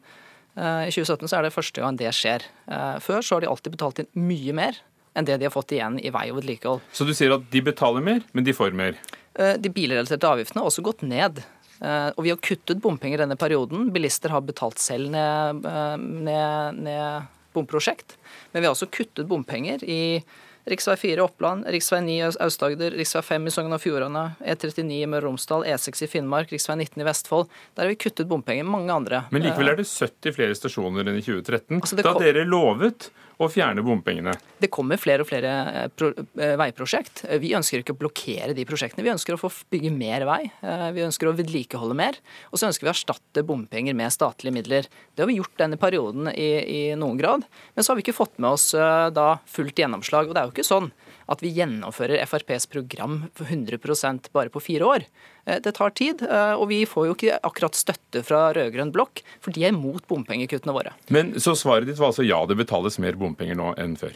Uh, 0.56 0.84
I 0.84 0.92
2017 0.92 1.30
så 1.30 1.38
er 1.38 1.46
det 1.46 1.54
første 1.54 1.80
gang 1.80 1.96
det 2.00 2.12
skjer. 2.16 2.44
Uh, 2.68 2.96
før 3.00 3.24
så 3.24 3.36
har 3.36 3.44
de 3.44 3.48
alltid 3.48 3.76
betalt 3.76 4.02
inn 4.02 4.10
mye 4.28 4.56
mer 4.56 4.78
enn 5.16 5.24
det 5.24 5.38
de 5.40 5.48
har 5.48 5.54
fått 5.54 5.72
igjen 5.72 5.96
i 6.04 6.12
vei 6.12 6.26
og 6.28 6.42
vedlikehold. 6.42 6.84
Så 6.92 7.08
du 7.08 7.14
sier 7.16 7.32
at 7.32 7.44
de 7.52 7.64
betaler 7.64 8.04
mer, 8.04 8.20
men 8.36 8.44
de 8.44 8.52
får 8.56 8.76
mer? 8.76 8.98
De 9.36 9.68
bilrelaterte 9.72 10.28
avgiftene 10.28 10.60
har 10.60 10.68
også 10.68 10.84
gått 10.84 11.02
ned. 11.04 11.40
Eh, 11.84 12.08
og 12.16 12.24
vi 12.24 12.32
har 12.32 12.40
kuttet 12.40 12.80
bompenger 12.82 13.20
denne 13.20 13.36
perioden. 13.38 13.90
Bilister 13.92 14.32
har 14.32 14.44
betalt 14.46 14.80
selv 14.80 15.10
ned, 15.12 15.64
eh, 15.66 15.96
ned, 15.96 16.80
ned 16.86 17.28
bomprosjekt. 17.52 18.16
Men 18.52 18.62
vi 18.62 18.66
har 18.66 18.74
også 18.74 18.90
kuttet 18.90 19.28
bompenger 19.28 19.84
i 19.84 20.22
Rv. 20.66 20.96
4 20.96 21.12
i 21.12 21.22
Oppland, 21.22 21.66
rv. 21.66 22.00
9 22.02 22.16
i 22.16 22.22
Aust-Agder, 22.26 22.90
rv. 22.90 23.22
5 23.22 23.46
i 23.46 23.50
Sogn 23.54 23.74
og 23.76 23.78
Fjordane, 23.84 24.24
E39 24.42 24.96
i 24.96 25.04
Møre 25.06 25.22
og 25.22 25.30
Romsdal, 25.30 25.62
E6 25.62 26.02
i 26.02 26.08
Finnmark, 26.10 26.50
rv. 26.50 26.58
19 26.58 27.04
i 27.04 27.06
Vestfold. 27.06 27.46
Der 27.76 27.86
har 27.86 27.92
vi 27.92 27.98
kuttet 28.02 28.26
bompenger. 28.26 28.66
Mange 28.66 28.90
andre. 28.90 29.22
Men 29.30 29.46
likevel 29.46 29.70
er 29.70 29.78
det 29.78 29.86
70 29.86 30.34
flere 30.34 30.58
stasjoner 30.58 31.06
enn 31.06 31.20
i 31.20 31.22
2013, 31.22 31.78
altså 31.78 32.00
da 32.02 32.16
dere 32.18 32.42
lovet 32.48 33.12
å 33.36 33.48
fjerne 33.52 33.82
bompengene. 33.84 34.32
Det 34.62 34.70
kommer 34.72 35.00
flere 35.00 35.24
og 35.24 35.28
flere 35.28 35.50
eh, 35.68 36.12
eh, 36.40 36.54
veiprosjekt. 36.56 37.24
Vi 37.42 37.52
ønsker 37.56 37.82
ikke 37.82 37.92
å 37.92 37.98
blokkere 38.00 38.54
de 38.56 38.64
prosjektene. 38.68 39.04
Vi 39.04 39.12
ønsker 39.12 39.36
å 39.36 39.40
få 39.40 39.50
bygge 39.72 39.92
mer 39.92 40.24
vei. 40.28 40.40
Eh, 40.64 40.86
vi 40.96 41.04
ønsker 41.04 41.28
å 41.28 41.34
vedlikeholde 41.36 41.96
mer. 41.98 42.16
Og 42.50 42.60
så 42.60 42.70
ønsker 42.70 42.86
vi 42.86 42.92
å 42.92 42.94
erstatte 42.94 43.44
bompenger 43.46 43.96
med 43.98 44.14
statlige 44.14 44.56
midler. 44.56 44.88
Det 45.12 45.24
har 45.24 45.30
vi 45.30 45.36
gjort 45.40 45.56
denne 45.60 45.80
perioden 45.80 46.30
i, 46.32 46.50
i 46.64 46.82
noen 46.96 47.20
grad. 47.20 47.44
Men 47.76 47.84
så 47.84 47.92
har 47.92 48.00
vi 48.00 48.06
ikke 48.06 48.16
fått 48.16 48.40
med 48.40 48.56
oss 48.56 48.70
da 48.72 49.28
fullt 49.50 49.84
gjennomslag. 49.84 50.30
Og 50.30 50.36
det 50.36 50.40
er 50.40 50.48
jo 50.48 50.56
ikke 50.56 50.70
sånn 50.70 50.90
at 51.32 51.42
vi 51.42 51.52
gjennomfører 51.56 52.22
FrPs 52.26 52.68
program 52.70 53.24
for 53.34 53.48
100% 53.50 54.30
bare 54.36 54.52
på 54.52 54.62
fire 54.62 54.86
år. 54.86 55.06
Eh, 55.46 55.58
det 55.62 55.74
tar 55.78 55.90
tid, 55.98 56.22
eh, 56.22 56.54
og 56.54 56.68
vi 56.70 56.84
får 56.86 57.08
jo 57.08 57.16
ikke 57.16 57.40
akkurat 57.46 57.78
støtte 57.78 58.22
fra 58.26 58.52
rød-grønn 58.56 58.94
blokk, 58.94 59.22
for 59.40 59.54
de 59.56 59.66
er 59.66 59.74
imot 59.74 60.06
bompengekuttene 60.10 60.74
våre. 60.76 60.94
Men 61.10 61.34
Så 61.40 61.56
svaret 61.58 61.86
ditt 61.86 61.98
var 61.98 62.12
altså 62.12 62.26
ja, 62.26 62.44
det 62.46 62.58
betales 62.58 62.98
mer 63.02 63.18
bompenger 63.18 63.58
nå 63.58 63.74
enn 63.78 63.96
før? 63.98 64.14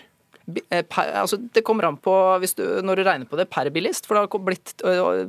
Eh, 0.70 0.82
per, 0.88 1.12
altså 1.22 1.38
det 1.54 1.62
kommer 1.66 1.88
an 1.88 1.98
på 2.00 2.14
du, 2.58 2.64
når 2.82 3.00
du 3.00 3.04
regner 3.06 3.30
på 3.30 3.38
det 3.38 3.46
per 3.52 3.70
bilist. 3.74 4.08
For 4.08 4.18
det 4.18 4.24
har 4.26 4.44
blitt 4.48 4.74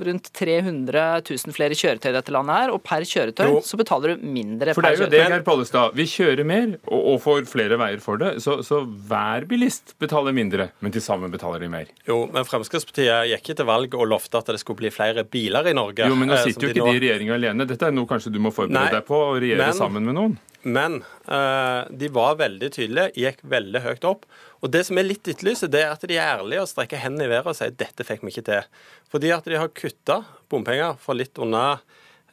rundt 0.07 0.31
300 0.37 1.05
000 1.27 1.55
flere 1.55 1.77
kjøretøy 1.77 2.09
i 2.11 2.15
dette 2.17 2.33
landet 2.33 2.63
her, 2.63 2.73
og 2.73 2.81
per 2.87 3.05
kjøretøy 3.07 3.45
jo. 3.47 3.61
så 3.65 3.79
betaler 3.79 4.15
du 4.15 4.25
mindre 4.25 4.73
for 4.73 4.85
per 4.85 4.95
kjøretøy. 4.97 5.05
For 5.05 5.13
det 5.13 5.19
er 5.19 5.27
jo 5.27 5.29
det, 5.29 5.37
Geir 5.37 5.47
Pollestad. 5.47 5.97
Vi 5.99 6.07
kjører 6.09 6.47
mer 6.47 6.67
og, 6.87 6.99
og, 6.99 7.21
får 7.21 7.45
flere 7.51 7.77
veier 7.81 8.01
for 8.03 8.21
det. 8.21 8.33
Så, 8.41 8.61
så, 8.65 8.81
hver 9.11 9.45
bilist 9.49 9.95
betaler 10.01 10.33
mindre, 10.35 10.71
men 10.81 10.95
til 10.95 11.03
sammen 11.05 11.33
betaler 11.33 11.61
de 11.61 11.69
mer. 11.71 11.91
Jo, 12.07 12.23
men 12.31 12.47
Fremskrittspartiet 12.47 13.29
gikk 13.31 13.51
ikke 13.51 13.57
til 13.61 13.67
valg 13.67 13.97
og 13.97 14.07
lovte 14.07 14.39
at 14.39 14.53
det 14.53 14.61
skulle 14.61 14.83
bli 14.83 14.91
flere 14.93 15.25
biler 15.27 15.67
i 15.71 15.75
Norge. 15.75 16.07
Jo, 16.07 16.17
men 16.17 16.31
nå 16.31 16.39
sitter 16.41 16.67
jo 16.67 16.71
ikke 16.71 16.79
de, 16.79 16.85
nå... 16.85 16.93
de 16.93 16.99
i 16.99 17.03
regjering 17.05 17.33
alene. 17.35 17.67
Dette 17.69 17.89
er 17.89 17.95
noe 17.95 18.09
kanskje 18.09 18.33
du 18.33 18.39
må 18.43 18.53
forberede 18.53 18.79
Nei, 18.79 18.93
deg 18.95 19.07
på, 19.07 19.17
å 19.17 19.35
regjere 19.41 19.67
men, 19.67 19.77
sammen 19.77 20.07
med 20.07 20.17
noen. 20.17 20.37
Men 20.61 20.99
uh, 21.25 21.89
de 21.89 22.11
var 22.13 22.37
veldig 22.41 22.69
tydelige, 22.73 23.11
gikk 23.17 23.41
veldig 23.49 23.83
høyt 23.87 24.07
opp. 24.07 24.27
Og 24.61 24.69
Det 24.69 24.83
som 24.85 24.99
er 25.01 25.07
litt 25.07 25.25
etterlyst, 25.25 25.65
det 25.73 25.81
er 25.81 25.95
at 25.95 26.03
de 26.05 26.17
er 26.17 26.35
ærlige 26.37 26.61
og 26.61 26.69
strekker 26.69 27.01
hendene 27.01 27.25
i 27.25 27.31
været 27.31 27.49
og 27.49 27.57
sier 27.57 27.73
dette 27.73 28.05
fikk 28.05 28.21
vi 28.21 28.33
ikke 28.33 28.45
til. 28.45 28.67
Fordi 29.09 29.31
at 29.33 29.47
de 29.49 29.57
har 29.57 29.71
kutta 29.73 30.21
bompenger 30.53 30.99
for 31.01 31.17
litt 31.17 31.41
under 31.41 31.81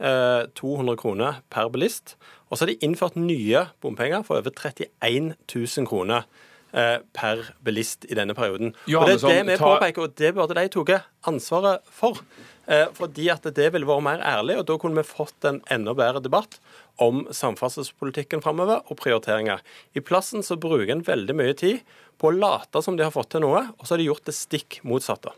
uh, 0.03 0.45
200 0.61 0.99
kroner 1.01 1.41
per 1.49 1.71
bilist. 1.73 2.19
Og 2.49 2.59
så 2.59 2.67
har 2.67 2.75
de 2.75 2.85
innført 2.85 3.17
nye 3.17 3.65
bompenger 3.81 4.27
for 4.29 4.43
over 4.43 4.53
31 4.53 5.33
000 5.49 5.89
kroner 5.89 6.29
uh, 6.77 7.01
per 7.17 7.49
bilist 7.65 8.05
i 8.13 8.19
denne 8.19 8.37
perioden. 8.37 8.75
Og 8.93 9.09
Det 9.09 9.17
er 9.17 9.25
det 9.41 9.41
vi 9.55 9.59
påpeker, 9.65 10.05
og 10.05 10.21
det 10.21 10.35
burde 10.37 10.61
de 10.61 10.69
tatt 10.69 11.09
ansvaret 11.33 11.81
for. 11.89 12.21
Fordi 12.69 13.31
at 13.33 13.47
det 13.57 13.71
ville 13.73 13.89
vært 13.89 14.05
mer 14.05 14.21
ærlig, 14.21 14.59
og 14.61 14.67
da 14.69 14.75
kunne 14.77 15.01
vi 15.01 15.09
fått 15.09 15.47
en 15.49 15.63
enda 15.73 15.95
bedre 15.97 16.21
debatt 16.21 16.59
om 17.01 17.23
samferdselspolitikken 17.33 18.43
framover 18.45 18.83
og 18.91 18.99
prioriteringer. 19.01 19.63
I 19.97 20.03
plassen 20.05 20.45
så 20.45 20.59
bruker 20.61 20.93
en 20.93 21.05
veldig 21.07 21.37
mye 21.39 21.55
tid 21.57 21.81
på 22.19 22.31
å 22.31 22.37
late 22.37 22.83
som 22.85 22.99
de 22.99 23.07
har 23.07 23.15
fått 23.15 23.33
til 23.35 23.45
noe, 23.47 23.63
og 23.79 23.87
så 23.87 23.95
har 23.95 24.03
de 24.03 24.09
gjort 24.11 24.27
det 24.29 24.37
stikk 24.37 24.81
motsatte. 24.87 25.33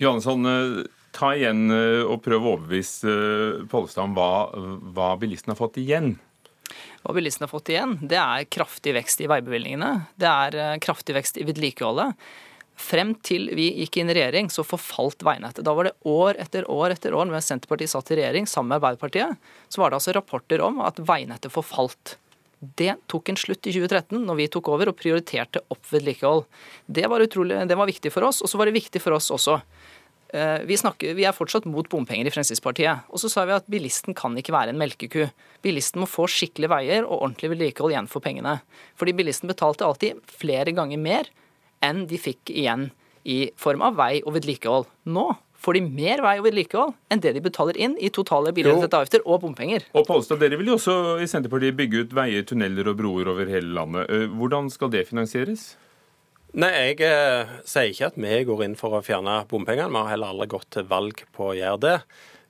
Johansson, 0.00 0.48
eh, 0.48 0.84
ta 1.14 1.32
igjen 1.36 1.68
eh, 1.70 2.02
og 2.02 2.22
prøv 2.24 2.42
å 2.42 2.54
overbevise 2.56 3.12
eh, 3.12 3.64
Pollestad 3.70 4.08
om 4.08 4.16
hva, 4.16 4.30
hva 4.96 5.14
bilistene 5.20 5.54
har 5.54 5.60
fått 5.60 5.80
igjen. 5.82 6.14
Hva 7.02 7.12
bilistene 7.16 7.46
har 7.46 7.52
fått 7.52 7.72
igjen, 7.74 7.98
det 8.00 8.18
er 8.18 8.48
kraftig 8.48 8.96
vekst 8.96 9.20
i 9.20 9.28
veibevilgningene. 9.30 9.92
Det 10.16 10.30
er 10.30 10.80
kraftig 10.82 11.18
vekst 11.18 11.38
i 11.42 11.44
vedlikeholdet. 11.46 12.16
Frem 12.82 13.12
til 13.22 13.46
vi 13.54 13.68
gikk 13.82 14.00
inn 14.00 14.10
i 14.10 14.16
regjering, 14.16 14.48
så 14.50 14.64
forfalt 14.66 15.22
veinettet. 15.26 15.62
Da 15.66 15.74
var 15.76 15.86
det 15.86 15.94
år 16.08 16.40
etter 16.42 16.66
år 16.70 16.96
etter 16.96 17.14
år 17.14 17.30
mens 17.30 17.46
Senterpartiet 17.50 17.92
satt 17.92 18.10
i 18.10 18.18
regjering 18.18 18.48
sammen 18.50 18.72
med 18.72 18.80
Arbeiderpartiet, 18.80 19.38
så 19.70 19.82
var 19.82 19.92
det 19.92 20.00
altså 20.00 20.16
rapporter 20.16 20.64
om 20.64 20.82
at 20.82 20.98
veinettet 20.98 21.54
forfalt. 21.54 22.16
Det 22.62 22.94
tok 23.10 23.30
en 23.30 23.38
slutt 23.38 23.66
i 23.66 23.74
2013, 23.74 24.20
når 24.22 24.38
vi 24.38 24.50
tok 24.54 24.70
over 24.70 24.90
og 24.90 24.98
prioriterte 24.98 25.62
opp 25.72 25.82
vedlikehold. 25.90 26.44
Det 26.86 27.08
var, 27.10 27.24
utrolig, 27.24 27.58
det 27.66 27.78
var 27.78 27.90
viktig 27.90 28.12
for 28.14 28.28
oss, 28.28 28.42
og 28.42 28.50
så 28.50 28.60
var 28.60 28.70
det 28.70 28.76
viktig 28.76 29.02
for 29.02 29.18
oss 29.18 29.30
også. 29.34 29.58
Eh, 30.32 30.62
vi, 30.68 30.78
snakker, 30.78 31.16
vi, 31.18 31.26
er 31.28 31.34
fortsatt 31.36 31.66
mot 31.68 31.88
bompenger 31.90 32.30
i 32.30 32.32
Fremskrittspartiet. 32.32 33.10
Og 33.12 33.20
så 33.20 33.28
sa 33.30 33.44
vi 33.48 33.56
at 33.56 33.66
bilisten 33.70 34.14
kan 34.16 34.38
ikke 34.38 34.54
være 34.54 34.72
en 34.72 34.80
melkeku. 34.80 35.26
Bilisten 35.62 36.02
må 36.02 36.08
få 36.08 36.28
skikkelige 36.30 36.72
veier 36.72 37.06
og 37.06 37.18
ordentlig 37.18 37.52
vedlikehold 37.52 37.94
igjen 37.94 38.10
for 38.10 38.24
pengene. 38.24 38.60
Fordi 38.98 39.14
bilisten 39.18 39.50
betalte 39.50 39.86
alltid 39.86 40.22
flere 40.30 40.74
ganger 40.74 41.02
mer 41.02 41.28
enn 41.84 42.06
de 42.10 42.20
fikk 42.20 42.52
igjen 42.52 42.90
i 43.28 43.52
form 43.60 43.84
av 43.86 43.96
vei 43.98 44.16
og 44.24 44.36
vedlikehold. 44.36 44.88
Nå 45.10 45.30
får 45.62 45.78
de 45.78 45.82
mer 45.94 46.22
vei 46.24 46.34
og 46.40 46.46
vedlikehold 46.48 46.94
enn 47.12 47.22
det 47.22 47.34
de 47.36 47.44
betaler 47.44 47.78
inn 47.78 47.94
i 48.02 48.10
totale 48.14 48.50
bilrettede 48.56 48.98
avgifter 48.98 49.22
og 49.22 49.44
bompenger. 49.44 49.86
Og 49.94 50.06
Pollestad, 50.08 50.40
dere 50.42 50.58
vil 50.58 50.72
jo 50.72 50.78
også 50.78 50.96
i 51.22 51.28
Senterpartiet 51.30 51.78
bygge 51.78 52.02
ut 52.02 52.16
veier, 52.18 52.42
tunneler 52.48 52.90
og 52.90 52.98
broer 52.98 53.30
over 53.32 53.50
hele 53.50 53.70
landet. 53.76 54.10
Eh, 54.10 54.26
hvordan 54.32 54.70
skal 54.74 54.90
det 54.94 55.06
finansieres? 55.10 55.72
Nei, 56.52 56.72
Jeg 56.92 57.00
eh, 57.06 57.52
sier 57.64 57.92
ikke 57.92 58.10
at 58.10 58.18
vi 58.20 58.42
går 58.44 58.66
inn 58.66 58.76
for 58.76 58.98
å 58.98 59.04
fjerne 59.04 59.38
bompengene. 59.48 59.88
Vi 59.88 60.02
har 60.02 60.12
heller 60.12 60.34
aldri 60.34 60.50
gått 60.52 60.68
til 60.74 60.88
valg 60.90 61.22
på 61.32 61.52
å 61.52 61.56
gjøre 61.56 61.80
det. 61.80 61.96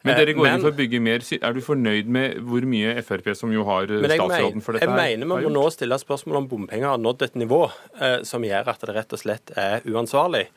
Men 0.03 0.19
dere 0.19 0.35
går 0.35 0.49
inn 0.51 0.65
for 0.65 0.73
å 0.73 0.77
bygge 0.77 1.01
mer. 1.03 1.25
Er 1.39 1.55
du 1.55 1.61
fornøyd 1.63 2.11
med 2.11 2.39
hvor 2.43 2.67
mye 2.67 2.95
Frp, 3.07 3.33
som 3.39 3.53
jo 3.55 3.65
har 3.69 3.91
eh, 3.91 4.03
statsråden 4.03 4.65
for 4.65 4.77
dette, 4.77 4.89
jeg 4.89 4.99
mener 4.99 5.29
vi 5.31 5.47
må 5.47 5.55
nå 5.55 5.65
stille 5.75 5.99
spørsmål 6.01 6.43
om 6.43 6.51
bompenger 6.51 6.91
har 6.91 7.03
nådd 7.03 7.27
et 7.29 7.39
nivå 7.39 7.65
eh, 8.01 8.21
som 8.27 8.45
gjør 8.47 8.73
at 8.75 8.83
det 8.83 8.97
rett 8.99 9.15
og 9.15 9.23
slett 9.23 9.55
er 9.59 9.87
uansvarlig. 9.87 10.49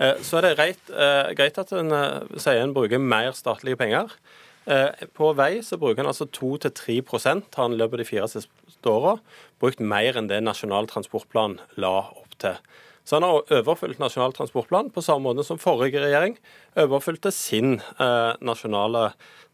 Eh, 0.00 0.20
så 0.24 0.38
er 0.38 0.46
det 0.46 0.56
greit, 0.58 0.92
eh, 0.92 1.32
greit 1.36 1.58
at 1.60 1.72
en 1.76 1.92
eh, 1.92 2.36
sier 2.40 2.62
en 2.62 2.74
bruker 2.76 3.02
mer 3.02 3.32
statlige 3.36 3.80
penger. 3.80 4.14
På 5.16 5.32
vei 5.34 5.64
så 5.66 5.78
bruker 5.80 6.04
en 6.04 6.10
altså 6.12 6.26
2-3 6.30 7.00
har 7.00 7.64
en 7.64 7.72
i 7.72 7.78
løpet 7.80 7.96
av 7.96 7.98
de 7.98 8.04
fire 8.04 8.26
siste 8.28 8.86
åra 8.86 9.16
brukt 9.58 9.80
mer 9.80 10.14
enn 10.20 10.28
det 10.28 10.38
Nasjonal 10.44 10.86
transportplan 10.86 11.56
la 11.80 12.04
opp 12.12 12.36
til. 12.38 12.54
Så 13.10 13.16
han 13.16 13.24
har 13.26 13.42
overfylt 13.58 13.98
Nasjonal 13.98 14.30
transportplan 14.36 14.92
på 14.94 15.02
samme 15.02 15.24
måte 15.26 15.42
som 15.42 15.58
forrige 15.58 15.98
regjering 15.98 16.36
overfylte 16.78 17.32
sin 17.34 17.80
eh, 17.98 18.36
nasjonale 18.38 19.08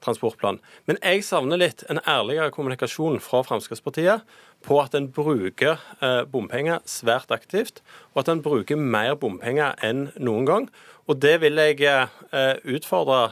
transportplan. 0.04 0.58
Men 0.84 0.98
jeg 1.00 1.22
savner 1.24 1.62
litt 1.62 1.80
en 1.88 2.02
ærligere 2.04 2.52
kommunikasjon 2.52 3.16
fra 3.24 3.40
Fremskrittspartiet 3.48 4.26
på 4.66 4.76
at 4.82 4.92
en 4.98 5.08
bruker 5.08 5.80
eh, 6.04 6.26
bompenger 6.28 6.84
svært 6.84 7.32
aktivt, 7.32 7.80
og 8.12 8.26
at 8.26 8.34
en 8.34 8.44
bruker 8.44 8.76
mer 8.76 9.16
bompenger 9.16 9.72
enn 9.80 10.10
noen 10.20 10.50
gang. 10.50 10.68
Og 11.08 11.22
det 11.24 11.38
vil 11.40 11.56
jeg 11.56 11.80
eh, 11.80 12.56
utfordre 12.60 13.22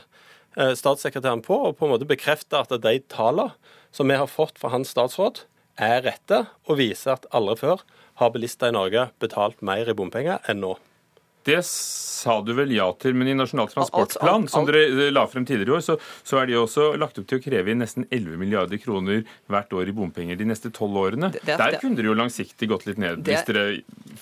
eh, 0.56 0.72
statssekretæren 0.72 1.44
på, 1.44 1.66
og 1.68 1.76
på 1.76 1.84
en 1.84 1.92
måte 1.98 2.08
bekrefte 2.08 2.64
at 2.64 2.72
de 2.72 2.96
tallene 3.12 3.52
som 3.92 4.08
vi 4.08 4.16
har 4.16 4.32
fått 4.32 4.56
fra 4.56 4.72
hans 4.72 4.96
statsråd, 4.96 5.44
er 5.74 6.00
rette, 6.06 6.46
og 6.64 6.78
viser 6.80 7.18
at 7.18 7.28
aldri 7.34 7.58
før 7.60 7.84
har 8.20 8.34
bilister 8.34 8.72
i 8.72 8.76
Norge 8.76 9.08
betalt 9.22 9.62
mer 9.64 9.88
i 9.90 9.96
bompenger 9.96 10.42
enn 10.50 10.62
nå. 10.64 10.74
Det 11.44 11.58
sa 11.68 12.38
du 12.40 12.54
vel 12.56 12.70
ja 12.72 12.86
til, 12.96 13.12
men 13.18 13.28
i 13.28 13.34
Nasjonal 13.36 13.68
transportplan, 13.68 14.46
som 14.48 14.64
dere 14.64 14.86
eh, 14.86 15.10
la 15.12 15.26
frem 15.28 15.44
tidligere 15.44 15.74
i 15.74 15.76
år, 15.76 15.82
så, 15.84 15.96
så, 16.24 16.38
er 16.40 16.48
de 16.48 16.56
også 16.56 16.86
lagt 17.00 17.20
opp 17.20 17.26
til 17.28 17.40
å 17.40 17.44
kreve 17.44 17.72
inn 17.74 17.82
nesten 17.84 18.06
11 18.08 18.38
milliarder 18.40 18.80
kroner 18.80 19.26
hvert 19.52 19.76
år 19.76 19.90
i 19.92 19.94
bompenger 19.96 20.40
de 20.40 20.46
neste 20.48 20.72
tolv 20.72 20.96
årene. 21.02 21.28
Det, 21.34 21.42
det, 21.44 21.58
Der 21.60 21.76
kunne 21.82 22.00
dere 22.00 22.08
jo 22.08 22.16
langsiktig 22.16 22.70
gått 22.72 22.86
litt 22.88 23.00
ned, 23.02 23.20
hvis 23.28 23.44
dere 23.50 23.66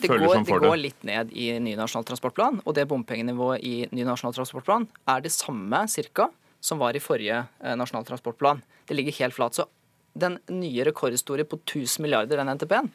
føler 0.01 0.27
går, 0.27 0.35
som 0.35 0.49
for 0.49 0.59
det. 0.59 0.67
Det 0.67 0.73
går 0.73 0.83
litt 0.83 1.07
ned 1.07 1.35
i 1.39 1.47
ny 1.63 1.77
Nasjonal 1.79 2.09
transportplan, 2.11 2.59
og 2.65 2.79
det 2.79 2.89
bompengenivået 2.91 3.63
i 3.63 3.77
ny 3.95 4.09
Nasjonal 4.09 4.35
transportplan 4.41 4.89
er 5.15 5.23
det 5.23 5.35
samme 5.37 5.85
cirka 5.93 6.27
som 6.63 6.83
var 6.83 6.99
i 6.99 7.03
forrige 7.03 7.39
eh, 7.39 7.79
Nasjonal 7.79 8.09
transportplan. 8.09 8.67
Det 8.89 8.99
ligger 8.99 9.15
helt 9.23 9.39
flat. 9.39 9.55
Så 9.55 9.71
den 10.13 10.39
nye 10.53 10.85
rekordhistorie 10.85 11.47
på 11.49 11.59
1000 11.63 12.05
milliarder, 12.05 12.41
den 12.41 12.53
NTP-en, 12.53 12.91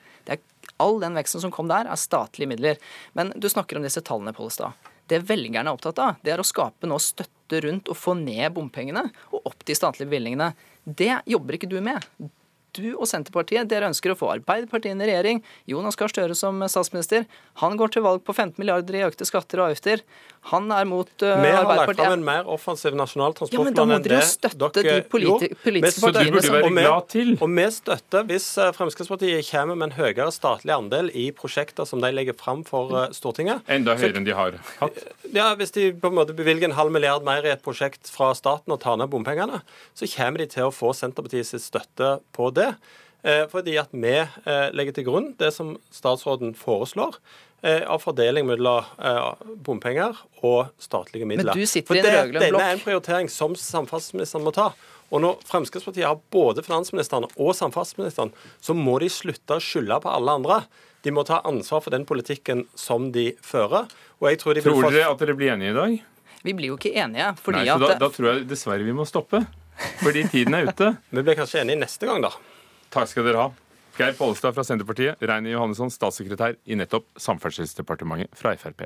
all 0.78 1.00
den 1.02 1.18
veksten 1.18 1.42
som 1.42 1.54
kom 1.54 1.70
der, 1.72 1.90
er 1.90 2.00
statlige 2.00 2.52
midler. 2.52 2.82
Men 3.18 3.34
du 3.36 3.50
snakker 3.50 3.80
om 3.80 3.86
disse 3.86 4.04
tallene, 4.06 4.36
Pollestad. 4.38 4.78
Det 5.08 5.22
velgerne 5.30 5.72
er 5.72 5.78
opptatt 5.78 6.02
av, 6.04 6.18
det 6.22 6.34
er 6.34 6.44
å 6.44 6.48
skape 6.48 6.90
nå 6.90 6.98
støtte 7.00 7.62
rundt 7.64 7.88
og 7.88 7.98
få 7.98 8.18
ned 8.20 8.52
bompengene 8.58 9.06
og 9.32 9.48
opp 9.48 9.64
de 9.66 9.76
statlige 9.78 10.10
bevilgningene. 10.10 10.52
Det 10.84 11.14
jobber 11.26 11.58
ikke 11.58 11.72
du 11.72 11.80
med 11.84 12.04
du 12.76 12.88
og 12.96 13.08
Senterpartiet 13.10 13.70
dere 13.72 13.90
ønsker 13.92 14.14
å 14.14 14.18
få 14.20 14.32
Arbeiderpartiet 14.36 14.94
inn 14.94 15.04
i 15.04 15.10
regjering. 15.10 15.44
Jonas 15.70 15.98
Gahr 16.00 16.12
Støre 16.12 16.36
som 16.38 16.60
statsminister. 16.70 17.28
Han 17.64 17.78
går 17.80 17.96
til 17.96 18.06
valg 18.06 18.24
på 18.26 18.36
15 18.36 18.58
milliarder 18.62 19.00
i 19.00 19.06
økte 19.08 19.28
skatter 19.28 19.62
og 19.62 19.72
avgifter. 19.72 20.04
Han 20.52 20.70
er 20.72 20.86
mot 20.88 21.10
uh, 21.24 21.34
Vi 21.44 21.50
har 21.52 21.66
lagt 21.68 21.98
fram 21.98 22.14
en 22.14 22.24
mer 22.24 22.48
offensiv 22.48 22.96
nasjonal 22.96 23.34
transportplan 23.36 23.92
ja, 23.92 23.98
enn 23.98 24.06
det 24.06 24.12
dere 24.14 24.28
støtte 24.28 24.84
de 24.86 24.94
politi 25.12 25.50
politiske 25.64 26.06
partiene 26.06 26.44
som 26.46 26.56
og, 26.62 26.70
vi, 26.78 27.26
og 27.36 27.52
vi 27.58 27.66
støtter 27.76 28.28
hvis 28.30 28.48
eh, 28.62 28.72
Fremskrittspartiet 28.78 29.50
kommer 29.50 29.80
med 29.80 29.90
en 29.90 29.98
høyere 29.98 30.30
statlig 30.32 30.72
andel 30.76 31.12
i 31.12 31.28
prosjekter 31.36 31.88
som 31.90 32.04
de 32.04 32.14
legger 32.14 32.38
fram 32.38 32.64
for 32.68 32.94
uh, 32.96 33.08
Stortinget. 33.16 33.66
Enda 33.72 33.98
høyere 34.00 34.22
enn 34.22 34.28
de 34.28 34.36
har 34.38 34.56
hatt? 34.80 35.04
Ja, 35.36 35.50
Hvis 35.60 35.76
de 35.76 35.90
på 36.00 36.12
en 36.12 36.18
måte 36.20 36.36
bevilger 36.38 36.70
en 36.70 36.78
halv 36.78 36.96
milliard 36.96 37.28
mer 37.28 37.44
i 37.44 37.52
et 37.52 37.64
prosjekt 37.66 38.08
fra 38.12 38.32
staten 38.38 38.72
og 38.72 38.80
tar 38.84 39.00
ned 39.02 39.12
bompengene, 39.12 39.62
så 39.98 40.08
kommer 40.16 40.44
de 40.44 40.50
til 40.56 40.70
å 40.70 40.74
få 40.76 40.94
Senterpartiets 40.96 41.58
støtte 41.66 42.18
på 42.38 42.52
det. 42.56 42.67
Eh, 43.28 43.44
fordi 43.52 43.76
at 43.82 43.92
vi 43.92 44.14
eh, 44.22 44.68
legger 44.78 44.96
til 44.96 45.08
grunn 45.08 45.32
det 45.40 45.50
som 45.56 45.74
statsråden 45.92 46.54
foreslår 46.58 47.18
eh, 47.66 47.82
av 47.84 48.04
fordeling 48.04 48.46
mellom 48.48 48.86
bompenger 49.66 50.20
og 50.46 50.70
statlige 50.82 51.28
midler. 51.28 51.52
Men 51.52 51.66
du 51.66 51.70
sitter 51.70 51.98
i 51.98 52.04
en 52.04 52.08
rød-grønn 52.08 52.38
blokk. 52.38 52.46
Denne 52.46 52.68
er 52.68 52.78
en 52.78 52.84
prioritering 52.84 53.32
som 53.34 53.58
samferdselsministeren 53.58 54.46
må 54.46 54.54
ta. 54.56 54.70
Og 55.08 55.24
når 55.24 55.40
Fremskrittspartiet 55.48 56.06
har 56.06 56.20
både 56.36 56.64
finansministeren 56.66 57.30
og 57.30 57.54
samferdselsministeren, 57.56 58.34
så 58.62 58.76
må 58.76 58.98
de 59.04 59.10
slutte 59.12 59.58
å 59.58 59.64
skylde 59.64 60.02
på 60.04 60.12
alle 60.12 60.36
andre. 60.40 60.62
De 61.06 61.14
må 61.16 61.24
ta 61.28 61.40
ansvar 61.48 61.84
for 61.86 61.96
den 61.96 62.04
politikken 62.08 62.66
som 62.76 63.12
de 63.16 63.32
fører. 63.44 63.88
Og 64.20 64.30
jeg 64.30 64.42
tror 64.44 64.58
de 64.58 64.66
tror 64.66 64.90
dere 64.92 65.08
at 65.08 65.24
dere 65.24 65.36
blir 65.38 65.54
enige 65.56 65.72
i 65.72 65.78
dag? 65.78 65.96
Vi 66.44 66.54
blir 66.56 66.74
jo 66.74 66.76
ikke 66.78 66.92
enige. 67.00 67.32
fordi 67.44 67.64
Nei, 67.64 67.72
så 67.72 67.80
da, 67.82 67.96
da 68.04 68.12
tror 68.14 68.30
jeg 68.30 68.46
dessverre 68.52 68.86
vi 68.86 68.96
må 68.96 69.08
stoppe. 69.08 69.42
Fordi 70.02 70.26
tiden 70.32 70.58
er 70.58 70.70
ute. 70.72 70.96
Vi 71.14 71.22
blir 71.22 71.38
kanskje 71.38 71.62
enige 71.62 71.84
neste 71.84 72.08
gang, 72.10 72.24
da. 72.26 72.32
Takk 72.94 73.12
skal 73.12 73.28
dere 73.28 73.48
ha. 73.48 73.50
Geir 73.98 74.14
Pollestad 74.14 74.54
fra 74.54 74.64
Senterpartiet, 74.64 75.18
Reine 75.26 75.50
Johannesson, 75.50 75.90
statssekretær 75.90 76.60
i 76.70 76.78
nettopp 76.78 77.10
Samferdselsdepartementet 77.18 78.34
fra 78.38 78.54
Frp. 78.60 78.86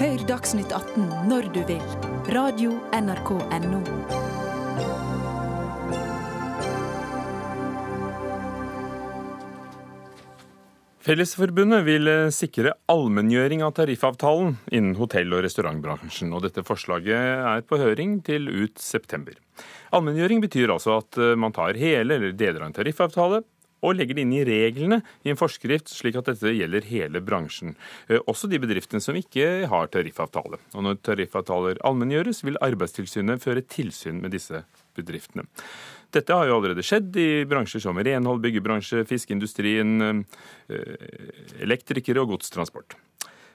Hør 0.00 0.22
Dagsnytt 0.26 0.72
18 0.72 1.28
når 1.28 1.52
du 1.54 1.60
vil. 1.68 1.82
Radio 2.32 2.72
NRK 2.96 3.36
Radio.nrk.no. 3.36 4.28
Fellesforbundet 11.00 11.84
vil 11.86 12.08
eh, 12.12 12.32
sikre 12.34 12.74
allmenngjøring 12.92 13.62
av 13.64 13.72
tariffavtalen 13.78 14.58
innen 14.68 14.98
hotell- 14.98 15.32
og 15.32 15.46
restaurantbransjen. 15.46 16.32
og 16.36 16.44
Dette 16.44 16.64
forslaget 16.66 17.44
er 17.50 17.64
på 17.64 17.78
høring 17.80 18.18
til 18.26 18.50
ut 18.52 18.76
september. 18.80 19.38
Allmenngjøring 19.96 20.42
betyr 20.44 20.74
altså 20.74 20.98
at 21.00 21.18
eh, 21.18 21.36
man 21.38 21.54
tar 21.56 21.78
hele 21.80 22.18
eller 22.18 22.36
deler 22.36 22.62
av 22.62 22.70
en 22.70 22.76
tariffavtale 22.76 23.42
og 23.80 23.96
legger 23.96 24.16
det 24.16 24.24
inn 24.26 24.34
i 24.36 24.42
reglene 24.44 25.00
i 25.24 25.32
en 25.32 25.38
forskrift, 25.40 25.90
slik 25.92 26.18
at 26.20 26.28
dette 26.28 26.52
gjelder 26.52 26.86
hele 26.90 27.22
bransjen. 27.24 27.74
Eh, 28.08 28.20
også 28.28 28.50
de 28.50 28.60
bedriftene 28.60 29.02
som 29.04 29.16
ikke 29.16 29.66
har 29.70 29.90
tariffavtale. 29.92 30.60
Og 30.74 30.84
Når 30.86 31.00
tariffavtaler 31.06 31.80
allmenngjøres, 31.86 32.44
vil 32.44 32.60
Arbeidstilsynet 32.64 33.42
føre 33.42 33.64
tilsyn 33.64 34.20
med 34.20 34.36
disse 34.36 34.64
bedriftene. 34.98 35.46
Dette 36.10 36.34
har 36.34 36.48
jo 36.48 36.56
allerede 36.58 36.82
skjedd 36.84 37.14
i 37.22 37.44
bransjer 37.48 37.84
som 37.84 37.98
renhold, 37.98 38.42
byggebransje, 38.42 39.04
fiskeindustrien, 39.08 40.24
eh, 40.68 40.90
elektrikere 41.62 42.20
og 42.20 42.34
godstransport. 42.34 42.98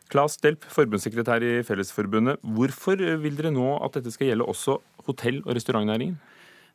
Claes 0.09 0.37
Delp, 0.37 0.65
forbundssekretær 0.69 1.43
i 1.43 1.53
Fellesforbundet. 1.65 2.37
Hvorfor 2.45 2.99
vil 3.21 3.37
dere 3.37 3.51
nå 3.53 3.83
at 3.83 3.97
dette 3.97 4.13
skal 4.13 4.29
gjelde 4.29 4.47
også 4.47 4.77
hotell- 5.07 5.43
og 5.45 5.55
restaurantnæringen? 5.55 6.17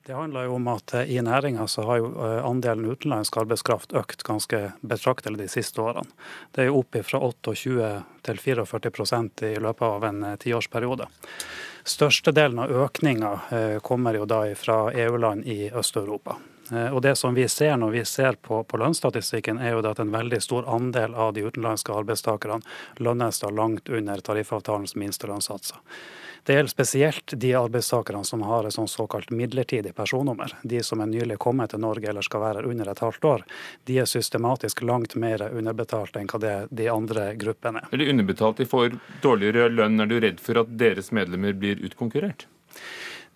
Det 0.07 0.15
handler 0.17 0.47
jo 0.49 0.55
om 0.57 0.69
at 0.73 0.95
eh, 0.95 1.11
i 1.13 1.21
næringa 1.23 1.67
så 1.69 1.85
har 1.85 2.01
jo 2.01 2.13
eh, 2.25 2.45
andelen 2.47 2.89
utenlandsk 2.89 3.37
arbeidskraft 3.43 3.93
økt 3.93 4.23
ganske 4.25 4.63
betraktelig 4.81 5.43
de 5.43 5.49
siste 5.53 5.83
årene. 5.83 6.09
Det 6.53 6.65
er 6.65 6.71
jo 6.71 6.81
opp 6.81 6.97
fra 7.05 7.21
28 7.21 7.91
til 8.25 8.41
44% 8.41 9.45
i 9.51 9.57
løpet 9.61 9.87
av 9.87 10.07
en 10.09 10.25
tiårsperiode. 10.41 11.11
Størstedelen 11.85 12.59
av 12.59 12.73
økninga 12.87 13.35
eh, 13.51 13.77
kommer 13.85 14.17
jo 14.17 14.25
da 14.29 14.47
fra 14.57 14.87
EU-land 14.93 15.45
i 15.47 15.71
Øst-Europa. 15.71 16.37
Eh, 16.73 16.95
og 16.95 17.03
Det 17.03 17.17
som 17.17 17.35
vi 17.35 17.49
ser 17.49 17.77
når 17.77 17.91
vi 17.91 18.05
ser 18.05 18.33
på, 18.33 18.63
på 18.65 18.81
lønnsstatistikken, 18.81 19.59
er 19.59 19.75
jo 19.75 19.85
at 19.89 19.99
en 19.99 20.13
veldig 20.13 20.41
stor 20.43 20.69
andel 20.69 21.15
av 21.15 21.35
de 21.35 21.45
utenlandske 21.45 21.93
arbeidstakerne 21.93 22.61
lønnes 22.99 23.41
da 23.41 23.51
langt 23.51 23.89
under 23.89 24.21
tariffavtalens 24.21 24.97
minstelønnssatser. 24.97 25.79
Det 26.45 26.57
gjelder 26.57 26.73
spesielt 26.73 27.33
de 27.37 27.55
arbeidstakerne 27.55 28.25
som 28.25 28.43
har 28.43 28.67
et 28.69 28.79
såkalt 28.91 29.31
midlertidig 29.31 29.95
personnummer. 29.95 30.55
De 30.63 30.83
som 30.83 31.01
er 31.01 31.11
nylig 31.11 31.39
kommet 31.39 31.71
til 31.71 31.83
Norge 31.83 32.09
eller 32.09 32.25
skal 32.25 32.41
være 32.41 32.65
under 32.69 32.89
et 32.91 33.03
halvt 33.05 33.25
år. 33.25 33.45
De 33.85 33.99
er 34.01 34.09
systematisk 34.09 34.83
langt 34.83 35.15
mer 35.15 35.45
underbetalt 35.51 36.17
enn 36.17 36.31
hva 36.31 36.41
det 36.41 36.55
de 36.71 36.89
andre 36.93 37.35
gruppene 37.41 37.85
er. 37.85 37.93
Er 37.93 38.03
de 38.03 38.11
underbetalt, 38.15 38.63
de 38.63 38.69
får 38.69 38.97
dårligere 39.23 39.69
lønn. 39.69 40.01
Er 40.01 40.11
du 40.11 40.19
redd 40.21 40.41
for 40.41 40.63
at 40.63 40.73
deres 40.81 41.13
medlemmer 41.13 41.53
blir 41.57 41.83
utkonkurrert? 41.85 42.47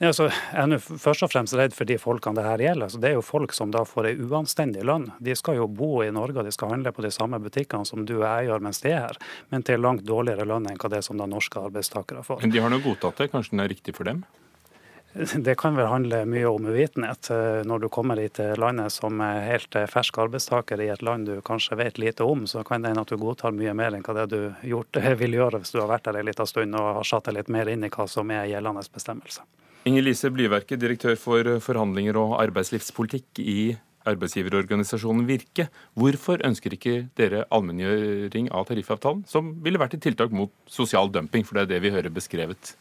Ja, 0.03 0.09
altså, 0.11 0.27
jeg 0.27 0.75
er 0.75 0.81
først 0.83 1.23
og 1.23 1.31
fremst 1.31 1.55
redd 1.55 1.75
for 1.77 1.87
de 1.87 1.95
folkene 2.03 2.41
det 2.41 2.45
her 2.49 2.63
gjelder. 2.65 2.89
Altså, 2.89 2.99
det 2.99 3.13
er 3.13 3.15
jo 3.15 3.23
folk 3.23 3.53
som 3.55 3.71
da 3.71 3.85
får 3.87 4.09
ei 4.11 4.15
uanstendig 4.27 4.83
lønn. 4.83 5.07
De 5.23 5.37
skal 5.39 5.61
jo 5.61 5.69
bo 5.71 6.01
i 6.03 6.11
Norge 6.15 6.43
og 6.43 6.49
de 6.49 6.55
skal 6.55 6.73
handle 6.75 6.91
på 6.93 7.05
de 7.05 7.13
samme 7.15 7.39
butikkene 7.43 7.87
som 7.87 8.03
du 8.03 8.17
og 8.17 8.27
jeg 8.27 8.49
gjør 8.49 8.65
mens 8.67 8.83
de 8.83 8.91
er 8.91 9.05
her, 9.05 9.21
men 9.55 9.63
til 9.63 9.85
langt 9.85 10.03
dårligere 10.09 10.49
lønn 10.51 10.67
enn 10.67 10.81
hva 10.83 10.91
det 10.91 10.99
er 10.99 11.07
som 11.07 11.21
da 11.21 11.31
norske 11.31 11.63
arbeidstakere 11.63 12.27
får. 12.27 12.43
Men 12.43 12.57
de 12.57 12.65
har 12.65 12.75
nå 12.75 12.83
godtatt 12.83 13.23
det, 13.23 13.31
kanskje 13.31 13.55
den 13.55 13.63
er 13.63 13.71
riktig 13.71 13.95
for 13.95 14.11
dem? 14.11 14.25
Det 15.35 15.55
kan 15.55 15.77
vel 15.77 15.87
handle 15.87 16.25
mye 16.27 16.47
om 16.51 16.67
uvitenhet. 16.67 17.31
Eh, 17.31 17.63
når 17.67 17.85
du 17.85 17.89
kommer 17.89 18.19
hit 18.19 18.37
til 18.41 18.59
landet 18.59 18.93
som 18.93 19.21
helt 19.23 19.77
eh, 19.79 19.87
fersk 19.91 20.19
arbeidstaker 20.27 20.83
i 20.83 20.91
et 20.91 21.05
land 21.07 21.29
du 21.31 21.39
kanskje 21.47 21.79
vet 21.79 22.01
lite 22.03 22.27
om, 22.27 22.47
så 22.51 22.65
kan 22.67 22.83
det 22.83 22.91
hende 22.91 23.05
at 23.07 23.13
du 23.15 23.21
godtar 23.21 23.55
mye 23.55 23.75
mer 23.79 23.95
enn 23.95 24.03
hva 24.03 24.17
det 24.25 24.27
du 24.35 24.69
gjort, 24.75 24.99
vil 25.23 25.39
gjøre 25.39 25.63
hvis 25.63 25.75
du 25.75 25.81
har 25.83 25.93
vært 25.93 26.09
der 26.09 26.19
en 26.19 26.27
liten 26.27 26.51
stund 26.51 26.75
og 26.81 26.91
har 26.99 27.09
satt 27.09 27.31
deg 27.31 27.39
litt 27.39 27.53
mer 27.55 27.71
inn 27.71 27.87
i 27.87 27.93
hva 27.95 28.09
som 28.11 28.31
er 28.35 28.51
gjeldende 28.51 28.83
bestemmelse. 28.95 29.47
Inger 29.85 30.07
Lise 30.07 30.31
Blyverke, 30.33 30.79
direktør 30.81 31.19
for 31.21 31.59
forhandlinger 31.63 32.17
og 32.19 32.39
arbeidslivspolitikk 32.41 33.43
i 33.45 33.75
arbeidsgiverorganisasjonen 34.09 35.27
Virke. 35.29 35.69
Hvorfor 35.97 36.43
ønsker 36.45 36.75
ikke 36.77 36.95
dere 37.19 37.45
allmenngjøring 37.55 38.51
av 38.53 38.67
tariffavtalen, 38.69 39.25
som 39.29 39.55
ville 39.65 39.81
vært 39.81 39.99
et 39.99 40.05
tiltak 40.09 40.33
mot 40.35 40.53
sosial 40.69 41.13
dumping, 41.13 41.45
for 41.47 41.57
det 41.57 41.67
er 41.67 41.73
det 41.75 41.85
vi 41.87 41.93
hører 41.95 42.13
beskrevet? 42.13 42.75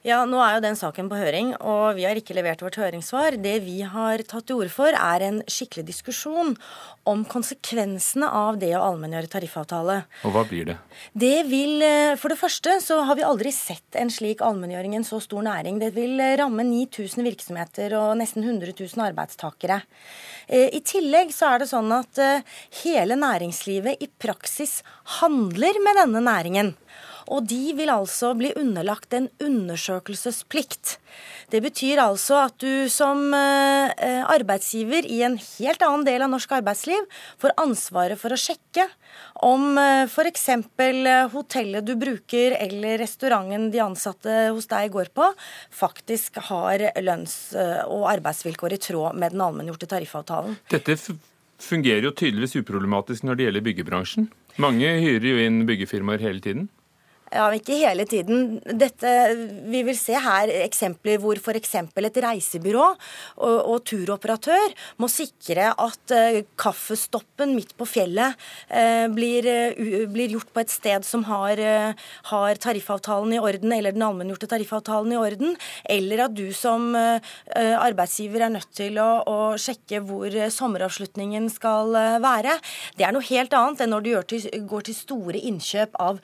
Ja, 0.00 0.22
Nå 0.24 0.38
er 0.40 0.54
jo 0.56 0.62
den 0.64 0.78
saken 0.80 1.10
på 1.10 1.16
høring, 1.20 1.50
og 1.60 1.98
vi 1.98 2.06
har 2.08 2.16
ikke 2.16 2.32
levert 2.32 2.62
vårt 2.64 2.78
høringssvar. 2.80 3.34
Det 3.36 3.58
vi 3.66 3.82
har 3.84 4.22
tatt 4.24 4.46
til 4.48 4.56
orde 4.62 4.72
for, 4.72 4.96
er 4.96 5.24
en 5.26 5.42
skikkelig 5.44 5.84
diskusjon 5.90 6.54
om 7.04 7.24
konsekvensene 7.28 8.24
av 8.24 8.56
det 8.62 8.70
å 8.78 8.80
allmenngjøre 8.86 9.28
tariffavtale. 9.28 9.98
Og 10.24 10.32
hva 10.32 10.46
blir 10.48 10.70
det? 10.70 10.78
Det 11.12 11.44
vil, 11.50 11.82
eh, 11.84 12.16
For 12.16 12.32
det 12.32 12.38
første 12.40 12.80
så 12.80 13.04
har 13.04 13.14
vi 13.14 13.28
aldri 13.28 13.52
sett 13.52 14.00
en 14.00 14.08
slik 14.08 14.40
allmenngjøring 14.40 14.94
i 14.94 15.00
en 15.02 15.04
så 15.04 15.20
stor 15.20 15.42
næring. 15.44 15.78
Det 15.78 15.92
vil 15.92 16.18
eh, 16.18 16.36
ramme 16.40 16.64
9000 16.64 17.22
virksomheter 17.22 17.92
og 18.00 18.16
nesten 18.16 18.42
100 18.42 18.72
000 18.72 19.04
arbeidstakere. 19.04 19.82
Eh, 20.48 20.70
I 20.72 20.80
tillegg 20.80 21.28
så 21.28 21.52
er 21.52 21.58
det 21.58 21.68
sånn 21.68 21.92
at 21.92 22.16
hele 22.86 23.20
næringslivet 23.20 24.00
i 24.00 24.08
praksis 24.08 24.82
handler 25.20 25.76
med 25.84 26.00
denne 26.00 26.24
næringen. 26.24 26.74
Og 27.30 27.46
de 27.46 27.74
vil 27.78 27.90
altså 27.92 28.32
bli 28.38 28.50
underlagt 28.58 29.14
en 29.14 29.28
undersøkelsesplikt. 29.42 30.96
Det 31.50 31.60
betyr 31.62 32.02
altså 32.02 32.40
at 32.44 32.56
du 32.62 32.88
som 32.90 33.22
eh, 33.36 34.22
arbeidsgiver 34.26 35.06
i 35.06 35.20
en 35.26 35.36
helt 35.38 35.84
annen 35.86 36.06
del 36.06 36.24
av 36.26 36.32
norsk 36.32 36.56
arbeidsliv 36.58 37.06
får 37.42 37.54
ansvaret 37.62 38.18
for 38.18 38.34
å 38.34 38.40
sjekke 38.40 38.88
om 39.46 39.78
eh, 39.78 40.06
f.eks. 40.10 40.48
Eh, 40.50 41.30
hotellet 41.30 41.86
du 41.86 41.94
bruker 42.00 42.56
eller 42.58 42.98
restauranten 43.04 43.70
de 43.70 43.82
ansatte 43.84 44.40
hos 44.50 44.66
deg 44.70 44.90
går 44.94 45.12
på, 45.14 45.30
faktisk 45.74 46.40
har 46.50 46.90
lønns- 47.02 47.54
og 47.90 48.04
arbeidsvilkår 48.10 48.74
i 48.74 48.80
tråd 48.82 49.18
med 49.18 49.34
den 49.34 49.42
allmenngjorte 49.44 49.88
tariffavtalen. 49.90 50.58
Dette 50.70 50.96
fungerer 51.60 52.08
jo 52.08 52.14
tydeligvis 52.16 52.58
uproblematisk 52.60 53.26
når 53.26 53.38
det 53.38 53.46
gjelder 53.46 53.66
byggebransjen. 53.68 54.28
Mange 54.60 54.92
hyrer 54.98 55.26
jo 55.30 55.40
inn 55.44 55.64
byggefirmaer 55.68 56.22
hele 56.24 56.42
tiden. 56.44 56.68
Ja, 57.30 57.44
ikke 57.54 57.76
hele 57.78 58.02
tiden. 58.10 58.56
Dette, 58.74 59.10
vi 59.70 59.84
vil 59.86 59.94
se 59.94 60.18
her 60.18 60.50
eksempler 60.64 61.20
hvor 61.22 61.38
f.eks. 61.38 61.76
et 61.78 62.16
reisebyrå 62.24 62.86
og, 62.90 63.58
og, 63.60 63.76
turoperatør 63.86 64.74
må 64.98 65.06
sikre 65.06 65.68
at 65.70 66.14
uh, 66.16 66.40
kaffestoppen 66.58 67.54
midt 67.54 67.76
på 67.78 67.86
fjellet 67.86 68.34
uh, 68.34 69.06
blir, 69.14 69.46
uh, 69.46 70.08
blir, 70.10 70.34
gjort 70.34 70.50
på 70.50 70.64
et 70.64 70.74
sted 70.74 71.06
som 71.06 71.22
har, 71.28 71.62
har, 72.32 72.58
tariffavtalen 72.58 73.36
i 73.36 73.38
orden, 73.38 73.76
eller 73.78 73.94
den 73.94 74.06
allmenngjorte 74.08 74.50
tariffavtalen 74.50 75.14
i 75.14 75.20
orden, 75.20 75.54
eller 75.86 76.24
at 76.26 76.34
du 76.34 76.48
som 76.56 76.90
arbeidsgiver 76.94 78.44
er 78.46 78.52
nødt 78.56 78.70
til 78.74 78.98
å, 79.02 79.08
å 79.22 79.38
sjekke 79.60 80.02
hvor 80.06 80.34
sommeravslutningen 80.50 81.46
skal 81.52 81.94
være. 82.22 82.58
Det 82.98 83.06
er 83.06 83.14
noe 83.14 83.26
helt 83.30 83.54
annet 83.56 83.84
enn 83.84 83.94
når 83.94 84.06
du 84.06 84.12
til, 84.34 84.46
går 84.70 84.88
til 84.88 84.98
store 84.98 85.42
innkjøp 85.50 85.98
av 86.02 86.20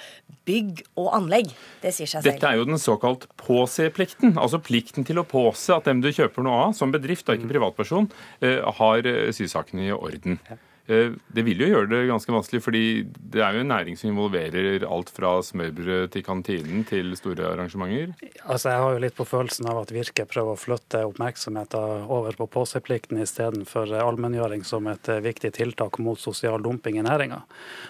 bygg 0.46 0.84
og 0.96 1.10
anlegg. 1.16 1.52
Det 1.82 1.92
sier 1.94 2.08
seg 2.08 2.22
selv. 2.22 2.28
Dette 2.28 2.48
er 2.48 2.60
jo 2.60 2.66
den 2.68 2.80
såkalt 2.80 3.26
påse-plikten. 3.40 4.36
Altså 4.40 4.60
plikten 4.64 5.06
til 5.06 5.20
å 5.20 5.26
påse 5.28 5.76
at 5.76 5.88
dem 5.88 6.02
du 6.04 6.10
kjøper 6.10 6.46
noe 6.46 6.68
av, 6.68 6.76
som 6.78 6.94
bedrift 6.94 7.28
og 7.28 7.38
ikke 7.38 7.52
privatperson, 7.52 8.08
eh, 8.40 8.62
har 8.80 9.06
eh, 9.06 9.28
sysakene 9.36 9.88
i 9.88 9.92
orden. 9.94 10.40
Eh, 10.48 10.65
det 10.86 11.42
vil 11.46 11.62
jo 11.64 11.68
gjøre 11.70 11.90
det 11.90 12.02
ganske 12.10 12.32
vanskelig, 12.32 12.62
fordi 12.62 12.84
det 13.32 13.42
er 13.42 13.56
jo 13.56 13.62
en 13.64 13.72
næring 13.72 13.96
som 13.98 14.10
involverer 14.12 14.84
alt 14.86 15.10
fra 15.14 15.32
smørbrød 15.42 16.12
til 16.14 16.24
kantinen 16.26 16.84
til 16.86 17.14
store 17.18 17.48
arrangementer? 17.52 18.14
Altså, 18.44 18.70
Jeg 18.70 18.82
har 18.82 18.92
jo 18.94 19.02
litt 19.02 19.16
på 19.16 19.26
følelsen 19.26 19.66
av 19.70 19.82
at 19.82 19.92
Virke 19.94 20.26
prøver 20.28 20.54
å 20.54 20.60
flytte 20.60 21.02
oppmerksomheten 21.08 22.06
over 22.12 22.36
på 22.38 22.46
påseplikten 22.54 23.18
istedenfor 23.22 23.90
allmenngjøring 23.98 24.64
som 24.66 24.86
et 24.90 25.08
eh, 25.10 25.22
viktig 25.24 25.52
tiltak 25.56 25.98
mot 25.98 26.20
sosial 26.20 26.62
dumping 26.62 27.00
i 27.00 27.04
næringa. 27.06 27.42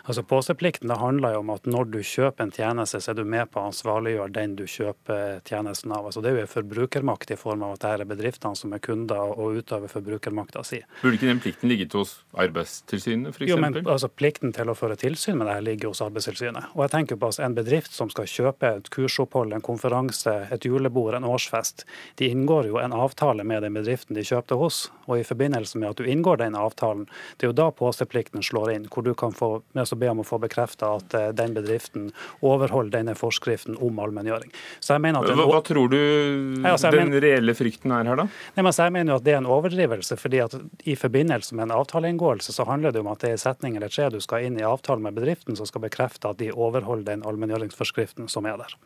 Altså, 0.04 0.24
påseplikten 0.26 0.88
det 0.88 1.00
handler 1.00 1.36
jo 1.36 1.42
om 1.44 1.52
at 1.56 1.68
når 1.68 1.90
du 1.92 2.00
kjøper 2.00 2.46
en 2.46 2.54
tjeneste, 2.54 3.00
så 3.02 3.12
er 3.12 3.20
du 3.20 3.24
med 3.28 3.50
på 3.50 3.60
å 3.60 3.68
ansvarliggjøre 3.70 4.32
den 4.36 4.56
du 4.56 4.64
kjøper 4.70 5.42
tjenesten 5.46 5.92
av. 5.92 6.08
Altså, 6.08 6.22
det 6.24 6.32
er 6.32 6.40
jo 6.40 6.46
en 6.46 6.54
forbrukermakt 6.54 7.34
i 7.34 7.40
form 7.40 7.66
av 7.66 7.76
at 7.76 7.84
det 7.84 7.92
er 7.92 8.10
bedriftene 8.14 8.56
som 8.56 8.72
er 8.72 8.82
kunder 8.84 9.34
og 9.36 9.60
utøver 9.60 9.92
forbrukermakta 9.92 10.64
si. 10.66 10.80
Burde 11.02 11.18
ikke 11.18 11.30
den 11.30 11.42
plikten 11.44 11.72
ligget 11.72 11.96
hos 11.98 12.18
arbeids 12.36 12.80
Arbeidstilsynet 12.86 13.34
f.eks.? 13.34 13.50
Jo, 13.50 13.56
men 13.56 13.76
altså, 13.86 14.08
Plikten 14.08 14.52
til 14.54 14.70
å 14.70 14.74
føre 14.76 14.96
tilsyn 14.98 15.36
med 15.38 15.48
det 15.48 15.56
her 15.56 15.64
ligger 15.64 15.90
hos 15.90 16.02
Arbeidstilsynet. 16.04 16.70
Og 16.76 16.84
jeg 16.84 16.92
tenker 16.94 17.18
på 17.18 17.30
altså, 17.30 17.42
En 17.46 17.56
bedrift 17.56 17.92
som 17.92 18.10
skal 18.12 18.28
kjøpe 18.30 18.70
et 18.78 18.90
kursopphold, 18.94 19.52
en 19.52 19.64
konferanse, 19.64 20.34
et 20.52 20.64
julebord, 20.64 21.14
en 21.16 21.26
årsfest, 21.26 21.84
de 22.20 22.30
inngår 22.30 22.70
jo 22.70 22.78
en 22.80 22.94
avtale 22.94 23.44
med 23.44 23.62
den 23.66 23.76
bedriften 23.76 24.16
de 24.16 24.24
kjøpte 24.26 24.58
hos. 24.60 24.86
Og 25.06 25.20
i 25.20 25.26
forbindelse 25.26 25.78
med 25.78 25.90
at 25.92 26.00
du 26.00 26.06
inngår 26.06 26.40
den 26.42 26.58
avtalen, 26.58 27.06
det 27.36 27.46
er 27.46 27.52
jo 27.52 27.58
da 27.58 27.68
påseplikten 27.74 28.44
slår 28.44 28.72
inn, 28.74 28.88
hvor 28.92 29.06
du 29.06 29.12
kan 29.18 29.34
få, 29.34 29.50
be 29.72 30.10
om 30.10 30.22
å 30.22 30.26
få 30.26 30.38
bekrefta 30.42 30.96
at 31.00 31.16
uh, 31.16 31.28
den 31.36 31.54
bedriften 31.56 32.10
overholder 32.44 32.98
denne 33.00 33.16
forskriften 33.18 33.78
om 33.82 33.98
allmenngjøring. 34.02 34.52
Så 34.80 34.96
jeg 34.96 35.04
mener 35.04 35.22
at 35.22 35.34
hva, 35.36 35.48
hva 35.50 35.62
tror 35.66 35.90
du 35.92 35.96
Nei, 35.96 36.72
altså, 36.72 36.90
den 36.94 37.10
mener, 37.10 37.22
reelle 37.24 37.54
frykten 37.56 37.94
er 37.94 38.06
her, 38.10 38.22
da? 38.22 38.26
Nei, 38.56 38.64
men 38.66 38.74
så 38.74 38.86
jeg 38.86 38.96
mener 38.96 39.14
jo 39.14 39.20
at 39.20 39.26
det 39.26 39.34
er 39.34 39.40
en 39.40 39.50
overdrivelse. 39.56 40.18
fordi 40.20 40.42
at 40.44 40.56
i 40.84 40.96
forbindelse 40.98 41.56
med 41.56 41.68
en 41.68 41.76
avtaleinngåelse 41.78 42.54
så 42.54 42.66
handler 42.76 42.94
det 42.94 43.02
om 43.02 43.10
at 43.12 43.24
det 43.24 43.32
er 43.34 43.40
setning 43.40 43.76
eller 43.78 43.92
tre 43.92 44.08
du 44.12 44.18
skal 44.24 44.46
inn 44.46 44.58
i 44.60 44.64
avtalen 44.66 45.04
med 45.06 45.16
bedriften 45.16 45.56
som 45.58 45.68
skal 45.68 45.84
bekrefte 45.86 46.30
at 46.30 46.40
de 46.40 46.52
overholder 46.52 47.08
den 47.08 47.24
allmenngjøringsforskriften 47.26 48.28
som 48.32 48.46
er 48.48 48.60
der. 48.60 48.76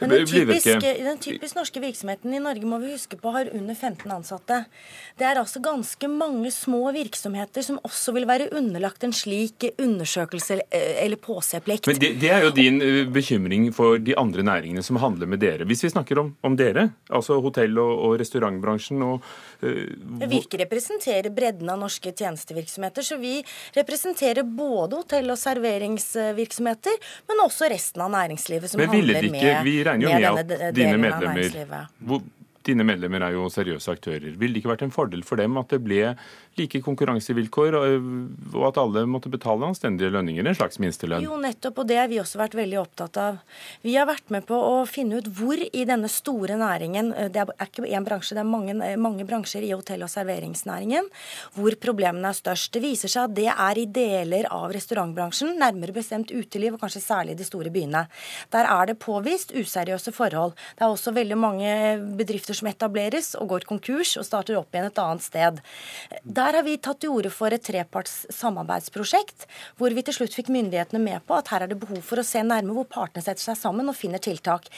Men 0.00 0.14
den 0.14 0.26
typisk, 0.28 0.70
den 0.80 1.20
typisk 1.22 1.58
norske 1.58 1.82
virksomheten 1.82 2.34
i 2.34 2.42
Norge 2.42 2.68
må 2.68 2.80
vi 2.82 2.94
huske 2.94 3.18
på 3.20 3.32
har 3.34 3.50
under 3.54 3.74
15 3.74 4.10
ansatte. 4.14 4.64
Det 5.18 5.26
er 5.28 5.40
altså 5.40 5.62
ganske 5.64 6.08
mange 6.10 6.50
små 6.54 6.88
virksomheter 6.94 7.64
som 7.66 7.80
også 7.84 8.14
vil 8.16 8.28
være 8.28 8.50
underlagt 8.56 9.04
en 9.04 9.14
slik 9.14 9.68
undersøkelse 9.78 10.60
eller 10.70 11.20
påseplikt. 11.20 11.88
Men 11.90 12.00
det, 12.00 12.14
det, 12.22 12.30
er 12.32 12.46
jo 12.46 12.52
din 12.54 12.80
eh, 12.82 13.02
bekymring 13.10 13.68
for 13.74 14.00
de 14.02 14.16
andre 14.18 14.44
næringene 14.46 14.84
som 14.84 14.98
handler 15.02 15.30
med 15.30 15.42
dere. 15.44 15.66
Hvis 15.68 15.84
vi 15.86 15.92
snakker 15.92 16.20
om, 16.22 16.34
om 16.44 16.56
dere, 16.58 16.88
altså 17.10 17.38
hotell- 17.44 17.80
og, 17.82 17.92
og 18.08 18.18
restaurantbransjen 18.20 19.02
og 19.04 19.24
uh, 19.64 19.70
Virke 20.34 20.58
representerer 20.60 21.32
bredden 21.34 21.68
av 21.70 21.78
norske 21.80 22.12
tjenestevirksomheter. 22.14 23.04
så 23.04 23.18
vi 23.20 23.33
representerer 23.76 24.46
både 24.46 25.00
hotell- 25.02 25.32
og 25.34 25.40
serveringsvirksomheter, 25.40 26.96
men 27.30 27.42
også 27.46 27.70
resten 27.72 28.04
av 28.04 28.12
næringslivet 28.14 28.70
som 28.72 28.82
handler 28.84 29.28
med, 29.28 29.42
med 29.64 29.90
denne 29.90 30.72
delen 30.76 31.10
av 31.10 31.28
næringslivet. 31.28 31.92
Dine 32.64 32.84
medlemmer 32.86 33.26
er 33.26 33.34
jo 33.36 33.50
seriøse 33.52 33.92
aktører. 33.92 34.32
Ville 34.40 34.56
det 34.56 34.62
ikke 34.62 34.72
vært 34.72 34.86
en 34.86 34.94
fordel 34.94 35.24
for 35.26 35.36
dem 35.40 35.58
at 35.60 35.68
det 35.74 35.82
ble 35.84 36.14
like 36.56 36.80
konkurransevilkår, 36.86 37.74
og 37.76 38.62
at 38.68 38.78
alle 38.80 39.02
måtte 39.10 39.28
betale 39.32 39.66
anstendige 39.66 40.12
lønninger, 40.14 40.46
en 40.46 40.56
slags 40.56 40.78
minstelønn? 40.80 41.24
Jo, 41.26 41.36
nettopp, 41.42 41.82
og 41.82 41.88
det 41.90 41.98
har 41.98 42.08
vi 42.08 42.20
også 42.22 42.38
vært 42.40 42.56
veldig 42.56 42.78
opptatt 42.80 43.18
av. 43.20 43.40
Vi 43.82 43.96
har 43.98 44.06
vært 44.08 44.30
med 44.32 44.46
på 44.48 44.56
å 44.56 44.84
finne 44.88 45.18
ut 45.18 45.28
hvor 45.34 45.60
i 45.60 45.84
denne 45.88 46.08
store 46.08 46.56
næringen, 46.60 47.10
det 47.34 47.42
er 47.42 47.66
ikke 47.66 47.84
én 47.84 48.06
bransje, 48.06 48.38
det 48.38 48.44
er 48.44 48.48
mange, 48.48 48.76
mange 49.02 49.26
bransjer 49.28 49.66
i 49.66 49.74
hotell- 49.74 50.06
og 50.06 50.12
serveringsnæringen, 50.14 51.10
hvor 51.58 51.76
problemene 51.82 52.30
er 52.30 52.38
størst. 52.38 52.72
Det 52.72 52.84
viser 52.86 53.12
seg 53.12 53.28
at 53.28 53.36
det 53.36 53.50
er 53.50 53.82
i 53.82 53.86
deler 53.90 54.48
av 54.54 54.70
restaurantbransjen, 54.72 55.56
nærmere 55.60 55.96
bestemt 55.96 56.32
uteliv, 56.32 56.78
og 56.78 56.86
kanskje 56.86 57.04
særlig 57.04 57.36
de 57.36 57.48
store 57.50 57.74
byene. 57.74 58.06
Der 58.54 58.70
er 58.70 58.88
det 58.88 58.98
påvist 59.02 59.52
useriøse 59.52 60.14
forhold. 60.14 60.54
Det 60.78 60.86
er 60.86 60.94
også 60.94 61.12
veldig 61.18 61.38
mange 61.38 61.74
bedrifter 62.16 62.53
bedrifter 62.54 62.64
som 62.64 62.70
etableres 62.70 63.34
og 63.38 63.48
går 63.50 63.66
konkurs 63.66 64.16
og 64.18 64.24
starter 64.26 64.56
opp 64.58 64.72
igjen 64.74 64.86
et 64.88 64.98
annet 64.98 65.22
sted. 65.22 65.60
Der 66.24 66.54
har 66.54 66.64
vi 66.64 66.76
tatt 66.78 67.00
til 67.00 67.10
orde 67.10 67.30
for 67.30 67.52
et 67.52 67.62
treparts 67.62 68.26
samarbeidsprosjekt, 68.30 69.46
hvor 69.76 69.92
vi 69.94 70.02
til 70.02 70.14
slutt 70.14 70.34
fikk 70.34 70.50
myndighetene 70.50 71.02
med 71.02 71.24
på 71.26 71.34
at 71.36 71.48
her 71.48 71.64
er 71.64 71.68
det 71.68 71.80
behov 71.80 72.02
for 72.02 72.20
å 72.20 72.24
se 72.24 72.42
nærme 72.42 72.74
hvor 72.74 72.86
partene 72.86 73.22
setter 73.22 73.42
seg 73.42 73.58
sammen 73.58 73.88
og 73.88 73.96
finner 73.96 74.18
tiltak. 74.22 74.68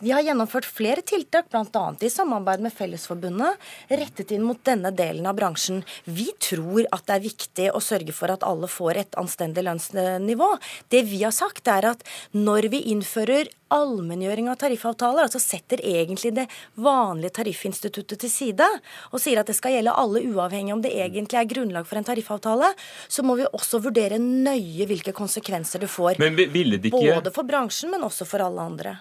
Vi 0.00 0.12
har 0.12 0.24
gjennomført 0.24 0.66
flere 0.66 1.02
tiltak, 1.02 1.50
bl.a. 1.50 1.84
i 2.00 2.10
samarbeid 2.10 2.62
med 2.64 2.74
Fellesforbundet, 2.74 3.60
rettet 3.90 4.32
inn 4.32 4.46
mot 4.46 4.60
denne 4.64 4.92
delen 4.94 5.26
av 5.26 5.36
bransjen. 5.36 5.82
Vi 6.04 6.30
tror 6.40 6.86
at 6.92 7.06
det 7.06 7.16
er 7.16 7.26
viktig 7.26 7.68
å 7.72 7.82
sørge 7.82 8.14
for 8.16 8.32
at 8.32 8.46
alle 8.46 8.68
får 8.70 9.02
et 9.02 9.20
anstendig 9.20 9.66
lønnsnivå. 9.66 10.50
Det 10.92 11.04
vi 11.08 11.22
har 11.24 11.34
sagt, 11.34 11.66
er 11.68 11.92
at 11.92 12.04
når 12.32 12.70
vi 12.72 12.84
innfører 12.92 13.50
allmenngjøring 13.74 14.50
av 14.50 14.58
tariffavtaler, 14.60 15.26
altså 15.26 15.40
setter 15.42 15.82
egentlig 15.82 16.34
det 16.36 16.46
vanlige 16.78 17.38
tariffinstituttet 17.40 18.20
til 18.22 18.32
side 18.32 18.68
og 19.10 19.18
sier 19.22 19.40
at 19.40 19.50
det 19.50 19.56
skal 19.58 19.74
gjelde 19.76 19.96
alle 19.96 20.22
uavhengig 20.30 20.76
om 20.76 20.84
det 20.84 20.94
egentlig 20.94 21.40
er 21.40 21.50
grunnlag 21.50 21.88
for 21.88 22.00
en 22.00 22.06
tariffavtale, 22.06 22.72
så 23.08 23.24
må 23.26 23.38
vi 23.40 23.48
også 23.50 23.82
vurdere 23.84 24.20
nøye 24.22 24.86
hvilke 24.88 25.14
konsekvenser 25.16 25.82
det 25.82 25.90
får. 25.92 26.22
Men 26.22 26.38
ville 26.38 26.78
det 26.78 26.92
ikke... 26.92 27.18
Både 27.18 27.34
for 27.34 27.48
bransjen, 27.48 27.92
men 27.94 28.06
også 28.06 28.28
for 28.28 28.44
alle 28.44 28.62
andre. 28.62 28.96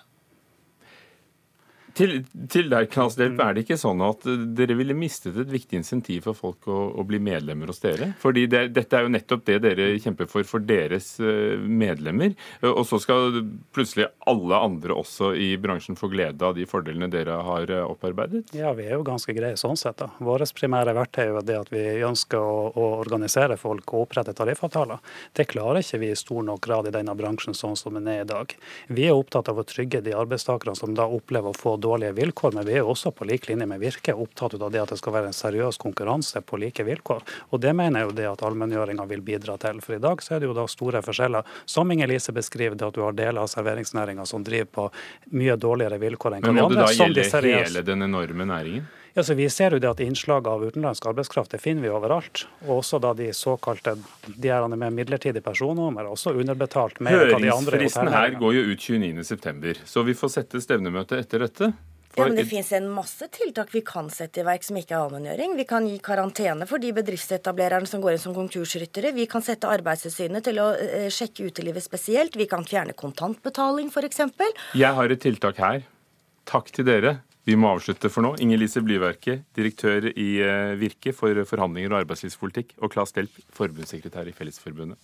Til, 1.95 2.17
til 2.51 2.67
deg, 2.71 2.89
Knas 2.91 3.15
Delp, 3.15 3.39
er 3.39 3.55
det 3.55 3.65
ikke 3.65 3.79
sånn 3.79 4.01
at 4.03 4.25
dere 4.57 4.75
ville 4.75 4.95
mistet 4.97 5.37
et 5.39 5.51
viktig 5.51 5.79
insentiv 5.79 6.25
for 6.27 6.35
folk 6.37 6.67
å, 6.67 6.79
å 6.99 7.05
bli 7.07 7.21
medlemmer 7.23 7.71
hos 7.71 7.79
dere? 7.83 8.11
Fordi 8.19 8.45
det, 8.51 8.65
dette 8.75 8.97
er 8.97 9.05
jo 9.05 9.13
nettopp 9.13 9.45
det 9.47 9.61
dere 9.63 9.87
kjemper 10.03 10.27
for 10.27 10.43
for 10.47 10.63
deres 10.63 11.15
eh, 11.19 11.55
medlemmer. 11.59 12.35
Og 12.67 12.83
så 12.87 12.99
skal 13.01 13.39
plutselig 13.75 14.07
alle 14.27 14.59
andre 14.67 14.95
også 14.95 15.31
i 15.39 15.53
bransjen 15.61 15.97
få 15.99 16.09
glede 16.11 16.45
av 16.45 16.55
de 16.57 16.65
fordelene 16.69 17.09
dere 17.11 17.37
har 17.47 17.71
eh, 17.71 17.83
opparbeidet? 17.85 18.53
Ja, 18.55 18.73
vi 18.77 18.87
er 18.87 18.97
jo 18.97 19.05
ganske 19.07 19.33
greie 19.35 19.57
sånn 19.59 19.79
sett. 19.79 19.97
da. 20.01 20.11
Vårt 20.19 20.53
primære 20.55 20.95
verktøy 20.95 21.23
er 21.25 21.47
det 21.47 21.57
at 21.59 21.71
vi 21.73 21.83
ønsker 22.05 22.39
å, 22.39 22.69
å 22.75 22.89
organisere 22.99 23.57
folk 23.59 23.95
og 23.95 24.07
opprette 24.09 24.35
tariffavtaler. 24.37 24.99
Det 25.35 25.47
klarer 25.51 25.81
ikke 25.81 26.01
vi 26.03 26.11
i 26.11 26.19
stor 26.19 26.43
nok 26.45 26.63
grad 26.65 26.89
i 26.89 26.95
denne 26.95 27.15
bransjen 27.17 27.57
sånn 27.57 27.79
som 27.79 27.95
den 27.97 28.11
er 28.11 28.23
i 28.23 28.29
dag. 28.29 28.51
Vi 28.87 29.07
er 29.07 29.15
opptatt 29.15 29.49
av 29.51 29.63
å 29.63 29.67
trygge 29.67 30.03
de 30.05 30.15
arbeidstakerne 30.15 30.75
som 30.77 30.95
da 30.97 31.07
opplever 31.07 31.55
å 31.55 31.57
få 31.57 31.77
dårlige 31.85 32.15
vilkår, 32.17 32.55
men 32.57 32.65
vi 32.67 32.75
er 32.75 32.83
jo 32.83 32.91
også 32.95 33.13
på 33.15 33.27
lik 33.29 33.47
linje 33.49 33.67
med 33.69 33.81
Virke 33.83 34.15
opptatt 34.17 34.57
av 34.57 34.73
det 34.73 34.81
at 34.81 34.93
det 34.93 34.99
skal 34.99 35.15
være 35.15 35.31
en 35.31 35.37
seriøs 35.37 35.79
konkurranse 35.81 36.41
på 36.41 36.59
like 36.61 36.85
vilkår. 36.87 37.23
Og 37.53 37.61
Det 37.61 37.73
mener 37.75 38.01
jeg 38.01 38.09
jo 38.09 38.17
det 38.17 38.27
at 38.31 38.43
allmenngjøringa 38.45 39.05
vil 39.09 39.23
bidra 39.25 39.57
til. 39.61 39.81
For 39.85 39.97
i 39.97 40.01
dag 40.01 40.21
så 40.25 40.35
er 40.35 40.43
det 40.43 40.49
jo 40.49 40.57
da 40.57 40.67
store 40.71 41.01
forskjeller, 41.05 41.47
som 41.69 41.91
Inger 41.91 42.11
Lise 42.11 42.35
beskriver 42.35 42.77
det 42.77 42.89
at 42.89 42.97
du 42.97 43.01
har 43.05 43.15
deler 43.15 43.41
av 43.43 43.49
serveringsnæringa 43.51 44.25
som 44.29 44.43
driver 44.43 44.71
på 44.77 44.89
mye 45.37 45.55
dårligere 45.55 46.01
vilkår 46.01 46.37
enn 46.37 46.45
hverandre. 46.45 46.61
Men 46.61 46.63
må 46.63 46.75
det 46.75 46.83
da 46.83 46.93
gjelde 46.93 47.55
hele 47.55 47.85
den 47.85 48.09
enorme 48.09 48.47
næringen? 48.49 48.85
Ja, 49.15 49.23
så 49.23 49.33
Vi 49.33 49.49
ser 49.49 49.71
jo 49.71 49.79
det 49.79 49.87
at 49.87 50.01
innslaget 50.03 50.47
av 50.51 50.63
utenlandsk 50.67 51.05
arbeidskraft 51.07 51.53
det 51.55 51.61
finner 51.63 51.85
vi 51.85 51.91
overalt. 51.95 52.41
Og 52.65 52.81
også 52.81 52.99
da 52.99 53.13
de 53.15 53.29
såkalte 53.31 53.95
de 54.27 54.49
er 54.51 54.67
med 54.67 54.91
midlertidig 54.91 55.39
personnummer, 55.43 56.09
også 56.11 56.33
underbetalt 56.35 56.99
mer 56.99 57.21
enn 57.23 57.45
de 57.45 57.51
andre 57.53 57.79
Høringsfristen 57.79 58.11
her 58.11 58.35
går 58.41 58.57
jo 58.57 58.63
ut 58.73 58.87
29.9, 58.91 59.85
så 59.87 60.03
vi 60.03 60.15
får 60.19 60.33
sette 60.33 60.59
stevnemøtet 60.59 61.21
etter 61.23 61.45
dette. 61.45 61.71
Ja, 62.15 62.25
men 62.27 62.35
Det 62.35 62.45
finnes 62.47 62.71
en 62.75 62.89
masse 62.91 63.27
tiltak 63.31 63.71
vi 63.75 63.81
kan 63.87 64.09
sette 64.11 64.39
i 64.39 64.45
verk 64.47 64.63
som 64.63 64.77
ikke 64.79 64.95
er 64.95 65.03
allmenngjøring. 65.05 65.55
Vi 65.59 65.65
kan 65.67 65.87
gi 65.87 65.95
karantene 66.03 66.67
for 66.67 66.79
de 66.79 66.91
bedriftsetablererne 66.95 67.87
som 67.87 68.03
går 68.03 68.15
inn 68.15 68.23
som 68.23 68.35
konkursryttere. 68.35 69.11
Vi 69.15 69.27
kan 69.31 69.43
sette 69.43 69.67
Arbeidstilsynet 69.67 70.47
til 70.47 70.59
å 70.63 70.69
eh, 70.75 71.09
sjekke 71.11 71.49
utelivet 71.51 71.83
spesielt. 71.83 72.35
Vi 72.39 72.47
kan 72.51 72.63
fjerne 72.67 72.95
kontantbetaling 72.95 73.91
f.eks. 73.91 74.23
Jeg 74.75 74.95
har 74.99 75.11
et 75.11 75.23
tiltak 75.23 75.59
her. 75.59 75.83
Takk 76.47 76.71
til 76.71 76.87
dere. 76.87 77.17
Vi 77.45 77.53
må 77.53 77.69
avslutte 77.75 78.09
for 78.09 78.25
nå. 78.25 78.31
Inger 78.41 78.57
Lise 78.57 78.81
Blyverke, 78.81 79.43
direktør 79.53 80.07
i 80.09 80.29
eh, 80.41 80.73
Virke 80.81 81.13
for 81.13 81.37
forhandlinger 81.45 81.93
og 81.93 81.99
arbeidslivspolitikk, 82.01 82.73
og 82.81 82.95
Claes 82.95 83.13
Delp, 83.13 83.37
forbundssekretær 83.53 84.25
i 84.25 84.33
Fellesforbundet. 84.33 84.97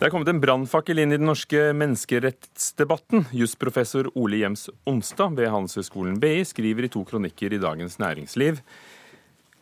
Det 0.00 0.06
er 0.08 0.12
kommet 0.12 0.30
en 0.32 0.40
brannfakkel 0.40 1.00
inn 1.00 1.12
i 1.12 1.18
den 1.20 1.28
norske 1.28 1.70
menneskerettsdebatten. 1.76 3.26
Jusprofessor 3.36 4.12
Ole 4.16 4.38
Jems 4.40 4.68
Onstad 4.88 5.36
ved 5.36 5.48
Handelshøyskolen 5.52 6.20
BI 6.20 6.38
skriver 6.48 6.86
i 6.86 6.92
to 6.92 7.02
kronikker 7.08 7.52
i 7.52 7.60
Dagens 7.60 7.98
Næringsliv 8.00 8.60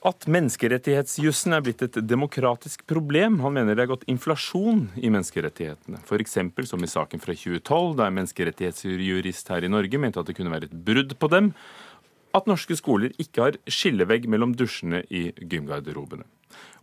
at 0.06 0.28
menneskerettighetsjussen 0.30 1.56
er 1.56 1.62
blitt 1.66 1.82
et 1.82 1.96
demokratisk 2.06 2.84
problem. 2.86 3.40
Han 3.42 3.56
mener 3.56 3.74
det 3.74 3.84
er 3.84 3.90
gått 3.90 4.06
inflasjon 4.10 4.84
i 4.94 5.10
menneskerettighetene. 5.10 5.98
F.eks. 6.06 6.38
som 6.70 6.84
i 6.84 6.90
saken 6.90 7.22
fra 7.22 7.34
2012, 7.34 7.96
da 7.98 8.06
en 8.06 8.18
menneskerettighetsjurist 8.20 9.50
her 9.50 9.66
i 9.66 9.72
Norge 9.72 9.98
mente 9.98 10.22
at 10.22 10.30
det 10.30 10.36
kunne 10.38 10.54
være 10.54 10.70
et 10.70 10.80
brudd 10.86 11.16
på 11.18 11.30
dem 11.32 11.52
at 12.36 12.46
norske 12.46 12.76
skoler 12.76 13.14
ikke 13.18 13.44
har 13.46 13.56
skillevegg 13.72 14.28
mellom 14.30 14.52
dusjene 14.56 15.00
i 15.10 15.30
gymgarderobene. 15.38 16.26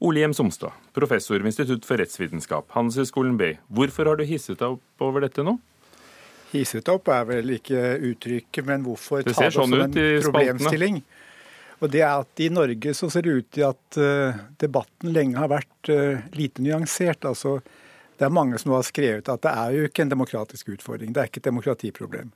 Ole 0.03 0.22
Hjem 0.22 0.34
Somstad, 0.36 0.76
professor 0.95 1.39
ved 1.39 1.53
Institutt 1.53 1.86
for 1.88 2.01
rettsvitenskap, 2.01 2.68
Handelshøyskolen 2.76 3.38
B. 3.39 3.55
Hvorfor 3.72 4.09
har 4.09 4.20
du 4.20 4.26
hisset 4.28 4.59
deg 4.59 4.76
opp 4.76 5.05
over 5.05 5.24
dette 5.24 5.45
nå? 5.45 5.55
Hisset 6.51 6.88
opp 6.91 7.09
er 7.11 7.26
vel 7.30 7.55
ikke 7.57 7.95
uttrykket, 8.11 8.66
men 8.68 8.84
hvorfor 8.86 9.24
ta 9.24 9.32
det 9.32 9.53
sånn 9.55 9.72
som 9.72 9.86
en 9.88 9.95
problemstilling? 9.95 11.01
Og 11.84 11.92
det 11.92 12.02
er 12.06 12.22
at 12.22 12.42
I 12.44 12.48
Norge 12.54 12.94
så 12.96 13.10
ser 13.12 13.26
det 13.26 13.36
ut 13.36 13.50
til 13.56 13.68
at 13.68 14.00
uh, 14.00 14.38
debatten 14.62 15.12
lenge 15.16 15.40
har 15.40 15.52
vært 15.52 15.92
uh, 15.92 16.24
lite 16.38 16.64
nyansert. 16.64 17.28
Altså, 17.28 17.60
det 18.16 18.28
er 18.28 18.34
mange 18.34 18.60
som 18.62 18.72
har 18.76 18.86
skrevet 18.88 19.28
at 19.32 19.44
det 19.44 19.52
er 19.52 19.76
jo 19.76 19.90
ikke 19.90 20.06
en 20.06 20.14
demokratisk 20.14 20.72
utfordring. 20.78 21.12
Det 21.12 21.22
er 21.22 21.32
ikke 21.32 21.44
et 21.44 21.52
demokratiproblem. 21.52 22.32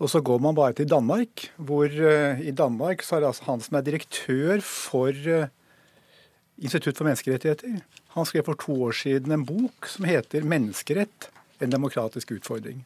Og 0.00 0.08
så 0.08 0.22
går 0.24 0.38
man 0.40 0.56
bare 0.56 0.78
til 0.78 0.88
Danmark, 0.88 1.50
hvor 1.60 1.92
uh, 1.92 2.40
i 2.40 2.54
Danmark 2.56 3.04
så 3.04 3.18
er 3.18 3.24
det 3.24 3.32
altså 3.34 3.48
han 3.50 3.64
som 3.64 3.80
er 3.80 3.88
direktør 3.88 4.64
for 4.64 5.12
Institutt 6.60 6.98
for 6.98 7.08
menneskerettigheter. 7.08 7.78
Han 8.12 8.26
skrev 8.28 8.44
for 8.44 8.58
to 8.60 8.74
år 8.84 8.92
siden 8.92 9.32
en 9.32 9.46
bok 9.48 9.86
som 9.88 10.04
heter 10.04 10.44
'Menneskerett 10.44 11.30
en 11.60 11.72
demokratisk 11.72 12.32
utfordring'. 12.36 12.84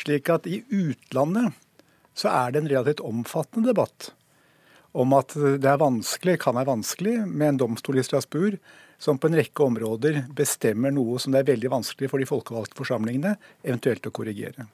Slik 0.00 0.30
at 0.32 0.46
i 0.48 0.62
utlandet 0.72 1.52
så 2.16 2.28
er 2.28 2.50
det 2.52 2.62
en 2.62 2.70
relativt 2.72 3.04
omfattende 3.04 3.68
debatt 3.68 4.14
om 4.92 5.14
at 5.16 5.34
det 5.34 5.68
er 5.68 5.80
vanskelig, 5.80 6.38
kan 6.42 6.56
være 6.58 6.68
vanskelig 6.68 7.16
med 7.26 7.54
en 7.54 7.60
domstol 7.64 8.00
i 8.00 8.04
Strasbourg 8.04 8.58
som 9.02 9.18
på 9.18 9.30
en 9.30 9.38
rekke 9.40 9.64
områder 9.64 10.20
bestemmer 10.36 10.92
noe 10.94 11.18
som 11.20 11.34
det 11.34 11.42
er 11.42 11.50
veldig 11.54 11.72
vanskelig 11.72 12.10
for 12.12 12.22
de 12.22 12.28
folkevalgte 12.28 12.78
forsamlingene 12.78 13.34
eventuelt 13.64 14.06
å 14.06 14.14
korrigere. 14.14 14.68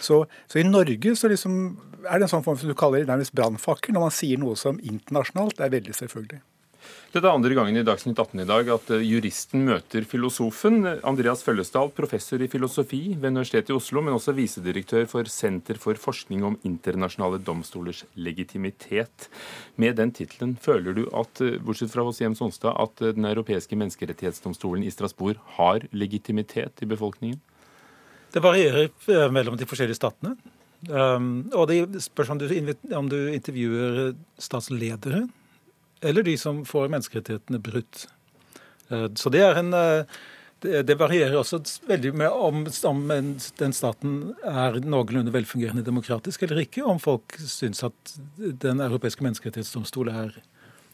Så, 0.00 0.24
så 0.48 0.60
i 0.60 0.66
Norge 0.66 1.14
så 1.16 1.30
liksom 1.30 1.56
er 2.00 2.18
det 2.18 2.26
en 2.26 2.32
sånn 2.34 2.44
form 2.44 2.58
som 2.60 2.70
du 2.70 2.76
kaller 2.78 3.04
det 3.04 3.10
nærmest 3.10 3.34
brannfakkel 3.36 3.94
når 3.94 4.06
man 4.06 4.14
sier 4.16 4.40
noe 4.40 4.56
som 4.58 4.80
internasjonalt 4.80 5.60
er 5.60 5.72
veldig 5.72 5.96
selvfølgelig. 5.96 6.40
Dette 7.10 7.26
er 7.26 7.34
andre 7.34 7.56
gangen 7.58 7.74
i 7.74 7.82
Dagsnytt 7.82 8.20
18 8.22 8.44
i 8.44 8.46
dag 8.46 8.68
at 8.70 8.90
eh, 8.94 9.02
juristen 9.02 9.64
møter 9.66 10.04
filosofen. 10.06 10.84
Andreas 11.02 11.42
Føllesdal, 11.42 11.88
professor 11.96 12.38
i 12.38 12.46
filosofi 12.50 13.00
ved 13.16 13.32
Universitetet 13.32 13.72
i 13.72 13.74
Oslo, 13.74 14.02
men 14.06 14.14
også 14.14 14.34
visedirektør 14.36 15.08
for 15.10 15.30
Senter 15.30 15.80
for 15.82 15.98
forskning 15.98 16.44
om 16.46 16.58
internasjonale 16.62 17.40
domstolers 17.42 18.04
legitimitet. 18.14 19.26
Med 19.74 19.98
den 19.98 20.14
tittelen, 20.14 20.54
føler 20.62 20.94
du 21.00 21.02
at, 21.10 21.42
eh, 21.42 21.58
bortsett 21.58 21.90
fra 21.90 22.06
hos 22.06 22.22
Jem 22.22 22.38
Sonstad, 22.38 22.78
at 22.78 23.02
eh, 23.02 23.16
Den 23.20 23.26
europeiske 23.26 23.74
menneskerettighetsdomstolen 23.74 24.86
i 24.86 24.94
Strasbourg 24.94 25.42
har 25.58 25.82
legitimitet 25.90 26.78
i 26.80 26.86
befolkningen? 26.86 27.40
Det 28.30 28.38
varierer 28.38 28.88
mellom 29.34 29.56
de 29.58 29.66
forskjellige 29.66 29.98
statene. 29.98 30.36
Um, 30.88 31.50
og 31.52 31.66
det 31.68 32.00
spørs 32.00 32.30
om 32.30 32.38
du, 32.38 32.46
om 32.94 33.08
du 33.10 33.18
intervjuer 33.34 34.14
statsledere 34.38 35.26
eller 36.00 36.26
de 36.26 36.36
som 36.40 36.64
får 36.64 36.90
menneskerettighetene 36.92 37.60
brutt. 37.62 38.06
Eh, 38.88 39.08
så 39.14 39.32
det 39.32 39.44
en 39.46 39.72
eh, 39.76 40.20
det 40.60 40.96
varierer 41.00 41.38
også 41.40 41.62
veldig 41.88 42.10
med 42.20 42.34
om, 42.36 42.66
om 42.84 42.98
den 43.08 43.72
staten 43.72 44.16
er 44.44 44.76
noenlunde 44.84 45.32
velfungerende 45.32 45.84
demokratisk 45.86 46.44
eller 46.44 46.60
ikke, 46.66 46.84
om 46.84 47.00
folk 47.00 47.38
syns 47.40 47.80
at 47.86 48.14
Den 48.36 48.82
europeiske 48.84 49.24
menneskerettighetsdomstol 49.24 50.10
er, 50.12 50.34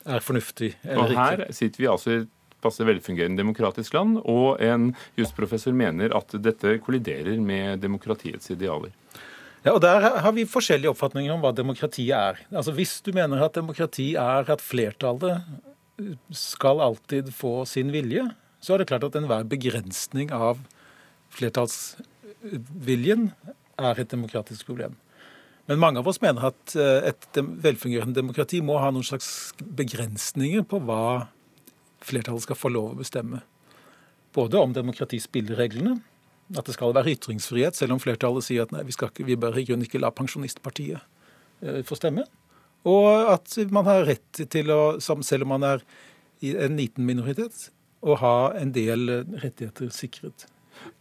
er 0.07 0.23
fornuftig 0.23 0.77
eller 0.85 1.11
ikke. 1.11 1.19
Og 1.19 1.43
her 1.43 1.57
sitter 1.59 1.83
vi 1.83 1.91
altså 1.91 2.13
i 2.13 2.21
et 2.21 2.31
passe 2.63 2.87
velfungerende 2.87 3.43
demokratisk 3.43 3.95
land, 3.97 4.21
og 4.23 4.63
en 4.65 4.93
jusprofessor 5.19 5.75
mener 5.77 6.15
at 6.17 6.35
dette 6.43 6.79
kolliderer 6.85 7.41
med 7.43 7.83
demokratiets 7.83 8.55
idealer. 8.55 8.95
Ja, 9.67 9.73
og 9.75 9.81
Der 9.83 10.21
har 10.23 10.33
vi 10.33 10.45
forskjellige 10.47 10.93
oppfatninger 10.93 11.33
om 11.35 11.41
hva 11.43 11.51
demokrati 11.51 12.07
er. 12.15 12.39
Altså 12.55 12.71
Hvis 12.73 13.01
du 13.03 13.11
mener 13.13 13.43
at 13.43 13.57
demokrati 13.59 14.15
er 14.15 14.47
at 14.47 14.63
flertallet 14.63 15.43
skal 16.31 16.81
alltid 16.81 17.33
få 17.35 17.65
sin 17.67 17.91
vilje, 17.91 18.29
så 18.61 18.75
er 18.75 18.79
det 18.79 18.89
klart 18.93 19.05
at 19.05 19.17
enhver 19.19 19.43
begrensning 19.49 20.31
av 20.31 20.61
flertallsviljen 21.35 23.33
er 23.77 24.01
et 24.01 24.13
demokratisk 24.13 24.67
problem. 24.71 24.95
Men 25.67 25.81
mange 25.83 25.99
av 25.99 26.07
oss 26.07 26.23
mener 26.23 26.47
at 26.53 26.77
eh, 26.79 27.11
et 27.11 27.41
velfungerende 27.43 28.15
demokrati 28.15 28.61
må 28.63 28.79
ha 28.79 28.93
noen 28.95 29.07
slags 29.07 29.51
begrensninger 29.59 30.63
på 30.63 30.79
hva 30.87 31.27
flertallet 32.07 32.45
skal 32.47 32.59
få 32.61 32.71
lov 32.71 32.93
å 32.93 33.01
bestemme. 33.01 33.43
Både 34.37 34.61
om 34.63 34.77
demokratispillereglene, 34.77 35.97
at 36.55 36.67
det 36.67 36.77
skal 36.77 36.95
være 36.95 37.17
ytringsfrihet, 37.17 37.79
selv 37.79 37.97
om 37.97 38.03
flertallet 38.03 38.47
sier 38.47 38.67
at 38.67 38.75
nei, 38.75 38.85
vi, 38.87 38.95
ikke, 38.95 39.27
vi 39.27 39.39
bør 39.41 39.59
i 39.59 39.65
grunnen 39.67 39.87
ikke 39.87 40.03
la 40.03 40.13
Pensjonistpartiet 40.15 41.01
eh, 41.63 41.81
få 41.87 41.99
stemme. 41.99 42.27
Og 42.87 43.33
at 43.33 43.57
man 43.75 43.89
har 43.89 44.05
rett 44.07 44.45
til 44.53 44.71
å, 44.71 44.99
selv 45.03 45.47
om 45.47 45.57
man 45.57 45.67
er 45.67 45.87
en 46.47 46.77
liten 46.79 47.07
minoritet, 47.09 47.71
å 48.07 48.15
ha 48.21 48.37
en 48.55 48.71
del 48.77 49.09
rettigheter 49.41 49.91
sikret. 49.91 50.47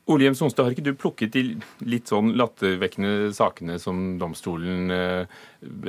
Ole 0.05 0.27
Jem 0.27 0.35
Sonstad, 0.37 0.67
har 0.67 0.75
ikke 0.75 0.85
du 0.85 0.97
plukket 0.97 1.33
de 1.33 1.41
litt 1.89 2.11
sånn 2.11 2.35
lattervekkende 2.37 3.31
sakene 3.33 3.79
som 3.81 4.19
domstolen 4.21 4.93
eh, 4.93 5.37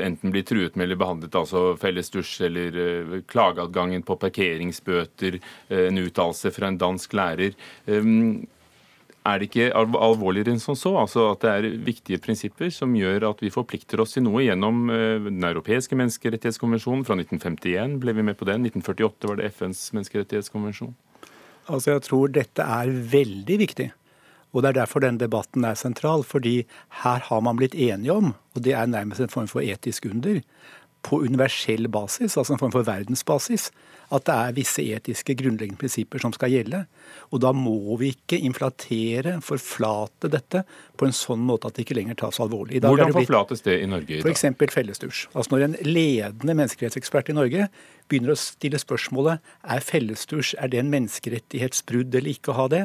enten 0.00 0.32
blir 0.32 0.46
truet 0.48 0.76
med 0.76 0.88
eller 0.88 1.00
behandlet, 1.02 1.36
altså 1.36 1.74
felles 1.80 2.08
dusj 2.14 2.46
eller 2.48 2.78
eh, 2.80 3.16
klageadgangen 3.28 4.06
på 4.08 4.16
parkeringsbøter, 4.22 5.36
eh, 5.68 5.84
en 5.90 6.00
uttalelse 6.00 6.52
fra 6.56 6.72
en 6.72 6.80
dansk 6.80 7.16
lærer. 7.16 7.58
Er 9.26 9.40
det 9.40 9.48
ikke 9.48 9.70
alvorligere 9.74 10.52
enn 10.54 10.62
som 10.62 10.76
så? 10.78 10.92
Altså 11.00 11.24
at 11.32 11.42
det 11.42 11.52
er 11.52 11.78
viktige 11.82 12.20
prinsipper 12.22 12.70
som 12.74 12.94
gjør 12.94 13.28
at 13.32 13.42
vi 13.42 13.50
forplikter 13.50 14.00
oss 14.02 14.14
til 14.14 14.22
noe 14.26 14.44
gjennom 14.44 14.86
eh, 14.92 15.18
Den 15.26 15.42
europeiske 15.48 15.98
menneskerettighetskonvensjonen 15.98 17.02
fra 17.08 17.18
1951 17.18 17.98
ble 18.02 18.14
vi 18.14 18.26
med 18.28 18.38
på 18.38 18.46
den. 18.46 18.68
1948 18.68 19.30
var 19.30 19.40
det 19.40 19.50
FNs 19.56 19.82
menneskerettighetskonvensjon. 19.96 20.94
Altså 21.66 21.96
Jeg 21.96 22.06
tror 22.06 22.34
dette 22.34 22.62
er 22.62 22.92
veldig 23.16 23.58
viktig. 23.66 23.90
Og 24.54 24.62
Det 24.62 24.68
er 24.70 24.78
derfor 24.78 25.02
den 25.04 25.18
debatten 25.20 25.64
er 25.64 25.74
sentral. 25.74 26.22
fordi 26.24 26.64
her 27.02 27.20
har 27.20 27.40
man 27.40 27.56
blitt 27.56 27.74
enige 27.74 28.12
om, 28.12 28.34
og 28.54 28.64
det 28.64 28.72
er 28.72 28.86
nærmest 28.86 29.20
en 29.20 29.28
form 29.28 29.48
for 29.48 29.60
etisk 29.60 30.06
under, 30.06 30.40
på 31.02 31.20
universell 31.20 31.88
basis, 31.88 32.36
altså 32.36 32.52
en 32.52 32.58
form 32.58 32.72
for 32.72 32.82
verdensbasis, 32.82 33.70
at 34.14 34.26
det 34.28 34.34
er 34.34 34.54
visse 34.56 34.84
etiske 34.84 35.34
grunnleggende 35.38 35.80
prinsipper 35.80 36.22
som 36.22 36.34
skal 36.34 36.52
gjelde. 36.52 36.84
Og 37.34 37.42
da 37.42 37.52
må 37.56 37.96
vi 38.00 38.12
ikke 38.14 38.38
inflatere, 38.46 39.36
forflate 39.44 40.30
dette 40.32 40.62
på 40.96 41.08
en 41.08 41.16
sånn 41.16 41.42
måte 41.46 41.70
at 41.70 41.76
det 41.78 41.86
ikke 41.86 41.98
lenger 41.98 42.20
tas 42.22 42.38
alvorlig. 42.42 42.80
Hvordan 42.84 43.14
forflates 43.16 43.64
det 43.66 43.80
i 43.82 43.90
Norge 43.90 44.18
i 44.18 44.22
dag? 44.22 44.30
F.eks. 44.30 44.74
fellesdusj. 44.76 45.26
Altså 45.34 45.54
Når 45.54 45.66
en 45.66 45.76
ledende 45.88 46.56
menneskerettsekspert 46.62 47.32
i 47.32 47.36
Norge 47.36 47.68
begynner 48.06 48.36
å 48.36 48.38
stille 48.38 48.78
spørsmålet 48.78 49.42
er 49.66 49.82
fellesdusj 49.82 50.54
er 50.62 50.70
det 50.70 50.82
en 50.82 50.92
menneskerettighetsbrudd 50.92 52.14
eller 52.14 52.36
ikke 52.36 52.54
å 52.54 52.60
ha 52.60 52.70
det, 52.72 52.84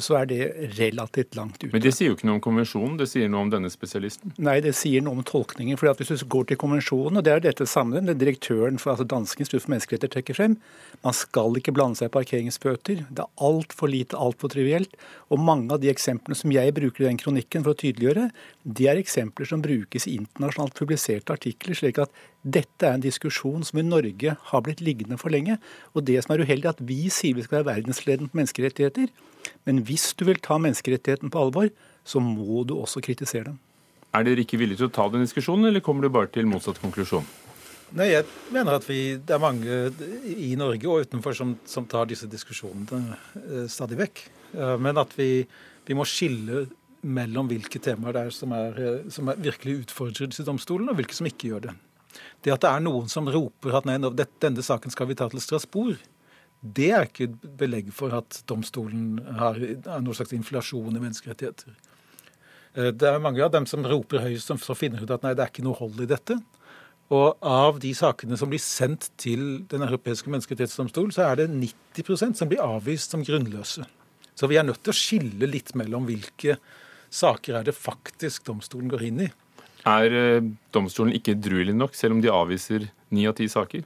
så 0.00 0.16
er 0.16 0.28
det 0.30 0.40
relativt 0.78 1.36
langt 1.36 1.58
ute. 1.60 1.72
Men 1.72 1.82
det 1.84 1.92
sier 1.92 2.10
jo 2.10 2.16
ikke 2.16 2.28
noe 2.28 2.38
om 2.38 2.44
konvensjonen, 2.44 2.94
det 3.00 3.08
sier 3.10 3.28
noe 3.28 3.44
om 3.44 3.50
denne 3.52 3.68
spesialisten? 3.72 4.32
Nei, 4.40 4.56
det 4.64 4.72
sier 4.78 5.04
noe 5.04 5.18
om 5.18 5.26
tolkningen. 5.26 5.76
for 5.76 5.92
Hvis 5.92 6.22
du 6.22 6.28
går 6.32 6.48
til 6.48 6.60
konvensjonen, 6.60 7.20
og 7.20 7.26
det 7.26 7.34
er 7.34 7.44
dette 7.44 7.66
sammen, 7.68 8.08
det 8.08 8.16
direktøren 8.20 8.80
for 8.80 8.94
altså 8.94 9.04
Danske 9.04 9.44
institutt 9.44 9.66
for 9.66 9.74
menneskerettigheter 9.74 10.14
trekker 10.16 10.38
frem, 10.38 10.56
man 11.04 11.16
skal 11.16 11.60
ikke 11.60 11.74
blande 11.76 12.00
seg 12.00 12.08
i 12.08 12.14
parkeringsbøter. 12.16 13.04
Det 13.10 13.26
er 13.26 13.44
altfor 13.48 13.92
lite, 13.92 14.16
altfor 14.16 14.54
trivielt. 14.54 14.96
Og 15.28 15.40
mange 15.40 15.72
av 15.74 15.82
de 15.82 15.92
eksemplene 15.92 16.38
som 16.38 16.52
jeg 16.54 16.72
bruker 16.76 17.04
i 17.04 17.10
den 17.10 17.20
kronikken 17.20 17.64
for 17.66 17.74
å 17.76 17.80
tydeliggjøre, 17.82 18.30
det 18.64 18.88
er 18.88 19.00
eksempler 19.00 19.48
som 19.48 19.64
brukes 19.64 20.08
i 20.08 20.16
internasjonalt 20.16 20.76
publiserte 20.78 21.36
artikler. 21.36 21.76
slik 21.76 21.98
at 21.98 22.10
dette 22.42 22.86
er 22.86 22.96
en 22.96 23.04
diskusjon 23.04 23.62
som 23.66 23.78
i 23.78 23.86
Norge 23.86 24.34
har 24.50 24.62
blitt 24.66 24.82
liggende 24.82 25.18
for 25.20 25.30
lenge. 25.30 25.58
Og 25.94 26.06
det 26.08 26.18
som 26.24 26.34
er 26.34 26.42
uheldig, 26.42 26.66
er 26.66 26.74
at 26.74 26.82
vi 26.86 27.06
sier 27.12 27.36
vi 27.38 27.44
skal 27.46 27.60
være 27.60 27.76
verdensledende 27.76 28.32
på 28.32 28.40
menneskerettigheter. 28.40 29.12
Men 29.66 29.82
hvis 29.86 30.10
du 30.18 30.26
vil 30.26 30.42
ta 30.42 30.58
menneskerettigheten 30.58 31.30
på 31.30 31.46
alvor, 31.46 31.70
så 32.04 32.22
må 32.22 32.64
du 32.66 32.74
også 32.78 33.02
kritisere 33.04 33.52
dem. 33.52 33.60
Er 34.12 34.26
dere 34.26 34.42
ikke 34.44 34.58
villige 34.60 34.82
til 34.82 34.90
å 34.90 34.92
ta 34.92 35.06
den 35.08 35.24
diskusjonen, 35.24 35.70
eller 35.70 35.84
kommer 35.84 36.04
du 36.04 36.12
bare 36.12 36.28
til 36.34 36.48
motsatt 36.50 36.82
konklusjon? 36.82 37.24
Nei, 37.96 38.08
Jeg 38.08 38.24
mener 38.52 38.78
at 38.78 38.86
vi, 38.88 39.16
det 39.20 39.34
er 39.36 39.40
mange 39.40 39.78
i 40.32 40.54
Norge 40.56 40.88
og 40.88 41.06
utenfor 41.06 41.36
som, 41.36 41.54
som 41.68 41.86
tar 41.88 42.08
disse 42.08 42.28
diskusjonene 42.28 43.16
eh, 43.36 43.66
stadig 43.68 43.98
vekk. 44.00 44.22
Eh, 44.56 44.76
men 44.80 45.00
at 45.00 45.12
vi, 45.16 45.44
vi, 45.86 45.96
må 45.96 46.06
skille 46.08 46.66
mellom 47.02 47.50
hvilke 47.50 47.80
temaer 47.82 48.16
det 48.16 48.22
er 48.26 48.36
som, 48.36 48.54
er, 48.56 48.78
eh, 48.80 49.10
som 49.12 49.28
er 49.28 49.40
virkelig 49.44 49.82
utfordrer 49.84 50.32
disse 50.32 50.46
domstolene, 50.46 50.92
og 50.92 51.00
hvilke 51.00 51.16
som 51.16 51.28
ikke 51.28 51.52
gjør 51.52 51.66
det. 51.68 51.74
Det 52.42 52.52
at 52.54 52.64
det 52.64 52.70
er 52.70 52.82
noen 52.82 53.10
som 53.10 53.28
roper 53.30 53.78
at 53.78 53.86
nei, 53.86 53.98
denne 54.42 54.64
saken 54.66 54.92
skal 54.94 55.08
vi 55.10 55.16
ta 55.18 55.28
til 55.30 55.42
Strasbourg, 55.42 56.00
det 56.62 56.90
er 56.94 57.08
ikke 57.08 57.28
belegg 57.58 57.90
for 57.94 58.14
at 58.14 58.42
domstolen 58.46 59.16
har, 59.38 59.58
noen 59.58 60.04
noe 60.04 60.14
slags 60.14 60.34
inflasjon 60.36 60.94
i 60.94 61.02
menneskerettigheter. 61.02 61.74
Eh, 62.74 62.90
det 62.94 63.08
er 63.08 63.22
mange 63.22 63.42
av 63.42 63.50
dem 63.54 63.66
som 63.66 63.82
roper 63.86 64.22
høyest, 64.22 64.52
som 64.52 64.78
finner 64.78 65.02
ut 65.02 65.10
at 65.10 65.26
nei, 65.26 65.34
det 65.34 65.44
er 65.44 65.50
ikke 65.50 65.66
noe 65.66 65.78
hold 65.80 65.98
i 66.04 66.10
dette. 66.10 66.38
Og 67.12 67.42
av 67.44 67.80
de 67.82 67.90
sakene 67.96 68.38
som 68.40 68.48
blir 68.48 68.62
sendt 68.62 69.10
til 69.20 69.66
Den 69.68 69.82
europeiske 69.84 70.30
menneskerettighetsdomstol, 70.32 71.10
så 71.12 71.26
er 71.26 71.42
det 71.42 71.50
90% 71.50 72.38
som 72.38 72.48
blir 72.48 72.62
avvist 72.64 73.12
som 73.12 73.24
grunnløse. 73.26 73.84
Så 74.32 74.48
vi 74.48 74.56
er 74.56 74.64
nødt 74.64 74.80
til 74.80 74.94
å 74.94 74.96
skille 74.96 75.50
litt 75.50 75.74
mellom 75.76 76.06
hvilke 76.08 76.56
saker 77.12 77.58
er 77.58 77.66
det 77.66 77.76
faktisk 77.76 78.46
domstolen 78.48 78.88
går 78.88 79.04
inn 79.10 79.26
i. 79.26 79.28
Er 79.88 80.14
eh, 80.14 80.44
domstolen 80.74 81.14
ikke 81.16 81.34
edruelig 81.34 81.74
nok, 81.74 81.96
selv 81.98 82.16
om 82.16 82.22
de 82.22 82.30
avviser 82.30 82.86
ni 83.10 83.26
av 83.26 83.34
ti 83.38 83.48
saker? 83.50 83.82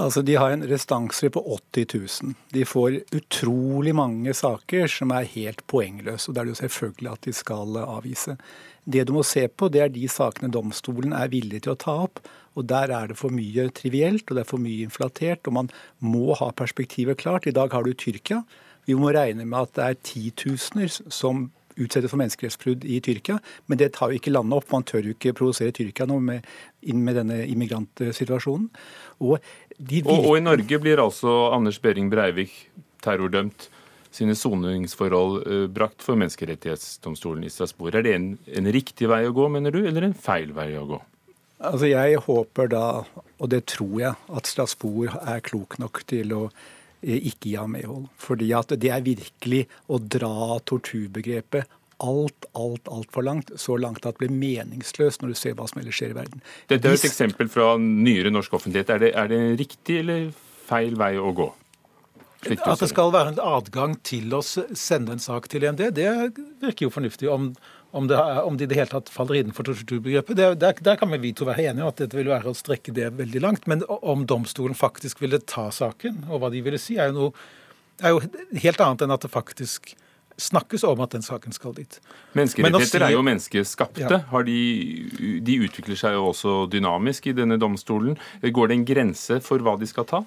Altså, 0.00 0.22
De 0.22 0.34
har 0.34 0.50
en 0.50 0.64
restanse 0.64 1.28
på 1.30 1.40
80 1.74 1.86
000. 2.22 2.34
De 2.54 2.64
får 2.64 3.02
utrolig 3.12 3.92
mange 3.94 4.32
saker 4.34 4.88
som 4.88 5.12
er 5.12 5.28
helt 5.34 5.60
poengløse. 5.66 6.28
og 6.28 6.34
Det 6.34 6.40
er 6.40 6.48
det 6.48 6.54
jo 6.54 6.62
selvfølgelig 6.62 7.12
at 7.12 7.26
de 7.26 7.32
skal 7.36 7.76
avvise. 7.84 8.36
Det 8.84 9.04
du 9.06 9.12
må 9.12 9.22
se 9.22 9.46
på, 9.48 9.68
det 9.68 9.82
er 9.84 9.92
de 9.92 10.08
sakene 10.08 10.50
domstolen 10.50 11.12
er 11.12 11.28
villig 11.28 11.62
til 11.62 11.74
å 11.74 11.80
ta 11.84 11.98
opp. 12.06 12.20
og 12.56 12.66
Der 12.66 12.88
er 12.90 13.08
det 13.08 13.18
for 13.18 13.30
mye 13.30 13.68
trivielt 13.70 14.30
og 14.30 14.36
det 14.36 14.46
er 14.46 14.52
for 14.52 14.58
mye 14.58 14.88
inflatert. 14.88 15.46
og 15.46 15.52
Man 15.52 15.70
må 16.00 16.34
ha 16.34 16.50
perspektivet 16.50 17.18
klart. 17.18 17.46
I 17.46 17.52
dag 17.52 17.72
har 17.72 17.84
du 17.84 17.92
Tyrkia. 17.92 18.44
Vi 18.86 18.94
må 18.94 19.12
regne 19.12 19.44
med 19.44 19.60
at 19.60 19.74
det 19.74 19.84
er 19.84 20.02
titusener 20.02 20.88
som 20.88 21.50
utsettes 21.76 22.12
for 22.12 22.20
menneskerettsbrudd 22.20 22.84
i 22.84 23.00
Tyrkia. 23.04 23.38
Men 23.70 23.80
det 23.80 23.92
tar 23.96 24.12
jo 24.12 24.20
ikke 24.20 24.32
landet 24.32 24.60
opp. 24.60 24.70
Man 24.72 24.86
tør 24.88 25.10
jo 25.10 25.16
ikke 25.16 25.34
provosere 25.38 25.74
Tyrkia 25.76 26.08
nå 26.10 26.20
med, 26.24 26.46
inn 26.82 27.02
med 27.06 27.18
denne 27.20 27.42
immigrantsituasjonen. 27.50 28.70
Og, 29.20 29.36
de 29.78 30.02
og, 30.06 30.16
og, 30.16 30.32
i 30.38 30.46
Norge 30.46 30.80
blir 30.82 31.02
altså 31.02 31.52
Anders 31.54 31.80
Behring 31.82 32.10
Breivik 32.12 32.56
terrordømt. 33.04 33.68
Sine 34.10 34.34
soningsforhold 34.34 35.36
uh, 35.46 35.66
brakt 35.70 36.02
for 36.02 36.18
Menneskerettighetsdomstolen 36.18 37.44
i 37.46 37.52
Strasbourg. 37.52 37.94
Er 37.94 38.02
det 38.02 38.16
en, 38.16 38.32
en 38.58 38.70
riktig 38.74 39.06
vei 39.10 39.22
å 39.28 39.34
gå, 39.36 39.46
mener 39.54 39.70
du, 39.70 39.84
eller 39.86 40.08
en 40.08 40.16
feil 40.18 40.50
vei 40.56 40.72
å 40.80 40.88
gå? 40.88 40.98
Altså 41.60 41.90
Jeg 41.90 42.18
håper 42.24 42.70
da, 42.72 42.84
og 43.38 43.48
det 43.52 43.66
tror 43.70 43.96
jeg, 44.00 44.18
at 44.32 44.50
Strasbourg 44.50 45.14
er 45.20 45.42
klok 45.44 45.78
nok 45.78 46.02
til 46.10 46.32
å 46.34 46.42
ikke 47.02 47.50
gi 47.50 47.56
ham 47.58 47.74
medhold. 47.76 48.08
Fordi 48.20 48.50
at 48.56 48.74
det 48.80 48.90
er 48.92 49.04
virkelig 49.04 49.66
å 49.88 50.00
dra 50.02 50.58
torturbegrepet 50.68 51.76
alt, 52.00 52.46
alt, 52.56 52.88
altfor 52.88 53.24
langt. 53.26 53.52
Så 53.60 53.76
langt 53.76 54.06
at 54.06 54.16
det 54.16 54.26
blir 54.26 54.36
meningsløst 54.36 55.22
når 55.22 55.34
du 55.34 55.40
ser 55.40 55.56
hva 55.58 55.68
som 55.68 55.82
ellers 55.82 55.98
skjer 56.00 56.14
i 56.14 56.18
verden. 56.20 56.44
Dette 56.70 56.88
er 56.88 56.96
et 56.96 57.08
eksempel 57.08 57.50
fra 57.52 57.74
nyere 57.80 58.32
norsk 58.32 58.56
offentlighet. 58.60 58.94
Er 58.94 59.02
det, 59.04 59.10
er 59.16 59.32
det 59.32 59.40
riktig 59.60 60.00
eller 60.04 60.30
feil 60.70 60.96
vei 61.00 61.16
å 61.20 61.34
gå? 61.36 61.50
At 62.40 62.80
det 62.80 62.88
skal 62.88 63.10
være 63.12 63.34
en 63.34 63.42
adgang 63.44 63.98
til 64.06 64.32
å 64.32 64.40
sende 64.40 65.12
en 65.12 65.20
sak 65.20 65.50
til 65.52 65.66
EMD, 65.68 65.82
det 65.92 66.08
virker 66.62 66.86
jo 66.86 66.92
fornuftig. 66.94 67.28
Om, 67.28 67.50
om, 67.90 68.06
det, 68.06 68.18
om 68.42 68.56
de 68.56 68.64
i 68.64 68.70
det 68.70 68.78
hele 68.78 68.90
tatt 68.90 69.10
faller 69.10 69.40
innenfor 69.40 69.66
torturbegrepet, 69.66 70.36
der, 70.38 70.54
der, 70.78 70.98
kan 71.00 71.10
vi 71.22 71.32
to 71.36 71.48
være 71.48 71.70
enige 71.70 71.86
om 71.86 71.90
at 71.90 72.02
dette 72.02 72.18
vil 72.18 72.30
være 72.30 72.52
å 72.52 72.56
strekke 72.56 72.94
det 72.94 73.08
veldig 73.18 73.42
langt. 73.42 73.66
Men 73.70 73.82
om 73.88 74.26
domstolen 74.30 74.78
faktisk 74.78 75.22
ville 75.24 75.42
ta 75.42 75.68
saken, 75.74 76.24
og 76.30 76.42
hva 76.42 76.52
de 76.54 76.62
ville 76.64 76.78
si, 76.80 77.00
er 77.00 77.10
jo, 77.10 77.16
noe, 77.18 77.50
er 78.02 78.14
jo 78.14 78.22
helt 78.62 78.84
annet 78.86 79.06
enn 79.06 79.16
at 79.16 79.26
det 79.26 79.32
faktisk 79.32 79.94
snakkes 80.40 80.86
om 80.88 81.02
at 81.04 81.12
den 81.12 81.24
saken 81.24 81.52
skal 81.52 81.74
dit. 81.76 81.98
Menneskerettigheter 82.38 83.04
er 83.04 83.14
jo 83.16 83.24
menneskeskapte. 83.26 84.06
Ja. 84.06 84.42
De, 84.46 85.40
de 85.44 85.56
utvikler 85.66 85.98
seg 86.00 86.16
jo 86.16 86.30
også 86.30 86.62
dynamisk 86.72 87.28
i 87.28 87.36
denne 87.36 87.58
domstolen. 87.60 88.16
Går 88.40 88.70
det 88.70 88.78
en 88.78 88.86
grense 88.88 89.40
for 89.44 89.62
hva 89.64 89.76
de 89.80 89.88
skal 89.90 90.08
ta? 90.08 90.22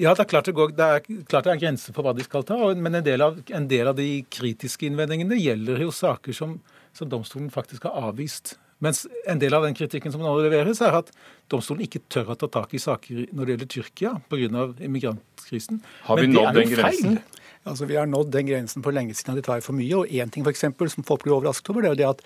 Ja, 0.00 0.14
det 0.16 0.24
er 0.24 0.28
klart 0.30 0.48
det, 0.48 0.54
går, 0.56 0.70
det 0.72 0.84
er 0.88 1.02
klart 1.28 1.44
det 1.44 1.52
er 1.52 1.60
grenser 1.60 1.92
for 1.92 2.06
hva 2.06 2.14
de 2.16 2.24
skal 2.24 2.46
ta. 2.48 2.56
Men 2.72 2.96
en 2.96 3.04
del 3.04 3.24
av, 3.24 3.40
en 3.52 3.68
del 3.68 3.90
av 3.90 3.98
de 3.98 4.08
kritiske 4.32 4.88
innvendingene 4.88 5.36
gjelder 5.36 5.84
jo 5.84 5.92
saker 5.92 6.36
som, 6.36 6.56
som, 6.96 7.10
domstolen 7.12 7.50
faktisk 7.52 7.84
har 7.88 8.08
avvist. 8.08 8.56
Mens 8.82 9.04
en 9.30 9.38
del 9.38 9.54
av 9.54 9.66
den 9.66 9.76
kritikken 9.78 10.14
som 10.14 10.24
nå 10.24 10.32
leveres, 10.40 10.80
er 10.82 10.96
at 11.02 11.12
domstolen 11.52 11.84
ikke 11.84 12.02
tør 12.10 12.32
å 12.32 12.38
ta 12.40 12.48
tak 12.50 12.72
i 12.74 12.80
saker 12.82 13.28
når 13.30 13.44
det 13.44 13.54
gjelder 13.54 13.70
Tyrkia 13.76 14.14
pga. 14.32 14.64
immigrantkrisen. 14.88 15.82
Har 16.08 16.18
vi 16.18 16.32
nådd 16.32 16.56
den 16.56 16.72
grensen? 16.72 17.20
Altså, 17.62 17.86
Vi 17.86 17.94
har 17.94 18.08
nådd 18.10 18.32
den 18.32 18.48
grensen 18.48 18.82
for 18.82 18.96
lenge 18.96 19.14
siden 19.14 19.36
at 19.36 19.42
de 19.42 19.46
tar 19.46 19.60
for 19.60 19.76
mye. 19.76 19.94
Og 19.94 20.08
én 20.08 20.32
ting 20.32 20.42
for 20.42 20.50
eksempel, 20.50 20.90
som 20.90 21.04
folk 21.04 21.22
blir 21.22 21.36
overrasket 21.36 21.70
over, 21.70 21.82
det 21.82 21.90
er 21.90 21.94
jo 21.94 22.00
det 22.00 22.10
at 22.16 22.24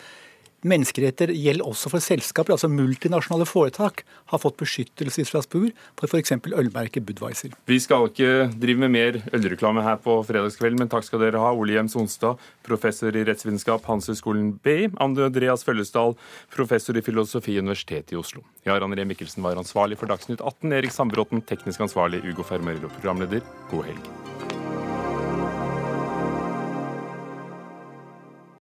Menneskeretter 0.65 1.31
gjelder 1.37 1.67
også 1.69 1.91
for 1.93 2.03
selskaper, 2.03 2.55
altså 2.55 2.71
multinasjonale 2.73 3.47
foretak, 3.49 4.03
har 4.33 4.41
fått 4.41 4.57
beskyttelse 4.63 5.21
i 5.23 5.27
Strasbourg 5.29 5.73
for 5.99 6.09
f.eks. 6.09 6.33
ølmerket 6.33 7.05
Budwiser. 7.07 7.53
Vi 7.69 7.79
skal 7.83 8.09
ikke 8.09 8.49
drive 8.57 8.81
med 8.87 8.95
mer 8.95 9.21
ølreklame 9.37 9.85
her 9.85 10.01
på 10.03 10.17
fredagskvelden, 10.27 10.81
men 10.81 10.93
takk 10.93 11.07
skal 11.07 11.23
dere 11.23 11.43
ha. 11.43 11.53
Ole 11.53 11.77
Jems 11.77 11.97
Onstad, 11.99 12.41
professor 12.67 13.15
i 13.15 13.25
rettsvitenskap, 13.29 13.85
Handelshøyskolen 13.87 14.55
BI. 14.65 14.91
Andreas 15.03 15.67
Føllesdal, 15.67 16.17
professor 16.55 16.97
i 16.97 17.05
filosofi, 17.05 17.59
Universitetet 17.61 18.17
i 18.17 18.21
Oslo. 18.21 18.45
Jarand 18.67 18.97
Ree 18.97 19.09
Mikkelsen 19.09 19.45
var 19.45 19.61
ansvarlig 19.61 20.01
for 20.01 20.11
Dagsnytt 20.11 20.41
18. 20.41 20.73
Erik 20.81 20.95
Sandbråten, 20.95 21.45
teknisk 21.47 21.85
ansvarlig. 21.85 22.25
Ugo 22.27 22.47
Fermøylo, 22.47 22.91
programleder. 22.97 23.45
God 23.71 23.93
helg. 23.93 24.26